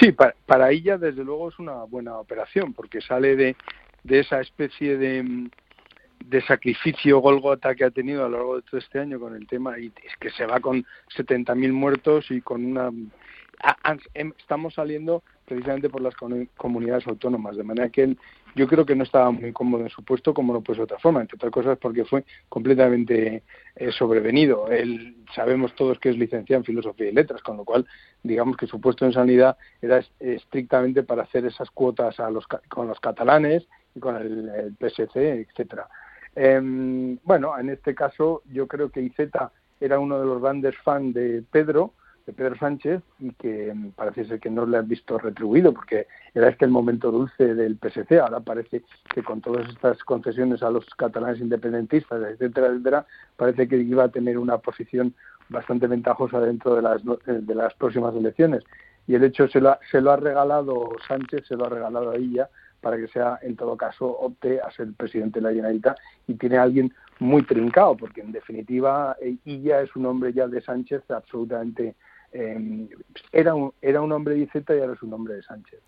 Sí, 0.00 0.10
para, 0.10 0.34
para, 0.46 0.72
ella 0.72 0.98
desde 0.98 1.22
luego 1.22 1.48
es 1.50 1.60
una 1.60 1.84
buena 1.84 2.18
operación 2.18 2.74
porque 2.74 3.00
sale 3.00 3.36
de, 3.36 3.54
de 4.02 4.18
esa 4.18 4.40
especie 4.40 4.98
de, 4.98 5.48
de 6.24 6.42
sacrificio 6.42 7.20
Golgota 7.20 7.76
que 7.76 7.84
ha 7.84 7.92
tenido 7.92 8.24
a 8.24 8.28
lo 8.28 8.36
largo 8.36 8.56
de 8.56 8.62
todo 8.62 8.78
este 8.78 8.98
año 8.98 9.20
con 9.20 9.36
el 9.36 9.46
tema 9.46 9.78
y 9.78 9.92
es 10.04 10.16
que 10.18 10.30
se 10.30 10.44
va 10.44 10.58
con 10.58 10.84
70.000 11.16 11.70
muertos 11.70 12.32
y 12.32 12.40
con 12.40 12.64
una 12.64 12.88
em, 14.14 14.32
estamos 14.40 14.74
saliendo 14.74 15.22
precisamente 15.48 15.88
por 15.88 16.02
las 16.02 16.14
comunidades 16.56 17.06
autónomas 17.06 17.56
de 17.56 17.64
manera 17.64 17.88
que 17.88 18.02
él 18.02 18.18
yo 18.54 18.66
creo 18.66 18.84
que 18.84 18.96
no 18.96 19.04
estaba 19.04 19.30
muy 19.30 19.52
cómodo 19.52 19.84
en 19.84 19.88
su 19.88 20.04
puesto 20.04 20.34
como 20.34 20.52
no 20.52 20.60
puede 20.60 20.78
de 20.78 20.84
otra 20.84 20.98
forma, 20.98 21.20
entre 21.20 21.36
otras 21.36 21.52
cosas 21.52 21.78
porque 21.78 22.04
fue 22.04 22.24
completamente 22.48 23.42
eh, 23.76 23.92
sobrevenido. 23.92 24.68
Él 24.68 25.16
sabemos 25.34 25.74
todos 25.74 25.98
que 25.98 26.10
es 26.10 26.18
licenciado 26.18 26.60
en 26.60 26.64
filosofía 26.64 27.08
y 27.08 27.12
letras, 27.12 27.42
con 27.42 27.56
lo 27.56 27.64
cual 27.64 27.86
digamos 28.22 28.56
que 28.56 28.66
su 28.66 28.80
puesto 28.80 29.04
en 29.04 29.12
sanidad 29.12 29.56
era 29.80 30.02
estrictamente 30.18 31.02
para 31.02 31.22
hacer 31.22 31.46
esas 31.46 31.70
cuotas 31.70 32.18
a 32.20 32.30
los, 32.30 32.46
con 32.46 32.88
los 32.88 32.98
catalanes 33.00 33.66
y 33.94 34.00
con 34.00 34.16
el, 34.16 34.74
PSC, 34.78 35.46
etcétera. 35.48 35.88
Em, 36.34 37.18
bueno, 37.22 37.58
en 37.58 37.70
este 37.70 37.94
caso 37.94 38.42
yo 38.50 38.66
creo 38.66 38.90
que 38.90 39.02
Iceta 39.02 39.52
era 39.80 39.98
uno 39.98 40.18
de 40.18 40.26
los 40.26 40.42
grandes 40.42 40.76
fans 40.78 41.14
de 41.14 41.44
Pedro, 41.50 41.92
de 42.28 42.34
Pedro 42.34 42.56
Sánchez 42.58 43.00
y 43.20 43.30
que 43.32 43.74
parece 43.96 44.26
ser 44.26 44.38
que 44.38 44.50
no 44.50 44.66
le 44.66 44.76
han 44.76 44.86
visto 44.86 45.16
retribuido 45.16 45.72
porque 45.72 46.06
era 46.34 46.50
este 46.50 46.66
el 46.66 46.70
momento 46.70 47.10
dulce 47.10 47.54
del 47.54 47.78
PSC. 47.78 48.20
Ahora 48.20 48.40
parece 48.40 48.82
que 49.14 49.22
con 49.22 49.40
todas 49.40 49.66
estas 49.70 50.04
concesiones 50.04 50.62
a 50.62 50.68
los 50.68 50.84
catalanes 50.94 51.40
independentistas, 51.40 52.22
etcétera, 52.22 52.66
etcétera, 52.66 53.06
parece 53.34 53.66
que 53.66 53.78
iba 53.78 54.04
a 54.04 54.10
tener 54.10 54.36
una 54.36 54.58
posición 54.58 55.14
bastante 55.48 55.86
ventajosa 55.86 56.38
dentro 56.40 56.74
de 56.74 56.82
las, 56.82 57.00
de 57.24 57.54
las 57.54 57.72
próximas 57.72 58.14
elecciones. 58.14 58.62
Y 59.06 59.14
el 59.14 59.24
hecho 59.24 59.48
se 59.48 59.62
lo, 59.62 59.70
ha, 59.70 59.80
se 59.90 60.02
lo 60.02 60.10
ha 60.10 60.16
regalado 60.16 60.90
Sánchez, 61.08 61.46
se 61.48 61.56
lo 61.56 61.64
ha 61.64 61.70
regalado 61.70 62.10
a 62.10 62.16
ella 62.16 62.50
para 62.82 62.98
que 62.98 63.08
sea, 63.08 63.38
en 63.40 63.56
todo 63.56 63.74
caso, 63.78 64.06
opte 64.06 64.60
a 64.60 64.70
ser 64.70 64.92
presidente 64.92 65.40
de 65.40 65.44
la 65.44 65.54
Generalitat 65.54 65.96
y 66.26 66.34
tiene 66.34 66.58
a 66.58 66.64
alguien 66.64 66.92
muy 67.20 67.42
trincado, 67.42 67.96
porque 67.96 68.20
en 68.20 68.32
definitiva 68.32 69.16
ella 69.46 69.80
es 69.80 69.96
un 69.96 70.04
hombre 70.04 70.34
ya 70.34 70.46
de 70.46 70.60
Sánchez 70.60 71.10
absolutamente 71.10 71.96
eh, 72.32 72.88
era, 73.32 73.54
un, 73.54 73.72
era 73.80 74.00
un 74.00 74.12
hombre 74.12 74.34
de 74.34 74.42
Iceta 74.42 74.74
y 74.74 74.80
ahora 74.80 74.94
es 74.94 75.02
un 75.02 75.12
hombre 75.12 75.34
de 75.34 75.42
Sánchez. 75.42 75.80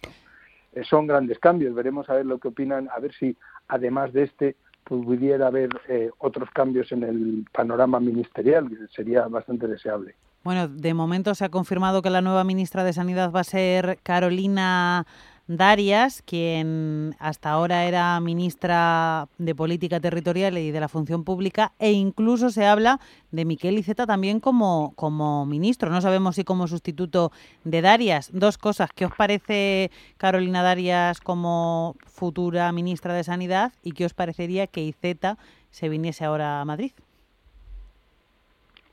Eh, 0.72 0.84
son 0.84 1.06
grandes 1.06 1.38
cambios, 1.38 1.74
veremos 1.74 2.08
a 2.08 2.14
ver 2.14 2.26
lo 2.26 2.38
que 2.38 2.48
opinan, 2.48 2.88
a 2.94 3.00
ver 3.00 3.12
si 3.14 3.36
además 3.68 4.12
de 4.12 4.24
este 4.24 4.56
pudiera 4.84 5.46
haber 5.46 5.70
eh, 5.88 6.10
otros 6.18 6.50
cambios 6.50 6.90
en 6.92 7.04
el 7.04 7.46
panorama 7.52 8.00
ministerial, 8.00 8.68
que 8.68 8.76
sería 8.94 9.26
bastante 9.28 9.66
deseable. 9.66 10.14
Bueno, 10.42 10.68
de 10.68 10.94
momento 10.94 11.34
se 11.34 11.44
ha 11.44 11.50
confirmado 11.50 12.02
que 12.02 12.10
la 12.10 12.22
nueva 12.22 12.44
ministra 12.44 12.82
de 12.82 12.92
Sanidad 12.92 13.30
va 13.30 13.40
a 13.40 13.44
ser 13.44 13.98
Carolina 14.02 15.06
Darias, 15.52 16.22
quien 16.22 17.16
hasta 17.18 17.50
ahora 17.50 17.84
era 17.84 18.20
ministra 18.20 19.26
de 19.36 19.52
Política 19.52 19.98
Territorial 19.98 20.56
y 20.58 20.70
de 20.70 20.78
la 20.78 20.86
Función 20.86 21.24
Pública, 21.24 21.72
e 21.80 21.90
incluso 21.90 22.50
se 22.50 22.66
habla 22.66 23.00
de 23.32 23.44
Miquel 23.44 23.76
Iceta 23.76 24.06
también 24.06 24.38
como, 24.38 24.92
como 24.94 25.44
ministro. 25.46 25.90
No 25.90 26.00
sabemos 26.00 26.36
si 26.36 26.44
como 26.44 26.68
sustituto 26.68 27.32
de 27.64 27.82
Darias. 27.82 28.30
Dos 28.32 28.58
cosas. 28.58 28.90
¿Qué 28.94 29.06
os 29.06 29.12
parece 29.12 29.90
Carolina 30.18 30.62
Darias 30.62 31.20
como 31.20 31.96
futura 32.06 32.70
ministra 32.70 33.12
de 33.12 33.24
Sanidad 33.24 33.72
y 33.82 33.90
qué 33.90 34.04
os 34.04 34.14
parecería 34.14 34.68
que 34.68 34.84
Iceta 34.84 35.36
se 35.72 35.88
viniese 35.88 36.24
ahora 36.24 36.60
a 36.60 36.64
Madrid? 36.64 36.92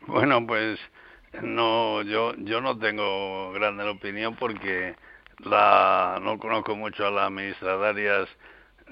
Bueno, 0.07 0.43
pues 0.47 0.79
no, 1.39 2.01
yo, 2.01 2.33
yo 2.37 2.61
no 2.61 2.79
tengo 2.79 3.51
grande 3.51 3.83
opinión 3.83 4.35
porque 4.35 4.95
la, 5.39 6.19
no 6.21 6.39
conozco 6.39 6.75
mucho 6.75 7.07
a 7.07 7.11
la 7.11 7.29
ministra 7.29 7.77
Darias 7.77 8.27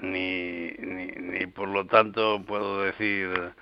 ni, 0.00 0.70
ni, 0.78 1.06
ni 1.06 1.46
por 1.46 1.68
lo 1.68 1.86
tanto 1.86 2.42
puedo 2.46 2.82
decir 2.82 3.52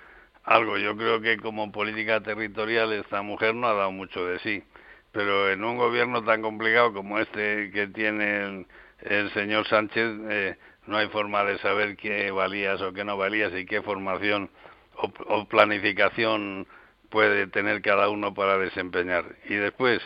algo. 0.43 0.77
Yo 0.77 0.95
creo 0.95 1.21
que 1.21 1.37
como 1.37 1.71
política 1.71 2.21
territorial 2.21 2.93
esta 2.93 3.21
mujer 3.21 3.55
no 3.55 3.67
ha 3.67 3.73
dado 3.73 3.91
mucho 3.91 4.25
de 4.25 4.39
sí, 4.39 4.63
pero 5.11 5.49
en 5.51 5.63
un 5.63 5.77
gobierno 5.77 6.23
tan 6.23 6.41
complicado 6.41 6.93
como 6.93 7.19
este 7.19 7.71
que 7.71 7.87
tiene 7.87 8.65
el, 9.01 9.31
señor 9.33 9.67
Sánchez 9.67 10.11
eh, 10.29 10.57
no 10.87 10.97
hay 10.97 11.07
forma 11.09 11.43
de 11.43 11.57
saber 11.59 11.95
qué 11.97 12.31
valías 12.31 12.81
o 12.81 12.93
qué 12.93 13.03
no 13.03 13.17
valías 13.17 13.53
y 13.53 13.65
qué 13.65 13.81
formación 13.81 14.49
o, 14.97 15.11
o 15.27 15.47
planificación 15.47 16.67
puede 17.09 17.47
tener 17.47 17.81
cada 17.81 18.09
uno 18.09 18.33
para 18.33 18.57
desempeñar. 18.57 19.25
Y 19.47 19.55
después, 19.55 20.01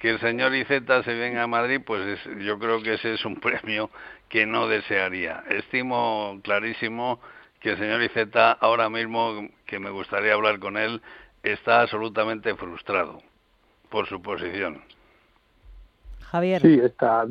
que 0.00 0.10
el 0.10 0.20
señor 0.20 0.54
Iceta 0.54 1.02
se 1.02 1.14
venga 1.14 1.42
a 1.42 1.46
Madrid, 1.46 1.80
pues 1.84 2.18
yo 2.38 2.58
creo 2.58 2.82
que 2.82 2.94
ese 2.94 3.14
es 3.14 3.24
un 3.24 3.36
premio 3.40 3.90
que 4.28 4.46
no 4.46 4.66
desearía. 4.66 5.44
Estimo 5.48 6.40
clarísimo 6.42 7.20
que 7.60 7.72
el 7.72 7.78
señor 7.78 8.02
Iceta, 8.02 8.52
ahora 8.52 8.88
mismo 8.88 9.48
que 9.66 9.78
me 9.78 9.90
gustaría 9.90 10.32
hablar 10.32 10.58
con 10.58 10.78
él, 10.78 11.02
está 11.42 11.82
absolutamente 11.82 12.54
frustrado 12.54 13.20
por 13.90 14.06
su 14.06 14.22
posición. 14.22 14.80
Javier. 16.20 16.62
Sí, 16.62 16.80
está. 16.82 17.26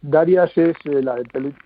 Darias 0.00 0.56
es 0.56 0.76
eh, 0.84 1.02
la 1.02 1.16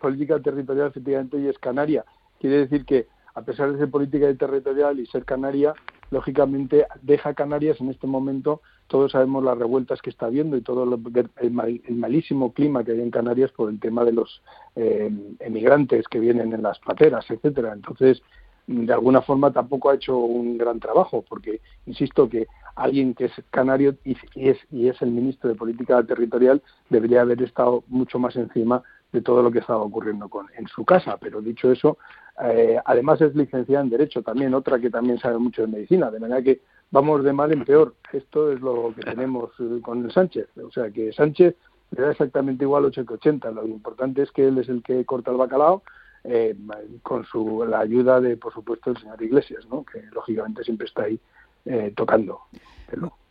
política 0.01 0.40
territorial, 0.40 0.88
efectivamente, 0.88 1.38
y 1.38 1.49
es 1.49 1.59
canaria. 1.59 2.05
Quiere 2.40 2.59
decir 2.59 2.84
que, 2.84 3.07
a 3.34 3.43
pesar 3.43 3.72
de 3.72 3.78
ser 3.78 3.90
política 3.90 4.32
territorial 4.34 4.99
y 4.99 5.07
ser 5.07 5.24
canaria, 5.24 5.74
lógicamente 6.11 6.86
deja 7.01 7.34
Canarias 7.34 7.80
en 7.80 7.90
este 7.90 8.07
momento, 8.07 8.61
todos 8.93 9.12
sabemos 9.12 9.43
las 9.43 9.57
revueltas 9.57 10.03
que 10.03 10.11
está 10.11 10.26
habiendo 10.26 10.55
y 10.55 10.61
todo 10.61 10.84
el, 10.84 11.51
malísimo 11.97 12.53
clima 12.53 12.84
que 12.84 12.93
hay 12.93 13.01
en 13.01 13.11
Canarias 13.11 13.51
por 13.51 13.70
el 13.70 13.80
tema 13.80 14.05
de 14.05 14.12
los 14.12 14.43
eh, 14.76 15.11
emigrantes 15.40 16.07
que 16.09 16.20
vienen 16.20 16.53
en 16.53 16.62
las 16.62 16.78
pateras, 16.78 17.24
etcétera. 17.30 17.72
Entonces, 17.72 18.20
de 18.66 18.93
alguna 18.93 19.22
forma 19.22 19.51
tampoco 19.51 19.88
ha 19.88 19.95
hecho 19.95 20.18
un 20.18 20.59
gran 20.59 20.78
trabajo, 20.78 21.24
porque 21.26 21.62
insisto 21.86 22.28
que 22.28 22.49
alguien 22.76 23.14
que 23.14 23.24
es 23.24 23.32
canario 23.49 23.97
y, 24.05 24.14
es, 24.34 24.59
y 24.70 24.88
es 24.88 25.01
el 25.01 25.11
ministro 25.11 25.49
de 25.49 25.57
Política 25.57 26.03
Territorial 26.03 26.61
debería 26.90 27.22
haber 27.22 27.40
estado 27.40 27.84
mucho 27.88 28.18
más 28.18 28.36
encima 28.36 28.82
de 29.11 29.22
todo 29.22 29.43
lo 29.43 29.51
que 29.51 29.61
estaba 29.61 29.80
ocurriendo 29.80 30.28
con, 30.28 30.49
en 30.55 30.66
su 30.68 30.84
casa. 30.84 31.16
Pero 31.16 31.40
dicho 31.40 31.72
eso, 31.72 31.97
eh, 32.45 32.78
además 32.84 33.22
es 33.22 33.34
licenciada 33.34 33.82
en 33.82 33.88
Derecho 33.88 34.22
también, 34.22 34.53
otra 34.53 34.78
que 34.78 34.90
también 34.90 35.18
sabe 35.18 35.38
mucho 35.38 35.62
de 35.62 35.68
medicina, 35.68 36.11
de 36.11 36.20
manera 36.20 36.43
que 36.43 36.61
vamos 36.93 37.24
de 37.24 37.32
mal 37.32 37.53
en 37.53 37.64
peor. 37.64 37.95
Esto 38.12 38.53
es 38.53 38.61
lo 38.61 38.95
que 38.95 39.03
tenemos 39.03 39.51
eh, 39.59 39.80
con 39.82 40.05
el 40.05 40.12
Sánchez. 40.12 40.47
O 40.64 40.70
sea 40.70 40.90
que 40.90 41.12
Sánchez 41.12 41.57
le 41.90 42.03
da 42.03 42.12
exactamente 42.12 42.64
igual 42.64 42.84
8 42.84 43.05
que 43.05 43.14
80. 43.14 43.51
Lo 43.51 43.66
importante 43.66 44.22
es 44.22 44.30
que 44.30 44.47
él 44.47 44.59
es 44.59 44.68
el 44.68 44.82
que 44.82 45.05
corta 45.05 45.32
el 45.32 45.38
bacalao 45.38 45.82
eh, 46.22 46.55
con 47.03 47.24
su, 47.24 47.64
la 47.68 47.80
ayuda 47.80 48.20
de, 48.20 48.36
por 48.36 48.53
supuesto, 48.53 48.90
el 48.90 48.99
señor 48.99 49.20
Iglesias, 49.20 49.66
¿no? 49.68 49.84
que 49.84 50.03
lógicamente 50.12 50.62
siempre 50.62 50.86
está 50.86 51.03
ahí 51.03 51.18
eh, 51.64 51.93
tocando. 51.97 52.43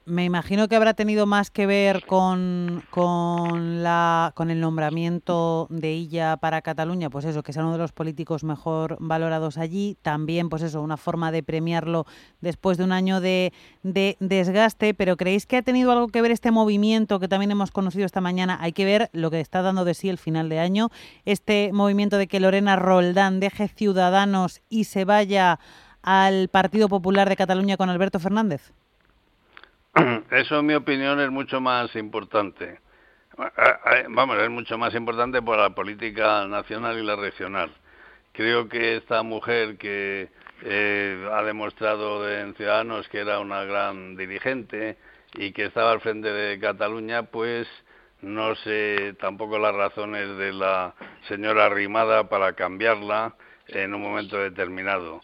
Me 0.06 0.26
imagino 0.26 0.68
que 0.68 0.76
habrá 0.76 0.96
tenido 0.96 1.28
más 1.28 1.52
que 1.52 1.68
ver 1.68 2.04
con, 2.08 2.84
con, 2.90 3.84
la, 3.84 4.32
con 4.36 4.50
el 4.50 4.60
nombramiento 4.60 5.68
de 5.70 5.92
ella 5.92 6.38
para 6.38 6.64
Cataluña, 6.64 7.12
pues 7.12 7.24
eso, 7.26 7.44
que 7.44 7.54
sea 7.54 7.62
uno 7.62 7.74
de 7.74 7.78
los 7.78 7.92
políticos 7.92 8.44
mejor 8.44 8.98
valorados 9.00 9.60
allí. 9.60 9.98
También, 10.02 10.50
pues 10.50 10.64
eso, 10.64 10.82
una 10.82 10.98
forma 10.98 11.32
de 11.32 11.44
premiarlo 11.44 12.08
después 12.42 12.80
de 12.80 12.84
un 12.84 12.94
año 12.94 13.22
de, 13.22 13.54
de 13.84 14.18
desgaste. 14.20 14.96
Pero 14.96 15.18
¿creéis 15.18 15.46
que 15.46 15.58
ha 15.58 15.62
tenido 15.62 15.92
algo 15.92 16.08
que 16.08 16.24
ver 16.24 16.32
este 16.32 16.50
movimiento 16.50 17.20
que 17.20 17.28
también 17.28 17.52
hemos 17.52 17.70
conocido 17.70 18.08
esta 18.08 18.22
mañana? 18.22 18.58
Hay 18.60 18.74
que 18.74 18.86
ver 18.86 19.12
lo 19.14 19.30
que 19.30 19.40
está 19.40 19.62
dando 19.62 19.86
de 19.86 19.94
sí 19.94 20.10
el 20.10 20.18
final 20.18 20.50
de 20.50 20.58
año. 20.58 20.90
Este 21.26 21.70
movimiento 21.74 22.18
de 22.18 22.26
que 22.26 22.40
Lorena 22.40 22.76
Roldán 22.76 23.40
deje 23.40 23.68
Ciudadanos 23.68 24.62
y 24.68 24.86
se 24.86 25.06
vaya 25.06 25.60
al 26.02 26.48
Partido 26.48 26.90
Popular 26.90 27.30
de 27.30 27.36
Cataluña 27.36 27.78
con 27.78 27.92
Alberto 27.92 28.20
Fernández. 28.20 28.74
Eso, 30.32 30.60
en 30.60 30.66
mi 30.66 30.74
opinión, 30.74 31.20
es 31.20 31.30
mucho 31.30 31.60
más 31.60 31.96
importante. 31.96 32.80
Vamos, 34.10 34.38
es 34.38 34.50
mucho 34.50 34.78
más 34.78 34.94
importante 34.96 35.42
por 35.42 35.58
la 35.58 35.72
política 35.72 36.46
nacional 36.48 36.98
y 36.98 37.04
la 37.04 37.16
regional. 37.16 37.72
Creo 38.34 38.70
que 38.70 38.98
esta 38.98 39.24
mujer 39.24 39.78
que 39.78 40.30
eh, 40.64 41.30
ha 41.34 41.44
demostrado 41.44 42.30
en 42.30 42.54
Ciudadanos 42.56 43.08
que 43.10 43.20
era 43.20 43.40
una 43.40 43.64
gran 43.64 44.16
dirigente 44.16 44.98
y 45.34 45.52
que 45.52 45.66
estaba 45.66 45.92
al 45.92 46.02
frente 46.02 46.32
de 46.32 46.60
Cataluña, 46.60 47.24
pues 47.24 47.68
no 48.22 48.56
sé 48.56 49.16
tampoco 49.20 49.58
las 49.58 49.76
razones 49.76 50.38
de 50.38 50.54
la 50.54 50.94
señora 51.28 51.70
Rimada 51.70 52.30
para 52.30 52.54
cambiarla 52.54 53.36
en 53.68 53.94
un 53.94 54.02
momento 54.02 54.38
determinado. 54.38 55.22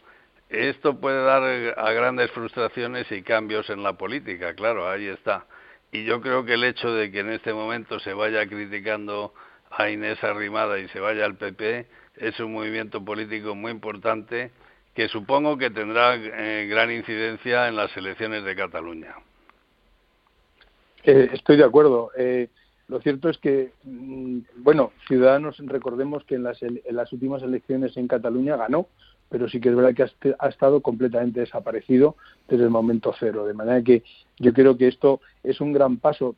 Esto 0.49 0.99
puede 0.99 1.23
dar 1.23 1.43
a 1.77 1.91
grandes 1.91 2.31
frustraciones 2.31 3.11
y 3.11 3.21
cambios 3.21 3.69
en 3.69 3.83
la 3.83 3.93
política, 3.93 4.53
claro, 4.53 4.89
ahí 4.89 5.07
está. 5.07 5.45
Y 5.91 6.05
yo 6.05 6.21
creo 6.21 6.45
que 6.45 6.53
el 6.53 6.63
hecho 6.63 6.93
de 6.93 7.11
que 7.11 7.19
en 7.19 7.31
este 7.31 7.53
momento 7.53 7.99
se 7.99 8.13
vaya 8.13 8.47
criticando 8.47 9.33
a 9.69 9.89
Inés 9.89 10.23
Arrimada 10.23 10.79
y 10.79 10.87
se 10.89 10.99
vaya 10.99 11.25
al 11.25 11.35
PP 11.35 11.87
es 12.17 12.39
un 12.39 12.53
movimiento 12.53 13.03
político 13.03 13.55
muy 13.55 13.71
importante 13.71 14.51
que 14.93 15.07
supongo 15.09 15.57
que 15.57 15.69
tendrá 15.69 16.15
eh, 16.15 16.65
gran 16.67 16.91
incidencia 16.91 17.67
en 17.67 17.75
las 17.75 17.95
elecciones 17.95 18.43
de 18.43 18.55
Cataluña. 18.55 19.15
Eh, 21.03 21.29
estoy 21.33 21.57
de 21.57 21.63
acuerdo. 21.63 22.11
Eh, 22.17 22.49
lo 22.87 22.99
cierto 23.01 23.29
es 23.29 23.37
que, 23.37 23.73
mm, 23.83 24.39
bueno, 24.57 24.93
Ciudadanos, 25.07 25.57
recordemos 25.59 26.23
que 26.23 26.35
en 26.35 26.43
las, 26.43 26.63
en 26.63 26.81
las 26.89 27.13
últimas 27.13 27.43
elecciones 27.43 27.95
en 27.97 28.07
Cataluña 28.07 28.55
ganó 28.55 28.87
pero 29.29 29.49
sí 29.49 29.59
que 29.59 29.69
es 29.69 29.75
verdad 29.75 29.93
que 29.93 30.33
ha, 30.39 30.47
estado 30.47 30.81
completamente 30.81 31.41
desaparecido 31.41 32.15
desde 32.47 32.63
el 32.63 32.69
momento 32.69 33.13
cero. 33.19 33.45
De 33.45 33.53
manera 33.53 33.81
que 33.81 34.03
yo 34.39 34.53
creo 34.53 34.77
que 34.77 34.87
esto 34.87 35.21
es 35.43 35.59
un 35.59 35.73
gran 35.73 35.97
paso. 35.97 36.35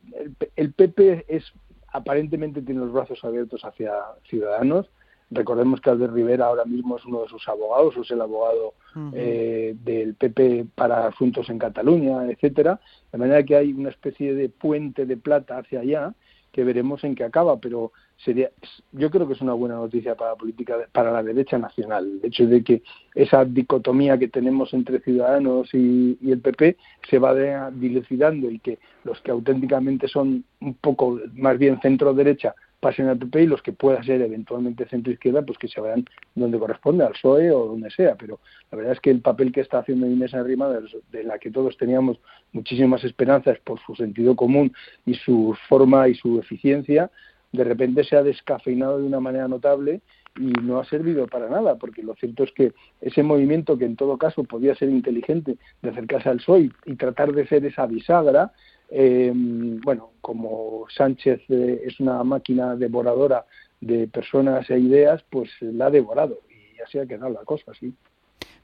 El, 0.56 0.72
PP 0.72 1.26
es 1.28 1.44
aparentemente 1.88 2.62
tiene 2.62 2.80
los 2.80 2.92
brazos 2.92 3.22
abiertos 3.24 3.64
hacia 3.64 3.92
Ciudadanos. 4.28 4.90
Recordemos 5.32 5.80
que 5.80 5.90
Albert 5.90 6.12
Rivera 6.12 6.46
ahora 6.46 6.64
mismo 6.64 6.96
es 6.96 7.04
uno 7.04 7.22
de 7.22 7.28
sus 7.28 7.48
abogados, 7.48 7.96
es 7.96 8.10
el 8.10 8.20
abogado 8.20 8.74
eh, 9.14 9.76
del 9.84 10.14
PP 10.14 10.66
para 10.74 11.06
asuntos 11.06 11.48
en 11.50 11.58
Cataluña, 11.60 12.28
etcétera. 12.28 12.80
De 13.12 13.18
manera 13.18 13.44
que 13.44 13.54
hay 13.54 13.72
una 13.72 13.90
especie 13.90 14.34
de 14.34 14.48
puente 14.48 15.06
de 15.06 15.16
plata 15.16 15.58
hacia 15.58 15.80
allá 15.80 16.14
que 16.50 16.64
veremos 16.64 17.04
en 17.04 17.14
qué 17.14 17.22
acaba, 17.22 17.60
pero 17.60 17.92
sería 18.24 18.50
yo 18.92 19.10
creo 19.10 19.26
que 19.26 19.34
es 19.34 19.40
una 19.40 19.54
buena 19.54 19.76
noticia 19.76 20.14
para 20.14 20.30
la 20.30 20.36
política 20.36 20.76
para 20.92 21.12
la 21.12 21.22
derecha 21.22 21.58
nacional. 21.58 22.20
El 22.22 22.28
hecho 22.28 22.46
de 22.46 22.62
que 22.62 22.82
esa 23.14 23.44
dicotomía 23.44 24.18
que 24.18 24.28
tenemos 24.28 24.72
entre 24.74 25.00
ciudadanos 25.00 25.72
y, 25.72 26.18
el 26.30 26.40
PP 26.40 26.76
se 27.08 27.18
va 27.18 27.70
dilucidando 27.70 28.50
y 28.50 28.58
que 28.58 28.78
los 29.04 29.20
que 29.20 29.30
auténticamente 29.30 30.08
son 30.08 30.44
un 30.60 30.74
poco 30.74 31.18
más 31.34 31.58
bien 31.58 31.80
centro 31.80 32.14
derecha 32.14 32.54
pasen 32.80 33.08
al 33.08 33.18
PP 33.18 33.42
y 33.42 33.46
los 33.46 33.62
que 33.62 33.72
puedan 33.72 34.02
ser 34.04 34.22
eventualmente 34.22 34.88
centro 34.88 35.12
izquierda 35.12 35.42
pues 35.42 35.58
que 35.58 35.68
se 35.68 35.80
vayan 35.80 36.04
donde 36.34 36.58
corresponde 36.58 37.04
al 37.04 37.12
PSOE 37.12 37.50
o 37.50 37.66
donde 37.66 37.90
sea. 37.90 38.16
Pero 38.16 38.40
la 38.70 38.78
verdad 38.78 38.94
es 38.94 39.00
que 39.00 39.10
el 39.10 39.20
papel 39.20 39.52
que 39.52 39.60
está 39.60 39.80
haciendo 39.80 40.06
Inés 40.06 40.34
Arrima 40.34 40.68
de 40.68 41.24
la 41.24 41.38
que 41.38 41.50
todos 41.50 41.76
teníamos 41.76 42.18
muchísimas 42.52 43.04
esperanzas 43.04 43.58
por 43.60 43.78
su 43.80 43.94
sentido 43.94 44.34
común 44.34 44.72
y 45.04 45.14
su 45.14 45.54
forma 45.68 46.08
y 46.08 46.14
su 46.14 46.38
eficiencia 46.38 47.10
de 47.52 47.64
repente 47.64 48.04
se 48.04 48.16
ha 48.16 48.22
descafeinado 48.22 48.98
de 48.98 49.06
una 49.06 49.20
manera 49.20 49.48
notable 49.48 50.00
y 50.36 50.52
no 50.62 50.78
ha 50.78 50.84
servido 50.84 51.26
para 51.26 51.48
nada, 51.48 51.76
porque 51.76 52.02
lo 52.02 52.14
cierto 52.14 52.44
es 52.44 52.52
que 52.52 52.72
ese 53.00 53.22
movimiento 53.22 53.76
que 53.76 53.84
en 53.84 53.96
todo 53.96 54.16
caso 54.16 54.44
podía 54.44 54.74
ser 54.74 54.88
inteligente 54.88 55.56
de 55.82 55.90
acercarse 55.90 56.28
al 56.28 56.38
PSOE 56.38 56.70
y, 56.86 56.94
tratar 56.96 57.32
de 57.32 57.46
ser 57.46 57.64
esa 57.64 57.86
bisagra, 57.86 58.52
eh, 58.90 59.32
bueno, 59.34 60.10
como 60.20 60.86
Sánchez 60.94 61.42
eh, 61.48 61.82
es 61.84 61.98
una 62.00 62.22
máquina 62.22 62.76
devoradora 62.76 63.44
de 63.80 64.06
personas 64.08 64.68
e 64.70 64.78
ideas, 64.78 65.24
pues 65.30 65.50
la 65.60 65.86
ha 65.86 65.90
devorado 65.90 66.38
y 66.48 66.80
así 66.80 66.98
ha 66.98 67.06
quedado 67.06 67.30
la 67.30 67.44
cosa, 67.44 67.72
sí. 67.74 67.92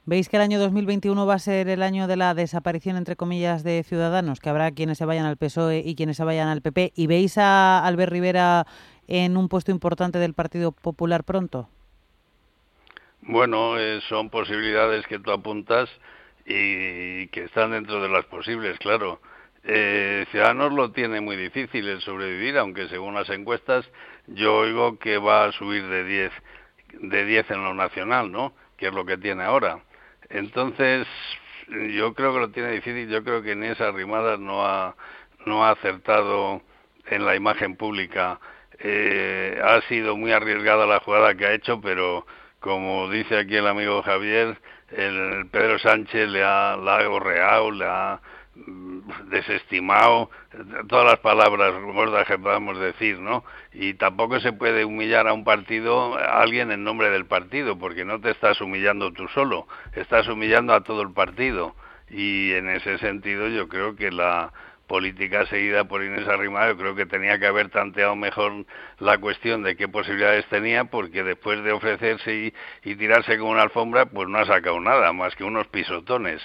¿Veis 0.09 0.29
que 0.29 0.37
el 0.37 0.41
año 0.41 0.57
2021 0.57 1.25
va 1.25 1.33
a 1.33 1.39
ser 1.39 1.67
el 1.67 1.83
año 1.83 2.07
de 2.07 2.15
la 2.15 2.33
desaparición, 2.33 2.95
entre 2.95 3.17
comillas, 3.17 3.65
de 3.65 3.83
Ciudadanos? 3.83 4.39
Que 4.39 4.47
habrá 4.47 4.71
quienes 4.71 4.99
se 4.99 5.03
vayan 5.03 5.25
al 5.25 5.35
PSOE 5.35 5.83
y 5.83 5.95
quienes 5.95 6.15
se 6.15 6.23
vayan 6.23 6.47
al 6.47 6.61
PP. 6.61 6.93
¿Y 6.95 7.07
veis 7.07 7.37
a 7.37 7.85
Albert 7.85 8.13
Rivera 8.13 8.65
en 9.09 9.35
un 9.35 9.49
puesto 9.49 9.69
importante 9.69 10.17
del 10.17 10.33
Partido 10.33 10.71
Popular 10.71 11.25
pronto? 11.25 11.67
Bueno, 13.19 13.77
eh, 13.77 13.99
son 14.07 14.29
posibilidades 14.29 15.05
que 15.07 15.19
tú 15.19 15.29
apuntas 15.29 15.89
y 16.45 17.27
que 17.27 17.43
están 17.43 17.71
dentro 17.71 18.01
de 18.01 18.07
las 18.07 18.23
posibles, 18.27 18.79
claro. 18.79 19.19
Eh, 19.65 20.25
Ciudadanos 20.31 20.71
lo 20.71 20.91
tiene 20.91 21.19
muy 21.19 21.35
difícil 21.35 21.85
el 21.85 21.99
sobrevivir, 21.99 22.57
aunque 22.57 22.87
según 22.87 23.13
las 23.13 23.29
encuestas 23.29 23.83
yo 24.27 24.55
oigo 24.55 24.99
que 24.99 25.17
va 25.17 25.43
a 25.43 25.51
subir 25.51 25.85
de 25.85 26.05
10 26.05 26.31
de 27.01 27.25
10 27.25 27.51
en 27.51 27.63
lo 27.65 27.73
nacional, 27.73 28.31
¿no? 28.31 28.53
Que 28.77 28.87
es 28.87 28.93
lo 28.93 29.03
que 29.03 29.17
tiene 29.17 29.43
ahora. 29.43 29.81
Entonces, 30.29 31.07
yo 31.67 32.13
creo 32.13 32.33
que 32.33 32.39
lo 32.39 32.49
tiene 32.49 32.71
difícil. 32.71 33.09
Yo 33.09 33.23
creo 33.23 33.41
que 33.41 33.55
ni 33.55 33.67
esa 33.67 33.91
rimada 33.91 34.37
no 34.37 34.65
ha, 34.65 34.95
no 35.45 35.65
ha 35.65 35.71
acertado 35.71 36.61
en 37.07 37.25
la 37.25 37.35
imagen 37.35 37.75
pública. 37.75 38.39
Eh, 38.79 39.59
ha 39.63 39.81
sido 39.87 40.15
muy 40.17 40.31
arriesgada 40.31 40.85
la 40.85 40.99
jugada 40.99 41.35
que 41.35 41.45
ha 41.45 41.53
hecho, 41.53 41.81
pero 41.81 42.25
como 42.59 43.09
dice 43.09 43.37
aquí 43.37 43.55
el 43.55 43.67
amigo 43.67 44.03
Javier, 44.03 44.57
el 44.91 45.47
Pedro 45.51 45.79
Sánchez 45.79 46.29
le 46.29 46.43
ha, 46.43 46.77
la 46.77 46.97
ha 46.97 47.03
gorreado, 47.05 47.71
le 47.71 47.85
ha 47.85 48.19
desestimado 49.29 50.29
todas 50.87 51.05
las 51.05 51.19
palabras 51.19 51.73
gordas 51.93 52.27
que 52.27 52.37
podamos 52.37 52.79
decir, 52.79 53.19
¿no? 53.19 53.43
Y 53.73 53.93
tampoco 53.93 54.39
se 54.39 54.53
puede 54.53 54.85
humillar 54.85 55.27
a 55.27 55.33
un 55.33 55.43
partido, 55.43 56.17
alguien 56.17 56.71
en 56.71 56.83
nombre 56.83 57.09
del 57.09 57.25
partido, 57.25 57.77
porque 57.77 58.05
no 58.05 58.19
te 58.19 58.31
estás 58.31 58.59
humillando 58.61 59.11
tú 59.13 59.27
solo, 59.29 59.67
estás 59.93 60.27
humillando 60.27 60.73
a 60.73 60.81
todo 60.81 61.01
el 61.01 61.11
partido. 61.13 61.75
Y 62.09 62.53
en 62.53 62.69
ese 62.69 62.97
sentido 62.99 63.47
yo 63.49 63.67
creo 63.67 63.95
que 63.95 64.11
la, 64.11 64.51
política 64.87 65.45
seguida 65.45 65.83
por 65.83 66.03
Inés 66.03 66.27
Arrimado, 66.27 66.75
creo 66.77 66.95
que 66.95 67.05
tenía 67.05 67.37
que 67.37 67.45
haber 67.45 67.69
tanteado 67.69 68.15
mejor 68.15 68.65
la 68.99 69.17
cuestión 69.19 69.61
de 69.61 69.75
qué 69.75 69.87
posibilidades 69.87 70.45
tenía, 70.47 70.85
porque 70.85 71.23
después 71.23 71.63
de 71.63 71.73
ofrecerse 71.73 72.53
y, 72.83 72.95
tirarse 72.95 73.37
con 73.37 73.49
una 73.49 73.61
alfombra, 73.61 74.05
pues 74.07 74.27
no 74.27 74.39
ha 74.39 74.45
sacado 74.45 74.79
nada, 74.79 75.13
más 75.13 75.35
que 75.35 75.43
unos 75.43 75.67
pisotones. 75.67 76.41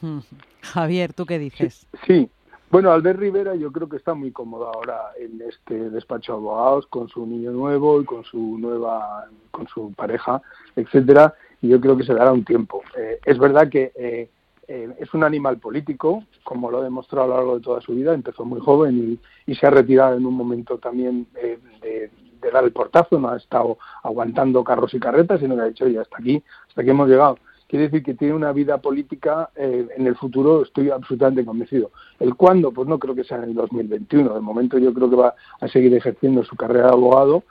Javier, 0.62 1.12
¿tú 1.12 1.26
qué 1.26 1.38
dices? 1.38 1.86
Sí, 2.06 2.30
bueno, 2.70 2.92
Albert 2.92 3.18
Rivera 3.18 3.54
yo 3.54 3.72
creo 3.72 3.88
que 3.88 3.96
está 3.96 4.12
muy 4.12 4.30
cómodo 4.30 4.68
ahora 4.68 5.12
en 5.18 5.40
este 5.40 5.88
despacho 5.88 6.32
de 6.32 6.38
abogados 6.38 6.86
con 6.88 7.08
su 7.08 7.26
niño 7.26 7.50
nuevo 7.50 8.02
y 8.02 8.04
con 8.04 8.24
su 8.24 8.58
nueva, 8.58 9.26
con 9.50 9.66
su 9.68 9.92
pareja, 9.94 10.42
etcétera, 10.76 11.34
y 11.62 11.68
yo 11.68 11.80
creo 11.80 11.96
que 11.96 12.04
se 12.04 12.12
dará 12.12 12.30
un 12.30 12.44
tiempo. 12.44 12.82
Eh, 12.94 13.20
es 13.24 13.38
verdad 13.38 13.70
que 13.70 13.92
eh, 13.96 14.30
eh, 14.68 14.94
es 14.98 15.14
un 15.14 15.24
animal 15.24 15.56
político, 15.56 16.24
como 16.44 16.70
lo 16.70 16.80
ha 16.80 16.84
demostrado 16.84 17.24
a 17.24 17.28
lo 17.28 17.36
largo 17.36 17.54
de 17.56 17.64
toda 17.64 17.80
su 17.80 17.94
vida. 17.94 18.12
Empezó 18.12 18.44
muy 18.44 18.60
joven 18.60 19.18
y, 19.46 19.54
se 19.54 19.66
ha 19.66 19.70
retirado 19.70 20.18
en 20.18 20.26
un 20.26 20.34
momento 20.34 20.76
también 20.76 21.26
de, 21.32 22.10
dar 22.52 22.64
el 22.64 22.72
portazo. 22.72 23.18
No 23.18 23.30
ha 23.30 23.38
estado 23.38 23.78
aguantando 24.02 24.62
carros 24.62 24.92
y 24.92 25.00
carretas, 25.00 25.40
sino 25.40 25.56
que 25.56 25.62
ha 25.62 25.64
dicho, 25.64 25.88
ya 25.88 26.02
hasta 26.02 26.18
aquí, 26.18 26.42
hasta 26.68 26.82
aquí 26.82 26.90
hemos 26.90 27.08
llegado. 27.08 27.38
Quiere 27.68 27.84
decir 27.84 28.02
que 28.02 28.14
tiene 28.14 28.34
una 28.34 28.52
vida 28.52 28.78
política 28.78 29.50
eh, 29.54 29.86
en 29.96 30.06
el 30.06 30.16
futuro, 30.16 30.62
estoy 30.62 30.90
absolutamente 30.90 31.44
convencido. 31.44 31.90
¿El 32.18 32.34
cuándo? 32.34 32.72
Pues 32.72 32.88
no 32.88 32.98
creo 32.98 33.14
que 33.14 33.24
sea 33.24 33.36
en 33.38 33.44
el 33.44 33.54
2021. 33.54 34.34
De 34.34 34.40
momento 34.40 34.78
yo 34.78 34.92
creo 34.94 35.10
que 35.10 35.16
va 35.16 35.34
a 35.60 35.68
seguir 35.68 35.94
ejerciendo 35.94 36.42
su 36.44 36.56
carrera 36.56 36.86
de 36.86 36.92
abogado, 36.92 37.44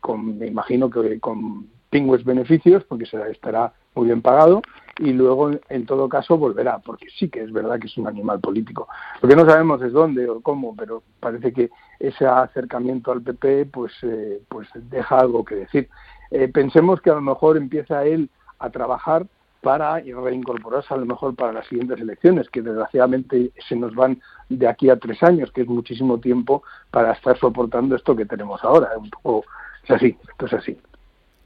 con, 0.00 0.38
me 0.38 0.46
imagino 0.48 0.90
que 0.90 1.18
con 1.18 1.66
pingües 1.92 2.24
beneficios, 2.24 2.82
porque 2.84 3.06
se 3.06 3.18
estará 3.30 3.72
muy 3.94 4.06
bien 4.06 4.22
pagado, 4.22 4.62
y 4.98 5.12
luego 5.12 5.50
en 5.68 5.86
todo 5.86 6.08
caso 6.08 6.38
volverá, 6.38 6.78
porque 6.78 7.06
sí 7.18 7.28
que 7.28 7.42
es 7.42 7.52
verdad 7.52 7.78
que 7.78 7.86
es 7.86 7.96
un 7.98 8.08
animal 8.08 8.40
político. 8.40 8.88
Lo 9.20 9.28
que 9.28 9.36
no 9.36 9.44
sabemos 9.44 9.82
es 9.82 9.92
dónde 9.92 10.28
o 10.28 10.40
cómo, 10.40 10.74
pero 10.74 11.02
parece 11.20 11.52
que 11.52 11.70
ese 12.00 12.26
acercamiento 12.26 13.12
al 13.12 13.22
PP 13.22 13.66
pues, 13.66 13.92
eh, 14.02 14.40
pues 14.48 14.68
deja 14.74 15.18
algo 15.18 15.44
que 15.44 15.56
decir. 15.56 15.88
Eh, 16.30 16.48
pensemos 16.48 17.00
que 17.02 17.10
a 17.10 17.14
lo 17.14 17.20
mejor 17.20 17.58
empieza 17.58 18.04
él 18.04 18.30
a 18.62 18.70
trabajar 18.70 19.26
para 19.60 20.00
reincorporarse 20.00 20.92
a 20.92 20.96
lo 20.96 21.06
mejor 21.06 21.36
para 21.36 21.52
las 21.52 21.66
siguientes 21.68 22.00
elecciones, 22.00 22.50
que 22.50 22.62
desgraciadamente 22.62 23.52
se 23.68 23.76
nos 23.76 23.94
van 23.94 24.20
de 24.48 24.66
aquí 24.66 24.90
a 24.90 24.96
tres 24.96 25.22
años, 25.22 25.52
que 25.52 25.62
es 25.62 25.68
muchísimo 25.68 26.18
tiempo 26.18 26.64
para 26.90 27.12
estar 27.12 27.38
soportando 27.38 27.94
esto 27.94 28.16
que 28.16 28.26
tenemos 28.26 28.62
ahora. 28.64 28.90
Un 28.98 29.08
poco, 29.10 29.44
es 29.84 29.90
así, 29.90 30.16
esto 30.28 30.46
es 30.46 30.52
así. 30.54 30.78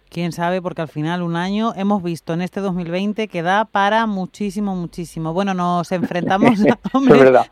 Quién 0.09 0.32
sabe, 0.32 0.62
porque 0.62 0.82
al 0.82 0.88
final 0.88 1.22
un 1.22 1.36
año 1.36 1.72
hemos 1.76 2.02
visto 2.02 2.32
en 2.32 2.40
este 2.40 2.61
2020 2.61 3.28
que 3.28 3.42
da 3.42 3.64
para 3.64 4.07
muchísimo, 4.07 4.76
muchísimo. 4.76 5.32
Bueno, 5.32 5.52
nos 5.52 5.90
enfrentamos, 5.92 6.59
a, 6.92 6.98
verdad. 7.00 7.46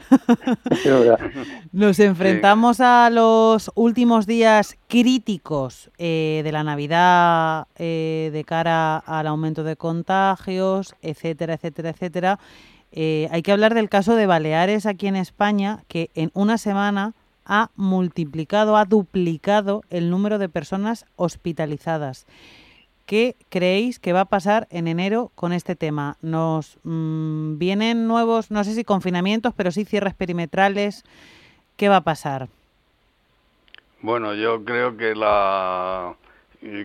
nos 1.72 1.98
enfrentamos 1.98 2.80
a 2.80 3.10
los 3.10 3.70
últimos 3.74 4.26
días 4.26 4.76
críticos 4.88 5.90
eh, 5.98 6.42
de 6.44 6.52
la 6.52 6.62
Navidad 6.62 7.66
eh, 7.76 8.30
de 8.32 8.44
cara 8.44 8.98
al 8.98 9.26
aumento 9.26 9.64
de 9.64 9.76
contagios, 9.76 10.94
etcétera, 11.02 11.54
etcétera, 11.54 11.90
etcétera. 11.90 12.38
Eh, 12.96 13.28
hay 13.32 13.42
que 13.42 13.50
hablar 13.50 13.74
del 13.74 13.88
caso 13.88 14.14
de 14.14 14.26
Baleares 14.26 14.86
aquí 14.86 15.08
en 15.08 15.16
España, 15.16 15.82
que 15.88 16.10
en 16.14 16.30
una 16.32 16.58
semana 16.58 17.14
ha 17.44 17.70
multiplicado, 17.76 18.76
ha 18.76 18.84
duplicado 18.84 19.82
el 19.90 20.10
número 20.10 20.38
de 20.38 20.48
personas 20.48 21.06
hospitalizadas. 21.16 22.26
¿Qué 23.06 23.36
creéis 23.50 23.98
que 23.98 24.14
va 24.14 24.20
a 24.20 24.24
pasar 24.24 24.66
en 24.70 24.88
enero 24.88 25.30
con 25.34 25.52
este 25.52 25.76
tema? 25.76 26.16
¿Nos 26.22 26.78
mm, 26.84 27.58
vienen 27.58 28.08
nuevos, 28.08 28.50
no 28.50 28.64
sé 28.64 28.74
si 28.74 28.82
confinamientos, 28.82 29.52
pero 29.54 29.70
sí 29.70 29.84
cierres 29.84 30.14
perimetrales? 30.14 31.04
¿Qué 31.76 31.88
va 31.88 31.96
a 31.96 32.04
pasar? 32.04 32.48
Bueno, 34.00 34.34
yo 34.34 34.64
creo 34.64 34.96
que 34.96 35.14
la 35.14 36.16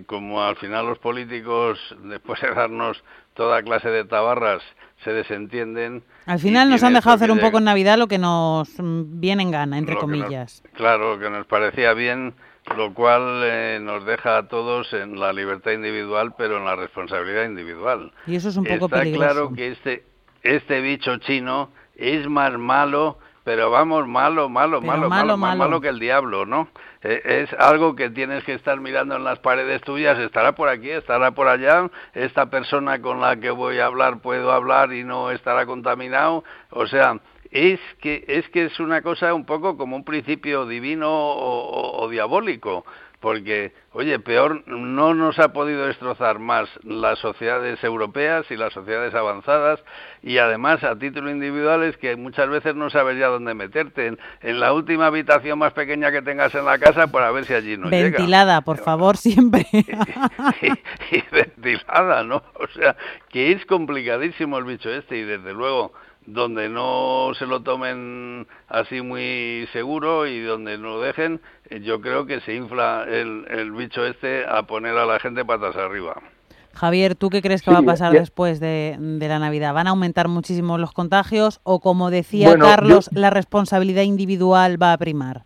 como 0.07 0.43
al 0.43 0.57
final 0.57 0.87
los 0.87 0.99
políticos, 0.99 1.79
después 2.03 2.41
de 2.41 2.53
darnos 2.53 3.03
toda 3.39 3.63
clase 3.63 3.87
de 3.87 4.03
tabarras, 4.03 4.61
se 5.01 5.13
desentienden. 5.13 6.03
Al 6.25 6.39
final 6.39 6.69
nos 6.69 6.83
han 6.83 6.93
dejado 6.93 7.15
hacer 7.15 7.31
un 7.31 7.39
poco 7.39 7.59
en 7.59 7.63
Navidad 7.63 7.97
lo 7.97 8.09
que 8.09 8.17
nos 8.17 8.67
viene 8.77 9.43
en 9.43 9.51
gana, 9.51 9.77
entre 9.77 9.95
comillas. 9.95 10.61
claro, 10.73 11.17
que 11.17 11.29
nos 11.29 11.45
parecía 11.47 11.93
bien, 11.93 12.33
lo 12.75 12.93
cual 12.93 13.41
eh, 13.45 13.79
nos 13.81 14.05
deja 14.05 14.39
a 14.39 14.47
todos 14.49 14.91
en 14.91 15.17
la 15.17 15.31
libertad 15.31 15.71
individual, 15.71 16.33
pero 16.37 16.57
en 16.57 16.65
la 16.65 16.75
responsabilidad 16.75 17.45
individual. 17.45 18.11
Y 18.27 18.35
eso 18.35 18.49
es 18.49 18.57
un 18.57 18.65
poco 18.65 18.87
Está 18.87 19.03
claro 19.03 19.53
que 19.53 19.69
este, 19.69 20.03
este 20.43 20.81
bicho 20.81 21.15
chino 21.19 21.69
es 21.95 22.27
más 22.27 22.57
malo 22.57 23.19
pero 23.45 23.71
vamos, 23.71 24.07
malo, 24.07 24.47
malo, 24.47 24.79
malo, 24.79 25.09
malo, 25.09 25.37
más 25.37 25.57
malo 25.57 25.81
que 25.81 25.87
el 25.87 25.97
diablo, 25.97 26.45
¿no? 26.45 26.67
Eh, 27.01 27.43
es 27.43 27.53
algo 27.59 27.95
que 27.95 28.09
tienes 28.09 28.43
que 28.43 28.53
estar 28.53 28.79
mirando 28.79 29.15
en 29.15 29.23
las 29.23 29.39
paredes 29.39 29.81
tuyas, 29.81 30.19
estará 30.19 30.53
por 30.53 30.67
aquí, 30.67 30.89
estará 30.89 31.31
por 31.31 31.47
allá, 31.47 31.89
esta 32.13 32.49
persona 32.49 33.01
con 33.01 33.21
la 33.21 33.37
que 33.37 33.51
voy 33.51 33.79
a 33.79 33.85
hablar 33.85 34.19
puedo 34.19 34.51
hablar 34.51 34.91
y 34.91 35.03
no 35.03 35.31
estará 35.31 35.65
contaminado, 35.65 36.43
o 36.71 36.87
sea, 36.87 37.19
es 37.51 37.79
que 38.01 38.25
es 38.27 38.47
que 38.49 38.65
es 38.65 38.79
una 38.79 39.01
cosa 39.01 39.33
un 39.33 39.45
poco 39.45 39.77
como 39.77 39.95
un 39.95 40.03
principio 40.03 40.65
divino 40.65 41.09
o 41.09 42.07
diabólico 42.09 42.85
porque, 43.19 43.73
oye, 43.91 44.17
peor 44.19 44.65
no 44.67 45.13
nos 45.13 45.39
ha 45.39 45.51
podido 45.51 45.85
destrozar 45.87 46.39
más 46.39 46.69
las 46.83 47.19
sociedades 47.19 47.83
europeas 47.83 48.49
y 48.49 48.55
las 48.55 48.71
sociedades 48.71 49.13
avanzadas 49.13 49.81
y 50.23 50.37
además 50.37 50.83
a 50.83 50.97
título 50.97 51.29
individual 51.29 51.83
es 51.83 51.97
que 51.97 52.15
muchas 52.15 52.49
veces 52.49 52.75
no 52.75 52.89
sabes 52.89 53.19
ya 53.19 53.27
dónde 53.27 53.53
meterte. 53.53 54.15
En, 54.41 54.59
la 54.59 54.73
última 54.73 55.07
habitación 55.07 55.59
más 55.59 55.73
pequeña 55.73 56.11
que 56.11 56.21
tengas 56.21 56.55
en 56.55 56.65
la 56.65 56.77
casa 56.77 57.07
para 57.07 57.31
ver 57.31 57.45
si 57.45 57.53
allí 57.53 57.77
no 57.77 57.89
llega. 57.89 58.17
Ventilada, 58.17 58.61
por 58.61 58.77
favor, 58.83 59.17
siempre. 59.17 59.65
y 59.73 61.23
ventilada, 61.31 62.23
¿no? 62.23 62.41
O 62.55 62.67
sea, 62.73 62.95
que 63.29 63.51
es 63.51 63.65
complicadísimo 63.65 64.57
el 64.57 64.63
bicho 64.63 64.89
este 64.89 65.17
y 65.17 65.23
desde 65.23 65.53
luego 65.53 65.91
donde 66.33 66.69
no 66.69 67.31
se 67.37 67.45
lo 67.45 67.61
tomen 67.61 68.47
así 68.67 69.01
muy 69.01 69.67
seguro 69.73 70.27
y 70.27 70.41
donde 70.41 70.77
no 70.77 70.95
lo 70.95 71.01
dejen, 71.01 71.41
yo 71.81 72.01
creo 72.01 72.25
que 72.25 72.41
se 72.41 72.55
infla 72.55 73.05
el, 73.07 73.45
el 73.49 73.71
bicho 73.71 74.05
este 74.05 74.45
a 74.47 74.63
poner 74.63 74.97
a 74.97 75.05
la 75.05 75.19
gente 75.19 75.45
patas 75.45 75.75
arriba. 75.75 76.21
Javier, 76.73 77.15
¿tú 77.15 77.29
qué 77.29 77.41
crees 77.41 77.61
que 77.61 77.71
va 77.71 77.79
a 77.79 77.83
pasar 77.83 78.13
después 78.13 78.59
de, 78.59 78.95
la 78.99 79.39
Navidad? 79.39 79.73
¿Van 79.73 79.87
a 79.87 79.89
aumentar 79.89 80.27
muchísimo 80.27 80.77
los 80.77 80.93
contagios 80.93 81.59
o, 81.63 81.79
como 81.79 82.09
decía 82.09 82.57
Carlos, 82.57 83.09
la 83.13 83.29
responsabilidad 83.29 84.03
individual 84.03 84.81
va 84.81 84.93
a 84.93 84.97
primar? 84.97 85.43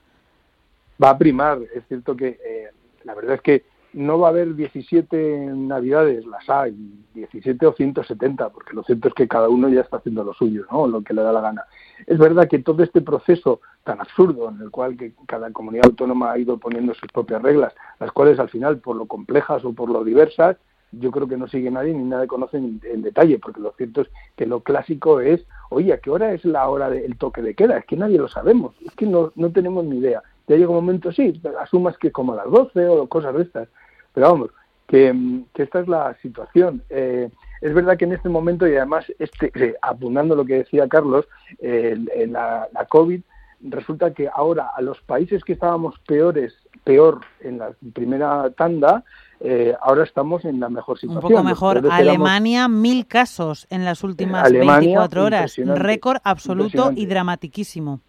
Va 1.03 1.09
a 1.09 1.17
primar. 1.17 1.59
Es 1.73 1.83
cierto 1.87 2.15
que 2.15 2.39
eh, 2.45 2.69
la 3.03 3.15
verdad 3.15 3.35
es 3.35 3.41
que 3.41 3.63
no 3.93 4.19
va 4.19 4.27
a 4.27 4.31
haber 4.31 4.55
17 4.55 5.51
navidades, 5.53 6.25
las 6.25 6.49
hay, 6.49 6.75
17 7.13 7.65
o 7.65 7.73
170, 7.73 8.49
porque 8.49 8.73
lo 8.73 8.83
cierto 8.83 9.07
es 9.07 9.13
que 9.13 9.27
cada 9.27 9.49
uno 9.49 9.69
ya 9.69 9.81
está 9.81 9.97
haciendo 9.97 10.23
lo 10.23 10.33
suyo, 10.33 10.65
¿no? 10.71 10.87
lo 10.87 11.03
que 11.03 11.13
le 11.13 11.21
da 11.21 11.31
la 11.31 11.41
gana. 11.41 11.63
Es 12.07 12.17
verdad 12.17 12.47
que 12.47 12.59
todo 12.59 12.83
este 12.83 13.01
proceso 13.01 13.61
tan 13.83 14.01
absurdo 14.01 14.49
en 14.49 14.61
el 14.61 14.71
cual 14.71 14.97
que 14.97 15.13
cada 15.27 15.51
comunidad 15.51 15.85
autónoma 15.85 16.31
ha 16.31 16.37
ido 16.39 16.57
poniendo 16.57 16.93
sus 16.93 17.09
propias 17.11 17.41
reglas, 17.41 17.73
las 17.99 18.11
cuales 18.11 18.39
al 18.39 18.49
final, 18.49 18.79
por 18.79 18.95
lo 18.95 19.05
complejas 19.05 19.63
o 19.63 19.73
por 19.73 19.89
lo 19.89 20.03
diversas, 20.03 20.57
yo 20.99 21.11
creo 21.11 21.27
que 21.27 21.37
no 21.37 21.47
sigue 21.47 21.71
nadie 21.71 21.93
ni 21.93 22.03
nadie 22.03 22.27
conoce 22.27 22.57
en, 22.57 23.01
detalle, 23.01 23.39
porque 23.39 23.61
lo 23.61 23.73
cierto 23.73 24.01
es 24.01 24.09
que 24.35 24.45
lo 24.45 24.61
clásico 24.61 25.19
es, 25.19 25.45
oye, 25.69 25.93
¿a 25.93 25.97
qué 25.97 26.09
hora 26.09 26.33
es 26.33 26.45
la 26.45 26.67
hora 26.69 26.89
del 26.89 27.17
toque 27.17 27.41
de 27.41 27.55
queda? 27.55 27.77
Es 27.77 27.85
que 27.85 27.97
nadie 27.97 28.17
lo 28.17 28.27
sabemos, 28.27 28.75
es 28.85 28.93
que 28.95 29.05
no, 29.05 29.31
no 29.35 29.51
tenemos 29.51 29.83
ni 29.85 29.97
idea. 29.97 30.21
Ya 30.47 30.55
llega 30.55 30.69
un 30.69 30.75
momento, 30.75 31.11
sí, 31.11 31.41
asumas 31.59 31.97
que 31.97 32.11
como 32.11 32.33
a 32.33 32.37
las 32.37 32.51
12 32.51 32.87
o 32.89 33.07
cosas 33.07 33.33
de 33.35 33.43
estas, 33.43 33.69
pero 34.13 34.31
vamos, 34.31 34.49
que, 34.87 35.13
esta 35.55 35.79
es 35.79 35.87
la 35.87 36.15
situación. 36.21 36.83
Eh, 36.89 37.29
es 37.61 37.73
verdad 37.73 37.97
que 37.97 38.05
en 38.05 38.13
este 38.13 38.29
momento, 38.29 38.67
y 38.67 38.75
además, 38.75 39.05
este, 39.19 39.51
eh, 39.55 39.75
apuntando 39.81 40.35
lo 40.35 40.45
que 40.45 40.59
decía 40.59 40.87
Carlos, 40.87 41.27
eh, 41.59 41.97
la, 42.29 42.67
la, 42.73 42.85
COVID, 42.85 43.21
resulta 43.61 44.13
que 44.13 44.29
ahora 44.31 44.71
a 44.75 44.81
los 44.81 44.99
países 45.01 45.43
que 45.43 45.53
estábamos 45.53 45.97
peores 45.99 46.53
peor 46.83 47.21
en 47.39 47.59
la 47.59 47.71
primera 47.93 48.49
tanda, 48.51 49.03
eh, 49.39 49.75
ahora 49.81 50.03
estamos 50.03 50.45
en 50.45 50.59
la 50.59 50.69
mejor 50.69 50.97
situación. 50.97 51.25
Un 51.25 51.29
poco 51.29 51.43
mejor. 51.43 51.83
Alemania, 51.91 52.67
mil 52.67 53.05
casos 53.07 53.67
en 53.69 53.83
las 53.83 54.03
últimas 54.03 54.51
24 54.51 55.23
horas. 55.23 55.55
Récord 55.57 56.19
absoluto 56.23 56.91
y 56.95 57.05
dramatiquísimo. 57.05 57.99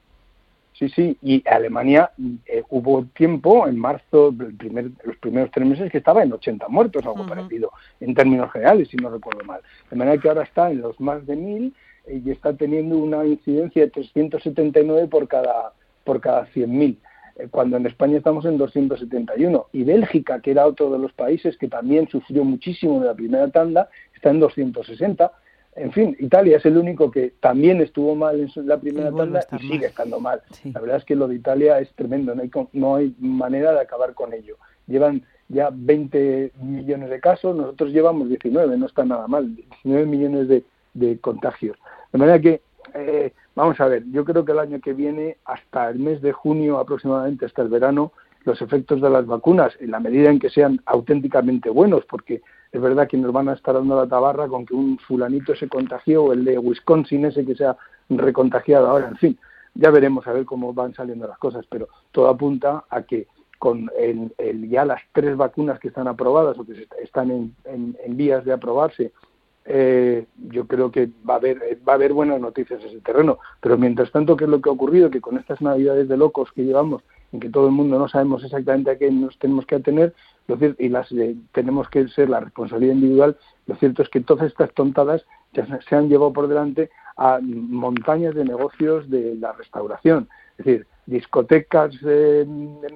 Sí, 0.78 0.88
sí, 0.88 1.16
y 1.22 1.42
Alemania 1.48 2.10
eh, 2.46 2.64
hubo 2.68 3.04
tiempo, 3.14 3.68
en 3.68 3.78
marzo, 3.78 4.34
el 4.40 4.56
primer, 4.56 4.90
los 5.04 5.16
primeros 5.18 5.52
tres 5.52 5.68
meses, 5.68 5.90
que 5.90 5.98
estaba 5.98 6.24
en 6.24 6.32
80 6.32 6.66
muertos, 6.66 7.06
algo 7.06 7.24
parecido, 7.26 7.70
en 8.00 8.12
términos 8.12 8.50
generales, 8.50 8.88
si 8.88 8.96
no 8.96 9.08
recuerdo 9.08 9.44
mal. 9.44 9.60
De 9.88 9.96
manera 9.96 10.20
que 10.20 10.28
ahora 10.28 10.42
está 10.42 10.72
en 10.72 10.80
los 10.80 10.98
más 10.98 11.24
de 11.26 11.36
mil 11.36 11.74
eh, 12.06 12.20
y 12.24 12.30
está 12.32 12.56
teniendo 12.56 12.98
una 12.98 13.24
incidencia 13.24 13.84
de 13.84 13.90
379 13.90 15.06
por 15.06 15.28
cada, 15.28 15.72
por 16.02 16.20
cada 16.20 16.48
100.000, 16.48 16.96
eh, 17.36 17.48
cuando 17.52 17.76
en 17.76 17.86
España 17.86 18.18
estamos 18.18 18.44
en 18.44 18.58
271. 18.58 19.66
Y 19.72 19.84
Bélgica, 19.84 20.40
que 20.40 20.50
era 20.50 20.66
otro 20.66 20.90
de 20.90 20.98
los 20.98 21.12
países 21.12 21.56
que 21.56 21.68
también 21.68 22.08
sufrió 22.08 22.42
muchísimo 22.42 22.96
en 22.96 23.06
la 23.06 23.14
primera 23.14 23.48
tanda, 23.48 23.88
está 24.12 24.30
en 24.30 24.40
260 24.40 25.30
en 25.76 25.92
fin, 25.92 26.16
Italia 26.20 26.56
es 26.58 26.66
el 26.66 26.76
único 26.76 27.10
que 27.10 27.32
también 27.40 27.80
estuvo 27.80 28.14
mal 28.14 28.40
en 28.40 28.66
la 28.66 28.78
primera 28.78 29.10
tanda 29.10 29.44
y 29.52 29.58
sigue 29.58 29.86
estando 29.86 30.20
mal. 30.20 30.40
La 30.72 30.80
verdad 30.80 30.98
es 30.98 31.04
que 31.04 31.16
lo 31.16 31.26
de 31.26 31.34
Italia 31.34 31.80
es 31.80 31.92
tremendo, 31.94 32.34
no 32.34 32.42
hay, 32.42 32.50
no 32.72 32.96
hay 32.96 33.14
manera 33.18 33.72
de 33.72 33.80
acabar 33.80 34.14
con 34.14 34.32
ello. 34.32 34.56
Llevan 34.86 35.24
ya 35.48 35.70
20 35.72 36.52
millones 36.62 37.10
de 37.10 37.20
casos, 37.20 37.56
nosotros 37.56 37.90
llevamos 37.90 38.28
19, 38.28 38.76
no 38.76 38.86
está 38.86 39.04
nada 39.04 39.26
mal, 39.26 39.54
19 39.54 40.06
millones 40.06 40.48
de, 40.48 40.64
de 40.94 41.18
contagios. 41.18 41.76
De 42.12 42.18
manera 42.18 42.40
que, 42.40 42.60
eh, 42.94 43.32
vamos 43.54 43.80
a 43.80 43.88
ver, 43.88 44.04
yo 44.10 44.24
creo 44.24 44.44
que 44.44 44.52
el 44.52 44.60
año 44.60 44.80
que 44.80 44.92
viene, 44.92 45.38
hasta 45.44 45.90
el 45.90 45.98
mes 45.98 46.22
de 46.22 46.32
junio 46.32 46.78
aproximadamente, 46.78 47.46
hasta 47.46 47.62
el 47.62 47.68
verano, 47.68 48.12
los 48.44 48.60
efectos 48.62 49.00
de 49.00 49.10
las 49.10 49.26
vacunas, 49.26 49.72
en 49.80 49.90
la 49.90 50.00
medida 50.00 50.30
en 50.30 50.38
que 50.38 50.50
sean 50.50 50.80
auténticamente 50.86 51.70
buenos, 51.70 52.04
porque 52.04 52.42
es 52.74 52.80
verdad 52.80 53.06
que 53.06 53.16
nos 53.16 53.32
van 53.32 53.48
a 53.48 53.52
estar 53.52 53.72
dando 53.72 53.94
la 53.94 54.08
tabarra 54.08 54.48
con 54.48 54.66
que 54.66 54.74
un 54.74 54.98
fulanito 54.98 55.54
se 55.54 55.68
contagió 55.68 56.24
o 56.24 56.32
el 56.32 56.44
de 56.44 56.58
Wisconsin 56.58 57.24
ese 57.24 57.46
que 57.46 57.54
se 57.54 57.64
ha 57.64 57.76
recontagiado 58.08 58.88
ahora, 58.88 59.08
en 59.08 59.16
fin, 59.16 59.38
ya 59.74 59.90
veremos 59.90 60.26
a 60.26 60.32
ver 60.32 60.44
cómo 60.44 60.74
van 60.74 60.92
saliendo 60.92 61.28
las 61.28 61.38
cosas, 61.38 61.64
pero 61.70 61.86
todo 62.10 62.26
apunta 62.26 62.84
a 62.90 63.02
que 63.02 63.28
con 63.60 63.88
el, 63.96 64.68
ya 64.68 64.84
las 64.84 65.00
tres 65.12 65.36
vacunas 65.36 65.78
que 65.78 65.86
están 65.86 66.08
aprobadas 66.08 66.58
o 66.58 66.64
que 66.64 66.88
están 67.00 67.54
en, 67.64 68.16
vías 68.16 68.44
de 68.44 68.52
aprobarse, 68.52 69.12
eh, 69.66 70.26
yo 70.50 70.66
creo 70.66 70.90
que 70.90 71.08
va 71.28 71.34
a 71.34 71.36
haber 71.38 71.78
va 71.86 71.92
a 71.92 71.96
haber 71.96 72.12
buenas 72.12 72.40
noticias 72.40 72.80
en 72.82 72.88
ese 72.88 73.00
terreno. 73.00 73.38
Pero 73.60 73.78
mientras 73.78 74.10
tanto, 74.12 74.36
¿qué 74.36 74.44
es 74.44 74.50
lo 74.50 74.60
que 74.60 74.68
ha 74.68 74.72
ocurrido? 74.72 75.10
Que 75.10 75.20
con 75.20 75.38
estas 75.38 75.62
navidades 75.62 76.08
de 76.08 76.16
locos 76.16 76.52
que 76.52 76.64
llevamos, 76.64 77.02
en 77.32 77.40
que 77.40 77.48
todo 77.48 77.66
el 77.66 77.72
mundo 77.72 77.98
no 77.98 78.08
sabemos 78.08 78.44
exactamente 78.44 78.90
a 78.90 78.98
qué 78.98 79.10
nos 79.10 79.38
tenemos 79.38 79.66
que 79.66 79.76
atener, 79.76 80.14
y 80.78 80.88
las 80.88 81.10
eh, 81.12 81.36
tenemos 81.52 81.88
que 81.88 82.06
ser 82.08 82.28
la 82.28 82.40
responsabilidad 82.40 82.94
individual, 82.94 83.36
lo 83.66 83.76
cierto 83.76 84.02
es 84.02 84.08
que 84.10 84.20
todas 84.20 84.46
estas 84.46 84.72
tontadas 84.74 85.24
ya 85.52 85.66
se 85.80 85.96
han 85.96 86.08
llevado 86.08 86.32
por 86.32 86.48
delante 86.48 86.90
a 87.16 87.40
montañas 87.42 88.34
de 88.34 88.44
negocios 88.44 89.08
de 89.08 89.36
la 89.36 89.52
restauración, 89.52 90.28
es 90.58 90.64
decir, 90.64 90.86
discotecas, 91.06 91.94
eh, 92.04 92.46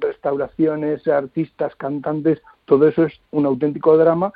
restauraciones, 0.00 1.06
artistas, 1.08 1.74
cantantes, 1.76 2.40
todo 2.64 2.88
eso 2.88 3.04
es 3.04 3.20
un 3.30 3.46
auténtico 3.46 3.96
drama 3.96 4.32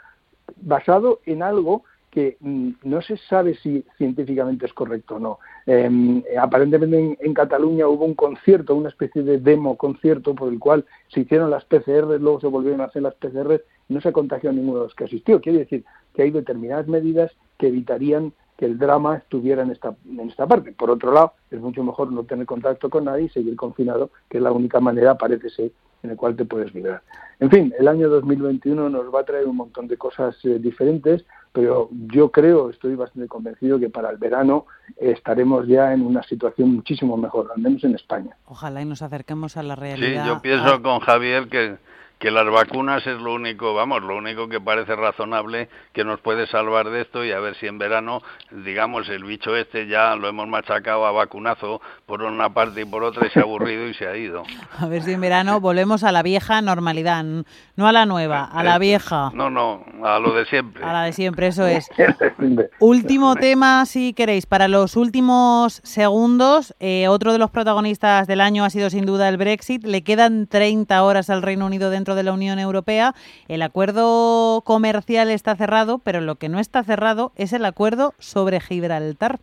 basado 0.56 1.20
en 1.26 1.42
algo 1.42 1.84
que 2.12 2.36
mm, 2.40 2.70
no 2.84 3.00
se 3.00 3.16
sabe 3.16 3.56
si 3.56 3.84
científicamente 3.96 4.66
es 4.66 4.74
correcto 4.74 5.16
o 5.16 5.18
no. 5.18 5.38
Em, 5.66 6.22
aparentemente 6.38 7.16
en, 7.18 7.34
Cataluña 7.34 7.88
hubo 7.88 8.04
un 8.04 8.14
concierto, 8.14 8.76
una 8.76 8.90
especie 8.90 9.22
de 9.22 9.38
demo 9.38 9.76
concierto 9.76 10.34
por 10.34 10.52
el 10.52 10.58
cual 10.58 10.84
se 11.08 11.20
hicieron 11.20 11.50
las 11.50 11.64
PCR, 11.64 12.20
luego 12.20 12.38
se 12.40 12.46
volvieron 12.46 12.82
a 12.82 12.84
hacer 12.84 13.02
las 13.02 13.14
PCR 13.14 13.62
no 13.92 14.00
se 14.00 14.12
contagió 14.12 14.52
ninguno 14.52 14.78
de 14.78 14.84
los 14.84 14.94
que 14.94 15.04
asistió. 15.04 15.40
Quiere 15.40 15.60
decir 15.60 15.84
que 16.14 16.22
hay 16.22 16.30
determinadas 16.30 16.88
medidas 16.88 17.30
que 17.58 17.68
evitarían 17.68 18.32
que 18.56 18.66
el 18.66 18.78
drama 18.78 19.16
estuviera 19.16 19.62
en 19.62 19.70
esta, 19.70 19.94
en 20.08 20.28
esta 20.28 20.46
parte. 20.46 20.72
Por 20.72 20.90
otro 20.90 21.12
lado, 21.12 21.34
es 21.50 21.60
mucho 21.60 21.82
mejor 21.82 22.12
no 22.12 22.24
tener 22.24 22.46
contacto 22.46 22.90
con 22.90 23.04
nadie 23.04 23.24
y 23.24 23.28
seguir 23.28 23.56
confinado, 23.56 24.10
que 24.28 24.38
es 24.38 24.42
la 24.42 24.52
única 24.52 24.80
manera, 24.80 25.16
parece 25.16 25.50
ser, 25.50 25.72
en 26.02 26.10
la 26.10 26.16
cual 26.16 26.36
te 26.36 26.44
puedes 26.44 26.74
librar. 26.74 27.02
En 27.40 27.50
fin, 27.50 27.74
el 27.78 27.88
año 27.88 28.08
2021 28.08 28.88
nos 28.88 29.14
va 29.14 29.20
a 29.20 29.24
traer 29.24 29.46
un 29.46 29.56
montón 29.56 29.88
de 29.88 29.96
cosas 29.96 30.36
eh, 30.44 30.58
diferentes, 30.58 31.24
pero 31.52 31.90
yo 31.90 32.30
creo, 32.30 32.70
estoy 32.70 32.94
bastante 32.94 33.28
convencido 33.28 33.78
que 33.78 33.90
para 33.90 34.10
el 34.10 34.16
verano 34.16 34.66
estaremos 34.96 35.66
ya 35.66 35.92
en 35.92 36.02
una 36.02 36.22
situación 36.22 36.74
muchísimo 36.74 37.16
mejor, 37.16 37.50
al 37.54 37.60
menos 37.60 37.84
en 37.84 37.94
España. 37.94 38.36
Ojalá 38.46 38.80
y 38.80 38.86
nos 38.86 39.02
acerquemos 39.02 39.56
a 39.56 39.62
la 39.62 39.76
realidad. 39.76 40.22
Sí, 40.24 40.28
yo 40.28 40.40
pienso 40.40 40.82
con 40.82 41.00
Javier 41.00 41.48
que 41.48 41.76
que 42.22 42.30
las 42.30 42.48
vacunas 42.48 43.04
es 43.04 43.20
lo 43.20 43.34
único, 43.34 43.74
vamos, 43.74 44.00
lo 44.00 44.16
único 44.16 44.48
que 44.48 44.60
parece 44.60 44.94
razonable 44.94 45.68
que 45.92 46.04
nos 46.04 46.20
puede 46.20 46.46
salvar 46.46 46.88
de 46.88 47.00
esto 47.00 47.24
y 47.24 47.32
a 47.32 47.40
ver 47.40 47.56
si 47.56 47.66
en 47.66 47.78
verano, 47.78 48.22
digamos, 48.64 49.08
el 49.08 49.24
bicho 49.24 49.56
este 49.56 49.88
ya 49.88 50.14
lo 50.14 50.28
hemos 50.28 50.46
machacado 50.46 51.04
a 51.04 51.10
vacunazo 51.10 51.80
por 52.06 52.22
una 52.22 52.54
parte 52.54 52.82
y 52.82 52.84
por 52.84 53.02
otra 53.02 53.26
y 53.26 53.30
se 53.30 53.40
ha 53.40 53.42
aburrido 53.42 53.88
y 53.88 53.94
se 53.94 54.06
ha 54.06 54.16
ido. 54.16 54.44
A 54.78 54.86
ver 54.86 55.02
si 55.02 55.12
en 55.12 55.20
verano 55.20 55.60
volvemos 55.60 56.04
a 56.04 56.12
la 56.12 56.22
vieja 56.22 56.62
normalidad, 56.62 57.24
no 57.24 57.88
a 57.88 57.92
la 57.92 58.06
nueva, 58.06 58.44
a 58.44 58.62
la 58.62 58.78
vieja. 58.78 59.30
No, 59.34 59.50
no, 59.50 59.84
a 60.04 60.18
lo 60.20 60.32
de 60.32 60.44
siempre. 60.46 60.84
A 60.84 60.92
la 60.92 61.02
de 61.02 61.12
siempre, 61.12 61.48
eso 61.48 61.66
es. 61.66 61.88
Último 62.78 63.34
tema, 63.34 63.84
si 63.86 64.12
queréis, 64.12 64.46
para 64.46 64.68
los 64.68 64.96
últimos 64.96 65.80
segundos, 65.84 66.74
eh, 66.78 67.08
otro 67.08 67.32
de 67.32 67.38
los 67.38 67.50
protagonistas 67.50 68.26
del 68.26 68.40
año 68.40 68.64
ha 68.64 68.70
sido 68.70 68.90
sin 68.90 69.06
duda 69.06 69.28
el 69.28 69.36
Brexit. 69.36 69.84
Le 69.84 70.02
quedan 70.02 70.46
30 70.46 71.02
horas 71.02 71.28
al 71.28 71.42
Reino 71.42 71.66
Unido 71.66 71.90
dentro 71.90 72.11
de 72.14 72.22
la 72.22 72.32
Unión 72.32 72.58
Europea. 72.58 73.14
El 73.48 73.62
acuerdo 73.62 74.62
comercial 74.64 75.30
está 75.30 75.56
cerrado, 75.56 75.98
pero 75.98 76.20
lo 76.20 76.36
que 76.36 76.48
no 76.48 76.58
está 76.58 76.82
cerrado 76.84 77.32
es 77.36 77.52
el 77.52 77.64
acuerdo 77.64 78.14
sobre 78.18 78.60
Gibraltar. 78.60 79.38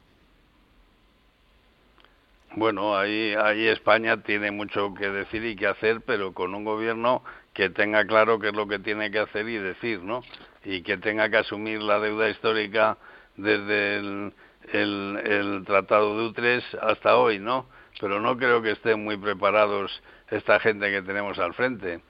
Bueno, 2.56 2.98
ahí, 2.98 3.36
ahí 3.42 3.68
España 3.68 4.24
tiene 4.24 4.50
mucho 4.52 4.94
que 4.96 5.10
decir 5.10 5.46
y 5.46 5.56
que 5.56 5.68
hacer, 5.68 6.02
pero 6.02 6.34
con 6.34 6.56
un 6.56 6.66
gobierno 6.66 7.24
que 7.54 7.70
tenga 7.70 8.06
claro 8.06 8.40
qué 8.40 8.50
es 8.50 8.56
lo 8.56 8.68
que 8.68 8.80
tiene 8.80 9.12
que 9.12 9.20
hacer 9.20 9.48
y 9.48 9.58
decir, 9.58 10.02
¿no? 10.02 10.24
Y 10.66 10.82
que 10.82 10.98
tenga 10.98 11.30
que 11.30 11.38
asumir 11.38 11.82
la 11.82 12.00
deuda 12.00 12.30
histórica 12.30 12.98
desde 13.38 13.98
el, 13.98 14.34
el, 14.74 15.22
el 15.24 15.64
Tratado 15.66 16.18
de 16.18 16.26
Utrecht 16.26 16.74
hasta 16.82 17.18
hoy, 17.18 17.40
¿no? 17.40 17.68
Pero 18.00 18.20
no 18.20 18.38
creo 18.38 18.62
que 18.62 18.72
estén 18.72 19.04
muy 19.04 19.18
preparados 19.18 20.02
esta 20.30 20.60
gente 20.60 20.90
que 20.90 21.02
tenemos 21.02 21.38
al 21.38 21.54
frente. 21.54 22.02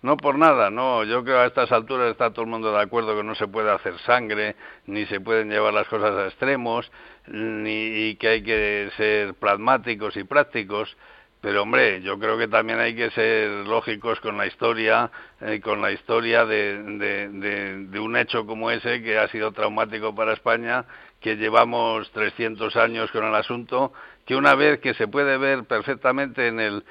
No 0.00 0.16
por 0.16 0.38
nada, 0.38 0.70
no. 0.70 1.02
Yo 1.04 1.24
creo 1.24 1.38
que 1.38 1.42
a 1.42 1.46
estas 1.46 1.72
alturas 1.72 2.10
está 2.10 2.30
todo 2.30 2.42
el 2.44 2.50
mundo 2.50 2.72
de 2.72 2.80
acuerdo 2.80 3.16
que 3.16 3.24
no 3.24 3.34
se 3.34 3.48
puede 3.48 3.70
hacer 3.70 3.98
sangre, 4.00 4.54
ni 4.86 5.06
se 5.06 5.20
pueden 5.20 5.50
llevar 5.50 5.74
las 5.74 5.88
cosas 5.88 6.14
a 6.14 6.26
extremos, 6.26 6.90
ni 7.26 8.08
y 8.10 8.16
que 8.16 8.28
hay 8.28 8.42
que 8.42 8.90
ser 8.96 9.34
pragmáticos 9.34 10.16
y 10.16 10.24
prácticos. 10.24 10.96
Pero 11.40 11.62
hombre, 11.62 12.00
yo 12.02 12.18
creo 12.18 12.36
que 12.36 12.48
también 12.48 12.80
hay 12.80 12.96
que 12.96 13.10
ser 13.10 13.48
lógicos 13.66 14.18
con 14.20 14.36
la 14.36 14.46
historia, 14.46 15.10
eh, 15.40 15.60
con 15.60 15.80
la 15.80 15.92
historia 15.92 16.44
de, 16.44 17.98
un 18.00 18.16
hecho 18.16 18.44
como 18.44 18.70
ese 18.72 19.02
que 19.02 19.18
ha 19.18 19.28
sido 19.28 19.52
traumático 19.52 20.14
para 20.14 20.32
España, 20.32 20.84
que 21.20 21.36
llevamos 21.36 22.10
300 22.12 22.74
años 22.76 23.10
con 23.12 23.24
el 23.24 23.34
asunto 23.34 23.92
que 24.28 24.36
una 24.36 24.54
vez 24.54 24.78
que 24.80 24.92
se 24.92 25.08
puede 25.08 25.38
ver 25.38 25.64
perfectamente 25.64 26.48
en 26.48 26.60
el 26.60 26.84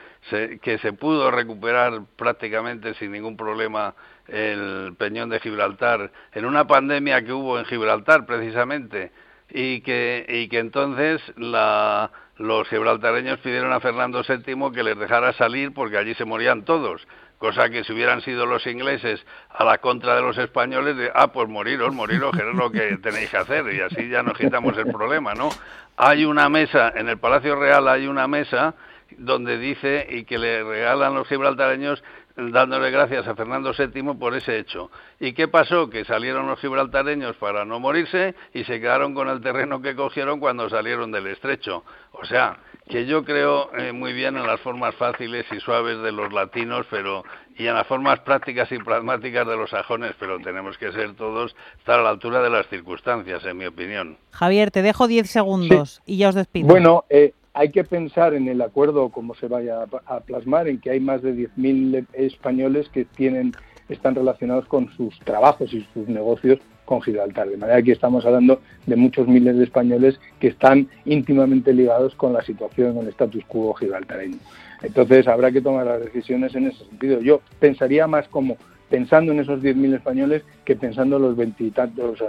que 0.60 0.80
se 0.80 0.92
pudo 0.94 1.30
recuperar 1.30 2.02
prácticamente 2.16 2.96
sin 2.96 3.12
ningún 3.12 3.38
problema 3.38 3.94
el 4.28 4.96
peñón 4.98 5.30
de 5.30 5.40
Gibraltar 5.40 6.12
en 6.34 6.46
una 6.46 6.66
pandemia 6.66 7.24
que 7.24 7.32
hubo 7.32 7.60
en 7.60 7.66
Gibraltar 7.66 8.26
precisamente 8.26 9.12
y 9.52 9.82
que 9.82 10.26
y 10.28 10.50
que 10.50 10.58
entonces 10.58 11.22
la, 11.36 12.10
los 12.38 12.68
gibraltareños 12.70 13.38
pidieron 13.42 13.72
a 13.72 13.82
Fernando 13.82 14.24
VII 14.28 14.72
que 14.74 14.82
les 14.82 14.98
dejara 14.98 15.32
salir 15.34 15.76
porque 15.76 16.00
allí 16.00 16.16
se 16.16 16.26
morían 16.26 16.66
todos 16.66 17.08
cosa 17.38 17.70
que 17.70 17.84
si 17.84 17.94
hubieran 17.94 18.22
sido 18.22 18.46
los 18.46 18.66
ingleses 18.66 19.26
a 19.50 19.64
la 19.64 19.78
contra 19.78 20.16
de 20.16 20.22
los 20.22 20.38
españoles, 20.38 20.98
de, 20.98 21.12
ah, 21.14 21.28
pues 21.32 21.48
moriros, 21.48 21.94
moriros, 21.94 22.32
que 22.36 22.48
es 22.48 22.56
lo 22.56 22.72
que 22.72 22.98
tenéis 23.04 23.30
que 23.30 23.38
hacer, 23.38 23.74
y 23.74 23.82
así 23.82 24.10
ya 24.10 24.24
nos 24.24 24.38
quitamos 24.38 24.78
el 24.78 24.88
problema, 24.92 25.34
¿no? 25.34 25.50
hay 25.98 26.26
una 26.26 26.48
mesa, 26.48 26.94
en 26.96 27.10
el 27.10 27.18
Palacio 27.18 27.56
Real 27.56 27.88
hay 27.88 28.08
una 28.08 28.28
mesa 28.28 28.76
donde 29.18 29.58
dice 29.58 30.06
y 30.10 30.26
que 30.26 30.38
le 30.38 30.64
regalan 30.64 31.16
los 31.16 31.28
gibraltareños 31.28 32.04
dándole 32.36 32.92
gracias 32.92 33.28
a 33.28 33.36
Fernando 33.36 33.74
VII 33.74 34.14
por 34.14 34.36
ese 34.36 34.60
hecho. 34.60 34.92
¿Y 35.20 35.34
qué 35.34 35.48
pasó? 35.48 35.90
Que 35.90 36.06
salieron 36.06 36.46
los 36.46 36.60
gibraltareños 36.60 37.36
para 37.38 37.66
no 37.66 37.80
morirse 37.80 38.36
y 38.54 38.64
se 38.66 38.80
quedaron 38.80 39.16
con 39.16 39.28
el 39.28 39.42
terreno 39.42 39.82
que 39.82 39.96
cogieron 39.96 40.40
cuando 40.40 40.70
salieron 40.70 41.12
del 41.12 41.26
estrecho. 41.28 41.84
O 42.12 42.26
sea, 42.26 42.58
que 42.88 43.06
yo 43.06 43.24
creo 43.24 43.70
eh, 43.78 43.92
muy 43.92 44.14
bien 44.14 44.38
en 44.38 44.48
las 44.48 44.60
formas 44.62 44.96
fáciles 44.96 45.46
y 45.52 45.60
suaves 45.60 46.02
de 46.02 46.12
los 46.12 46.32
latinos, 46.32 46.86
pero 46.90 47.24
y 47.58 47.68
en 47.68 47.74
las 47.74 47.88
formas 47.88 48.20
prácticas 48.22 48.72
y 48.72 48.78
pragmáticas 48.78 49.48
de 49.48 49.58
los 49.58 49.70
sajones, 49.70 50.14
pero 50.20 50.40
tenemos 50.40 50.78
que 50.78 50.92
ser 50.92 51.16
todos 51.16 51.56
estar 51.78 52.00
a 52.00 52.04
la 52.04 52.10
altura 52.10 52.42
de 52.42 52.50
las 52.50 52.68
circunstancias, 52.68 53.44
en 53.46 53.58
mi 53.58 53.66
opinión. 53.66 54.18
Javier, 54.32 54.72
te 54.72 54.82
dejo 54.82 55.08
10 55.08 55.30
segundos 55.30 56.02
y 56.06 56.18
ya 56.18 56.30
os 56.30 56.36
despido. 56.36 56.68
Bueno, 56.68 57.06
eh, 57.10 57.34
hay 57.54 57.72
que 57.72 57.84
pensar 57.84 58.34
en 58.34 58.48
el 58.48 58.62
acuerdo, 58.62 59.10
como 59.10 59.36
se 59.36 59.48
vaya 59.48 59.86
a, 60.06 60.20
plasmar, 60.22 60.68
en 60.68 60.80
que 60.80 60.92
hay 60.92 61.00
más 61.00 61.22
de 61.22 61.34
10.000 61.34 62.06
españoles 62.14 62.88
que 62.90 63.06
tienen 63.06 63.54
están 63.90 64.16
relacionados 64.16 64.66
con 64.66 64.92
sus 64.98 65.18
trabajos 65.22 65.74
y 65.74 65.88
sus 65.94 66.08
negocios 66.10 66.60
con 66.88 67.02
Gibraltar. 67.02 67.50
De 67.50 67.58
manera 67.58 67.82
que 67.84 67.92
estamos 67.92 68.26
hablando 68.26 68.62
de 68.86 68.96
muchos 68.96 69.28
miles 69.28 69.58
de 69.58 69.66
españoles 69.66 70.20
que 70.40 70.48
están 70.48 70.88
íntimamente 71.06 71.74
ligados 71.74 72.16
con 72.16 72.32
la 72.32 72.42
situación, 72.42 72.96
con 72.96 73.04
el 73.04 73.10
status 73.10 73.44
quo 73.46 73.74
gibraltareño. 73.74 74.38
Entonces 74.82 75.28
habrá 75.28 75.52
que 75.52 75.62
tomar 75.62 75.86
las 75.86 76.02
decisiones 76.02 76.56
en 76.56 76.68
ese 76.68 76.86
sentido. 76.86 77.20
Yo 77.20 77.42
pensaría 77.60 78.08
más 78.08 78.28
como 78.30 78.56
pensando 78.90 79.34
en 79.34 79.42
esos 79.42 79.62
10.000 79.62 79.96
españoles 79.96 80.44
que 80.64 80.78
pensando 80.78 81.18
en 81.18 81.24
los 81.24 81.36
veintitantos, 81.36 82.20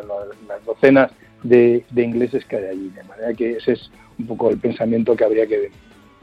las 0.49 0.65
docenas 0.67 1.13
de, 1.45 1.85
de 1.91 2.03
ingleses 2.03 2.45
que 2.45 2.57
hay 2.57 2.65
allí. 2.65 2.89
De 2.91 3.05
manera 3.05 3.33
que 3.35 3.59
ese 3.59 3.73
es 3.73 3.91
un 4.19 4.27
poco 4.27 4.51
el 4.51 4.59
pensamiento 4.59 5.15
que 5.15 5.23
habría 5.23 5.47
que 5.47 5.71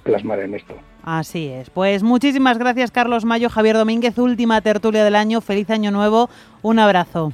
plasmar 0.03 0.39
en 0.39 0.55
esto. 0.55 0.75
Así 1.03 1.47
es. 1.47 1.69
Pues 1.69 2.03
muchísimas 2.03 2.57
gracias, 2.57 2.91
Carlos 2.91 3.23
Mayo, 3.23 3.49
Javier 3.49 3.77
Domínguez, 3.77 4.17
última 4.17 4.59
tertulia 4.59 5.05
del 5.05 5.15
año. 5.15 5.39
Feliz 5.39 5.69
año 5.69 5.91
nuevo. 5.91 6.29
Un 6.61 6.79
abrazo. 6.79 7.31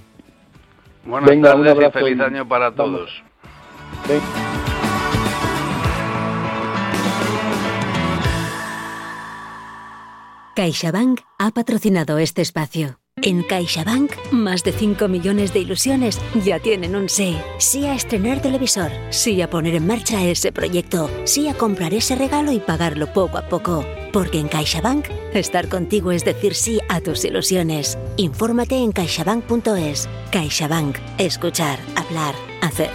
Buenas 1.05 1.41
tardes 1.41 1.77
y 1.87 1.91
feliz 1.91 2.19
año 2.21 2.47
para 2.47 2.73
todos. 2.73 3.23
CaixaBank 10.55 11.21
ha 11.39 11.51
patrocinado 11.51 12.17
este 12.19 12.41
espacio. 12.41 12.99
En 13.23 13.43
CaixaBank, 13.43 14.11
más 14.31 14.63
de 14.63 14.71
5 14.71 15.07
millones 15.07 15.53
de 15.53 15.59
ilusiones 15.59 16.19
ya 16.43 16.59
tienen 16.59 16.95
un 16.95 17.07
sí. 17.07 17.37
Sí 17.59 17.85
a 17.85 17.93
estrenar 17.93 18.41
televisor, 18.41 18.91
sí 19.11 19.41
a 19.41 19.49
poner 19.49 19.75
en 19.75 19.85
marcha 19.85 20.23
ese 20.25 20.51
proyecto, 20.51 21.09
sí 21.25 21.47
a 21.47 21.53
comprar 21.53 21.93
ese 21.93 22.15
regalo 22.15 22.51
y 22.51 22.59
pagarlo 22.59 23.13
poco 23.13 23.37
a 23.37 23.47
poco. 23.47 23.85
Porque 24.11 24.39
en 24.39 24.47
CaixaBank, 24.47 25.07
estar 25.33 25.69
contigo 25.69 26.11
es 26.11 26.25
decir 26.25 26.55
sí 26.55 26.79
a 26.89 26.99
tus 27.01 27.23
ilusiones. 27.23 27.97
Infórmate 28.17 28.77
en 28.77 28.91
caixabank.es. 28.91 30.09
CaixaBank. 30.31 30.97
Escuchar, 31.19 31.79
hablar, 31.95 32.33
hacer. 32.61 32.89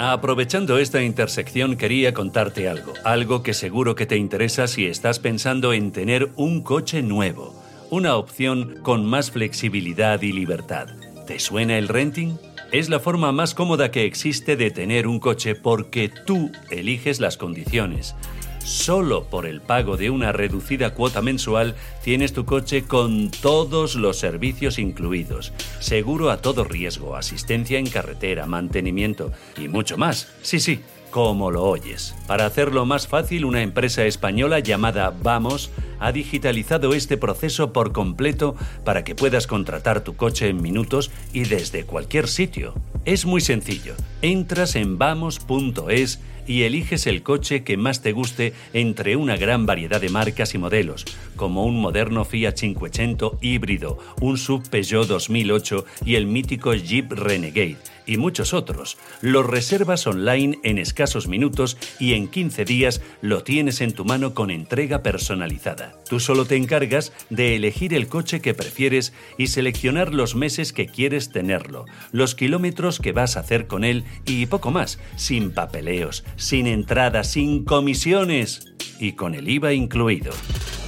Aprovechando 0.00 0.78
esta 0.78 1.02
intersección 1.02 1.76
quería 1.76 2.14
contarte 2.14 2.68
algo, 2.68 2.92
algo 3.04 3.42
que 3.42 3.54
seguro 3.54 3.94
que 3.94 4.06
te 4.06 4.16
interesa 4.16 4.66
si 4.68 4.86
estás 4.86 5.18
pensando 5.18 5.72
en 5.72 5.92
tener 5.92 6.30
un 6.36 6.62
coche 6.62 7.02
nuevo 7.02 7.57
una 7.90 8.16
opción 8.16 8.78
con 8.82 9.06
más 9.06 9.30
flexibilidad 9.30 10.20
y 10.22 10.32
libertad. 10.32 10.88
¿Te 11.26 11.38
suena 11.38 11.78
el 11.78 11.88
renting? 11.88 12.36
Es 12.72 12.88
la 12.88 13.00
forma 13.00 13.32
más 13.32 13.54
cómoda 13.54 13.90
que 13.90 14.04
existe 14.04 14.56
de 14.56 14.70
tener 14.70 15.06
un 15.06 15.20
coche 15.20 15.54
porque 15.54 16.10
tú 16.26 16.52
eliges 16.70 17.18
las 17.20 17.36
condiciones. 17.36 18.14
Solo 18.62 19.24
por 19.24 19.46
el 19.46 19.62
pago 19.62 19.96
de 19.96 20.10
una 20.10 20.32
reducida 20.32 20.92
cuota 20.92 21.22
mensual 21.22 21.74
tienes 22.04 22.34
tu 22.34 22.44
coche 22.44 22.82
con 22.82 23.30
todos 23.30 23.94
los 23.94 24.18
servicios 24.18 24.78
incluidos. 24.78 25.54
Seguro 25.80 26.30
a 26.30 26.42
todo 26.42 26.64
riesgo, 26.64 27.16
asistencia 27.16 27.78
en 27.78 27.88
carretera, 27.88 28.44
mantenimiento 28.44 29.32
y 29.56 29.68
mucho 29.68 29.96
más. 29.96 30.30
Sí, 30.42 30.60
sí 30.60 30.80
como 31.10 31.50
lo 31.50 31.64
oyes. 31.64 32.14
Para 32.26 32.46
hacerlo 32.46 32.86
más 32.86 33.08
fácil, 33.08 33.44
una 33.44 33.62
empresa 33.62 34.04
española 34.04 34.58
llamada 34.60 35.14
Vamos 35.22 35.70
ha 36.00 36.12
digitalizado 36.12 36.94
este 36.94 37.16
proceso 37.16 37.72
por 37.72 37.92
completo 37.92 38.54
para 38.84 39.04
que 39.04 39.14
puedas 39.14 39.46
contratar 39.46 40.02
tu 40.02 40.16
coche 40.16 40.48
en 40.48 40.62
minutos 40.62 41.10
y 41.32 41.44
desde 41.44 41.84
cualquier 41.84 42.28
sitio. 42.28 42.74
Es 43.04 43.26
muy 43.26 43.40
sencillo. 43.40 43.94
Entras 44.22 44.76
en 44.76 44.98
vamos.es 44.98 46.20
y 46.46 46.62
eliges 46.62 47.06
el 47.06 47.22
coche 47.22 47.62
que 47.62 47.76
más 47.76 48.00
te 48.00 48.12
guste 48.12 48.54
entre 48.72 49.16
una 49.16 49.36
gran 49.36 49.66
variedad 49.66 50.00
de 50.00 50.08
marcas 50.08 50.54
y 50.54 50.58
modelos, 50.58 51.04
como 51.36 51.64
un 51.64 51.78
moderno 51.78 52.24
Fiat 52.24 52.54
500 52.54 53.34
híbrido, 53.42 53.98
un 54.20 54.38
Sub 54.38 54.66
Peugeot 54.68 55.06
2008 55.06 55.84
y 56.06 56.14
el 56.14 56.26
mítico 56.26 56.72
Jeep 56.74 57.12
Renegade 57.12 57.76
y 58.08 58.16
muchos 58.16 58.54
otros. 58.54 58.96
Los 59.20 59.46
reservas 59.46 60.06
online 60.08 60.58
en 60.64 60.78
escasos 60.78 61.28
minutos 61.28 61.76
y 62.00 62.14
en 62.14 62.26
15 62.26 62.64
días 62.64 63.00
lo 63.20 63.44
tienes 63.44 63.80
en 63.80 63.92
tu 63.92 64.04
mano 64.04 64.34
con 64.34 64.50
entrega 64.50 65.02
personalizada. 65.02 65.94
Tú 66.08 66.18
solo 66.18 66.46
te 66.46 66.56
encargas 66.56 67.12
de 67.30 67.54
elegir 67.54 67.94
el 67.94 68.08
coche 68.08 68.40
que 68.40 68.54
prefieres 68.54 69.12
y 69.36 69.48
seleccionar 69.48 70.14
los 70.14 70.34
meses 70.34 70.72
que 70.72 70.86
quieres 70.86 71.30
tenerlo, 71.30 71.84
los 72.10 72.34
kilómetros 72.34 72.98
que 72.98 73.12
vas 73.12 73.36
a 73.36 73.40
hacer 73.40 73.66
con 73.66 73.84
él 73.84 74.04
y 74.24 74.46
poco 74.46 74.70
más, 74.70 74.98
sin 75.16 75.52
papeleos, 75.52 76.24
sin 76.36 76.66
entrada, 76.66 77.22
sin 77.22 77.64
comisiones 77.64 78.72
y 78.98 79.12
con 79.12 79.34
el 79.34 79.48
IVA 79.48 79.74
incluido. 79.74 80.32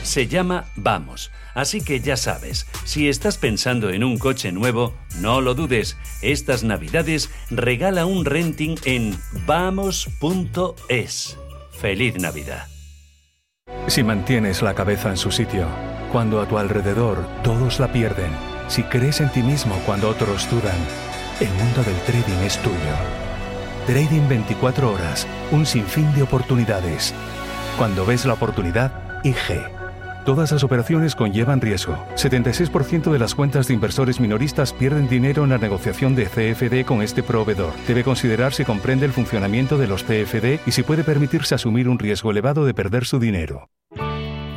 Se 0.03 0.27
llama 0.27 0.65
Vamos 0.77 1.31
Así 1.61 1.83
que 1.83 2.01
ya 2.01 2.17
sabes, 2.17 2.67
si 2.85 3.11
estás 3.11 3.37
pensando 3.37 3.91
en 3.91 4.03
un 4.03 4.17
coche 4.17 4.51
nuevo, 4.51 4.95
no 5.19 5.43
lo 5.43 5.55
dudes, 5.55 5.99
estas 6.23 6.65
navidades 6.65 7.29
regala 7.51 8.07
un 8.07 8.25
renting 8.25 8.79
en 8.87 9.19
vamos.es. 9.45 11.37
Feliz 11.71 12.15
Navidad. 12.19 12.67
Si 13.89 14.03
mantienes 14.03 14.63
la 14.63 14.73
cabeza 14.73 15.11
en 15.11 15.19
su 15.19 15.31
sitio, 15.31 15.67
cuando 16.11 16.41
a 16.41 16.49
tu 16.49 16.57
alrededor 16.57 17.29
todos 17.43 17.79
la 17.79 17.93
pierden, 17.93 18.31
si 18.69 18.83
crees 18.85 19.21
en 19.21 19.31
ti 19.31 19.43
mismo 19.43 19.75
cuando 19.85 20.09
otros 20.09 20.49
dudan, 20.51 20.79
el 21.41 21.51
mundo 21.51 21.85
del 21.85 22.01
trading 22.07 22.43
es 22.43 22.57
tuyo. 22.63 22.97
Trading 23.87 24.27
24 24.31 24.95
horas, 24.95 25.27
un 25.51 25.67
sinfín 25.67 26.11
de 26.15 26.23
oportunidades. 26.23 27.13
Cuando 27.77 28.07
ves 28.07 28.25
la 28.25 28.33
oportunidad, 28.33 29.21
IG. 29.25 29.80
Todas 30.25 30.53
las 30.53 30.63
operaciones 30.65 31.15
conllevan 31.15 31.61
riesgo. 31.61 31.97
76% 32.15 33.11
de 33.11 33.19
las 33.19 33.35
cuentas 33.35 33.69
de 33.69 33.75
inversores 33.75 34.21
minoristas 34.21 34.73
pierden 34.73 35.09
dinero 35.09 35.45
en 35.45 35.51
la 35.51 35.59
negociación 35.59 36.15
de 36.15 36.27
CFD 36.27 36.85
con 36.85 37.01
este 37.03 37.23
proveedor. 37.23 37.73
Debe 37.87 38.05
considerar 38.05 38.53
si 38.53 38.65
comprende 38.65 39.07
el 39.07 39.13
funcionamiento 39.13 39.79
de 39.79 39.89
los 39.89 40.05
CFD 40.05 40.61
y 40.67 40.73
si 40.73 40.83
puede 40.83 41.05
permitirse 41.05 41.55
asumir 41.55 41.89
un 41.89 41.99
riesgo 41.99 42.31
elevado 42.31 42.67
de 42.67 42.75
perder 42.75 43.07
su 43.07 43.19
dinero. 43.19 43.71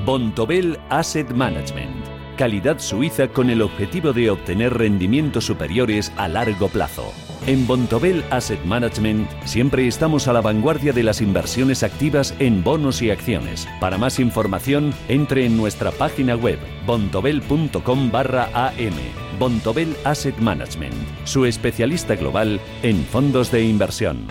Bontobel 0.06 0.78
Asset 0.90 1.32
Management. 1.32 2.06
Calidad 2.38 2.80
suiza 2.80 3.30
con 3.30 3.50
el 3.50 3.62
objetivo 3.62 4.12
de 4.12 4.32
obtener 4.32 4.74
rendimientos 4.74 5.46
superiores 5.46 6.12
a 6.18 6.28
largo 6.28 6.68
plazo. 6.68 7.14
En 7.46 7.68
Bontobel 7.68 8.24
Asset 8.30 8.64
Management 8.64 9.30
siempre 9.44 9.86
estamos 9.86 10.30
a 10.30 10.34
la 10.34 10.40
vanguardia 10.40 10.94
de 10.94 11.04
las 11.04 11.20
inversiones 11.20 11.84
activas 11.84 12.34
en 12.40 12.64
bonos 12.64 13.02
y 13.02 13.12
acciones. 13.12 13.68
Para 13.82 13.98
más 13.98 14.18
información, 14.20 14.94
entre 15.10 15.46
en 15.46 15.58
nuestra 15.58 15.92
página 15.92 16.38
web 16.38 16.58
bontobel.com 16.88 18.12
barra 18.12 18.46
am. 18.54 18.94
Bontobel 19.38 19.94
Asset 20.06 20.38
Management, 20.38 20.94
su 21.26 21.44
especialista 21.44 22.16
global 22.16 22.62
en 22.82 23.04
fondos 23.04 23.52
de 23.52 23.64
inversión. 23.64 24.26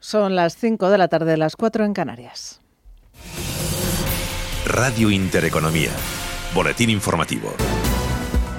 Son 0.00 0.34
las 0.34 0.56
5 0.56 0.90
de 0.90 0.98
la 0.98 1.06
tarde, 1.06 1.36
las 1.36 1.54
4 1.54 1.84
en 1.84 1.92
Canarias. 1.92 2.60
Radio 4.66 5.12
Intereconomía. 5.12 5.90
Boletín 6.52 6.90
informativo. 6.90 7.52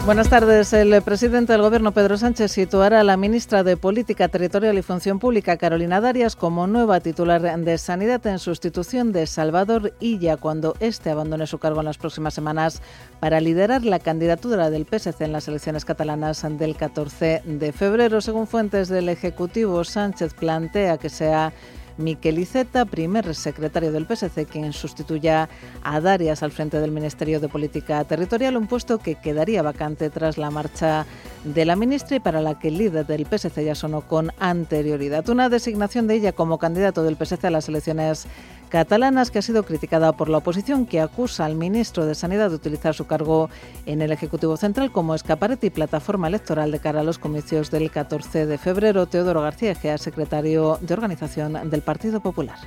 Buenas 0.05 0.29
tardes. 0.29 0.71
El 0.71 1.01
presidente 1.01 1.51
del 1.51 1.61
Gobierno, 1.61 1.91
Pedro 1.91 2.17
Sánchez, 2.17 2.49
situará 2.53 3.01
a 3.01 3.03
la 3.03 3.17
ministra 3.17 3.65
de 3.65 3.75
Política 3.75 4.29
Territorial 4.29 4.77
y 4.77 4.81
Función 4.83 5.19
Pública, 5.19 5.57
Carolina 5.57 5.99
Darias, 5.99 6.37
como 6.37 6.65
nueva 6.65 7.01
titular 7.01 7.41
de 7.41 7.77
Sanidad 7.77 8.25
en 8.25 8.39
sustitución 8.39 9.11
de 9.11 9.27
Salvador 9.27 9.93
Illa 9.99 10.37
cuando 10.37 10.77
éste 10.79 11.09
abandone 11.09 11.45
su 11.45 11.59
cargo 11.59 11.81
en 11.81 11.87
las 11.87 11.97
próximas 11.97 12.33
semanas 12.33 12.81
para 13.19 13.41
liderar 13.41 13.83
la 13.83 13.99
candidatura 13.99 14.69
del 14.69 14.85
PSC 14.85 15.25
en 15.25 15.33
las 15.33 15.49
elecciones 15.49 15.83
catalanas 15.83 16.45
del 16.57 16.77
14 16.77 17.41
de 17.43 17.71
febrero. 17.73 18.21
Según 18.21 18.47
fuentes 18.47 18.87
del 18.87 19.09
Ejecutivo, 19.09 19.83
Sánchez 19.83 20.33
plantea 20.35 20.97
que 20.97 21.09
sea 21.09 21.51
Miquel 21.97 22.39
Iceta, 22.39 22.85
primer 22.85 23.33
secretario 23.35 23.91
del 23.91 24.05
PSC, 24.05 24.45
quien 24.45 24.73
sustituya 24.73 25.49
a 25.83 25.99
Darias 25.99 26.43
al 26.43 26.51
frente 26.51 26.79
del 26.79 26.91
Ministerio 26.91 27.39
de 27.39 27.49
Política 27.49 28.03
Territorial, 28.03 28.57
un 28.57 28.67
puesto 28.67 28.99
que 28.99 29.15
quedaría 29.15 29.61
vacante 29.61 30.09
tras 30.09 30.37
la 30.37 30.51
marcha 30.51 31.05
de 31.43 31.65
la 31.65 31.75
ministra 31.75 32.17
y 32.17 32.19
para 32.19 32.41
la 32.41 32.59
que 32.59 32.67
el 32.67 32.77
líder 32.77 33.05
del 33.05 33.25
PSC 33.25 33.63
ya 33.63 33.75
sonó 33.75 34.01
con 34.01 34.31
anterioridad. 34.39 35.27
Una 35.29 35.49
designación 35.49 36.07
de 36.07 36.15
ella 36.15 36.31
como 36.31 36.57
candidato 36.57 37.03
del 37.03 37.15
PSC 37.15 37.45
a 37.45 37.51
las 37.51 37.69
elecciones 37.69 38.27
catalanas 38.69 39.31
que 39.31 39.39
ha 39.39 39.41
sido 39.41 39.63
criticada 39.63 40.11
por 40.13 40.29
la 40.29 40.39
oposición 40.39 40.85
que 40.85 40.99
acusa 40.99 41.45
al 41.45 41.55
ministro 41.55 42.05
de 42.05 42.15
Sanidad 42.15 42.49
de 42.49 42.55
utilizar 42.55 42.93
su 42.93 43.07
cargo 43.07 43.49
en 43.85 44.01
el 44.01 44.11
Ejecutivo 44.11 44.57
Central 44.57 44.91
como 44.91 45.15
escaparate 45.15 45.67
y 45.67 45.69
plataforma 45.69 46.27
electoral 46.27 46.71
de 46.71 46.79
cara 46.79 47.01
a 47.01 47.03
los 47.03 47.19
comicios 47.19 47.71
del 47.71 47.89
14 47.91 48.45
de 48.45 48.57
febrero. 48.57 49.05
Teodoro 49.05 49.41
García 49.41 49.71
Egea, 49.71 49.97
secretario 49.97 50.77
de 50.81 50.93
organización 50.93 51.69
del 51.69 51.81
Partido 51.81 52.19
Popular. 52.19 52.57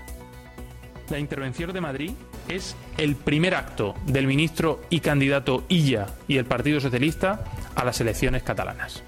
la 1.11 1.19
intervención 1.19 1.73
de 1.73 1.81
Madrid 1.81 2.13
es 2.49 2.77
el 2.97 3.17
primer 3.17 3.55
acto 3.55 3.95
del 4.07 4.27
ministro 4.27 4.81
y 4.91 5.01
candidato 5.01 5.65
Illa 5.69 6.07
y 6.29 6.37
el 6.37 6.45
Partido 6.45 6.81
Socialista 6.81 7.45
a 7.75 7.85
las 7.85 8.01
elecciones 8.01 8.43
catalanas. 8.43 9.03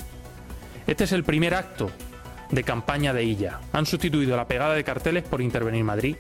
Este 0.87 1.05
es 1.05 1.13
el 1.13 1.23
primer 1.23 1.55
acto 1.55 1.91
de 2.51 2.65
campaña 2.65 3.13
de 3.13 3.25
Illa. 3.25 3.61
Han 3.73 3.87
sustituido 3.87 4.37
la 4.37 4.47
pegada 4.47 4.75
de 4.75 4.85
carteles 4.85 5.23
por 5.23 5.41
intervenir 5.41 5.85
Madrid 5.85 6.17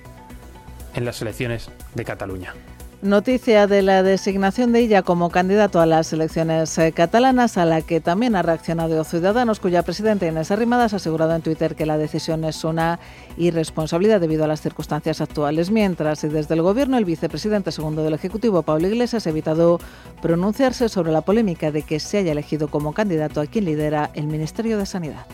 en 0.94 1.04
las 1.04 1.20
elecciones 1.22 1.70
de 1.94 2.04
Cataluña. 2.04 2.54
Noticia 3.02 3.66
de 3.66 3.82
la 3.82 4.04
designación 4.04 4.70
de 4.70 4.78
ella 4.78 5.02
como 5.02 5.28
candidato 5.28 5.80
a 5.80 5.86
las 5.86 6.12
elecciones 6.12 6.78
eh, 6.78 6.92
catalanas, 6.92 7.58
a 7.58 7.64
la 7.64 7.82
que 7.82 8.00
también 8.00 8.36
ha 8.36 8.42
reaccionado 8.42 9.02
Ciudadanos, 9.02 9.58
cuya 9.58 9.82
presidenta 9.82 10.28
Inés 10.28 10.52
Arrimadas 10.52 10.92
ha 10.92 10.96
asegurado 10.96 11.34
en 11.34 11.42
Twitter 11.42 11.74
que 11.74 11.84
la 11.84 11.98
decisión 11.98 12.44
es 12.44 12.62
una 12.62 13.00
irresponsabilidad 13.36 14.20
debido 14.20 14.44
a 14.44 14.46
las 14.46 14.60
circunstancias 14.60 15.20
actuales. 15.20 15.72
Mientras, 15.72 16.22
y 16.22 16.28
desde 16.28 16.54
el 16.54 16.62
Gobierno, 16.62 16.96
el 16.96 17.04
vicepresidente 17.04 17.72
segundo 17.72 18.04
del 18.04 18.14
Ejecutivo, 18.14 18.62
Pablo 18.62 18.86
Iglesias, 18.86 19.26
ha 19.26 19.30
evitado 19.30 19.80
pronunciarse 20.20 20.88
sobre 20.88 21.10
la 21.10 21.22
polémica 21.22 21.72
de 21.72 21.82
que 21.82 21.98
se 21.98 22.18
haya 22.18 22.30
elegido 22.30 22.68
como 22.68 22.94
candidato 22.94 23.40
a 23.40 23.46
quien 23.46 23.64
lidera 23.64 24.10
el 24.14 24.28
Ministerio 24.28 24.78
de 24.78 24.86
Sanidad. 24.86 25.26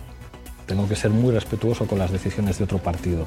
Tengo 0.64 0.88
que 0.88 0.96
ser 0.96 1.10
muy 1.10 1.34
respetuoso 1.34 1.86
con 1.86 1.98
las 1.98 2.10
decisiones 2.12 2.56
de 2.56 2.64
otro 2.64 2.78
partido. 2.78 3.26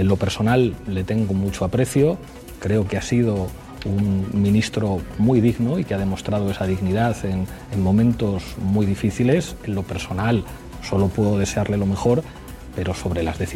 En 0.00 0.08
lo 0.08 0.16
personal 0.16 0.74
le 0.88 1.04
tengo 1.04 1.34
mucho 1.34 1.62
aprecio, 1.62 2.16
creo 2.58 2.88
que 2.88 2.96
ha 2.96 3.02
sido 3.02 3.48
un 3.84 4.30
ministro 4.32 5.02
muy 5.18 5.42
digno 5.42 5.78
y 5.78 5.84
que 5.84 5.92
ha 5.92 5.98
demostrado 5.98 6.50
esa 6.50 6.66
dignidad 6.66 7.22
en, 7.26 7.46
en, 7.70 7.82
momentos 7.82 8.42
muy 8.62 8.86
difíciles. 8.86 9.56
En 9.64 9.74
lo 9.74 9.82
personal 9.82 10.42
solo 10.82 11.08
puedo 11.08 11.36
desearle 11.36 11.76
lo 11.76 11.84
mejor, 11.84 12.22
pero 12.74 12.94
sobre 12.94 13.22
las 13.22 13.38
decisiones 13.38 13.50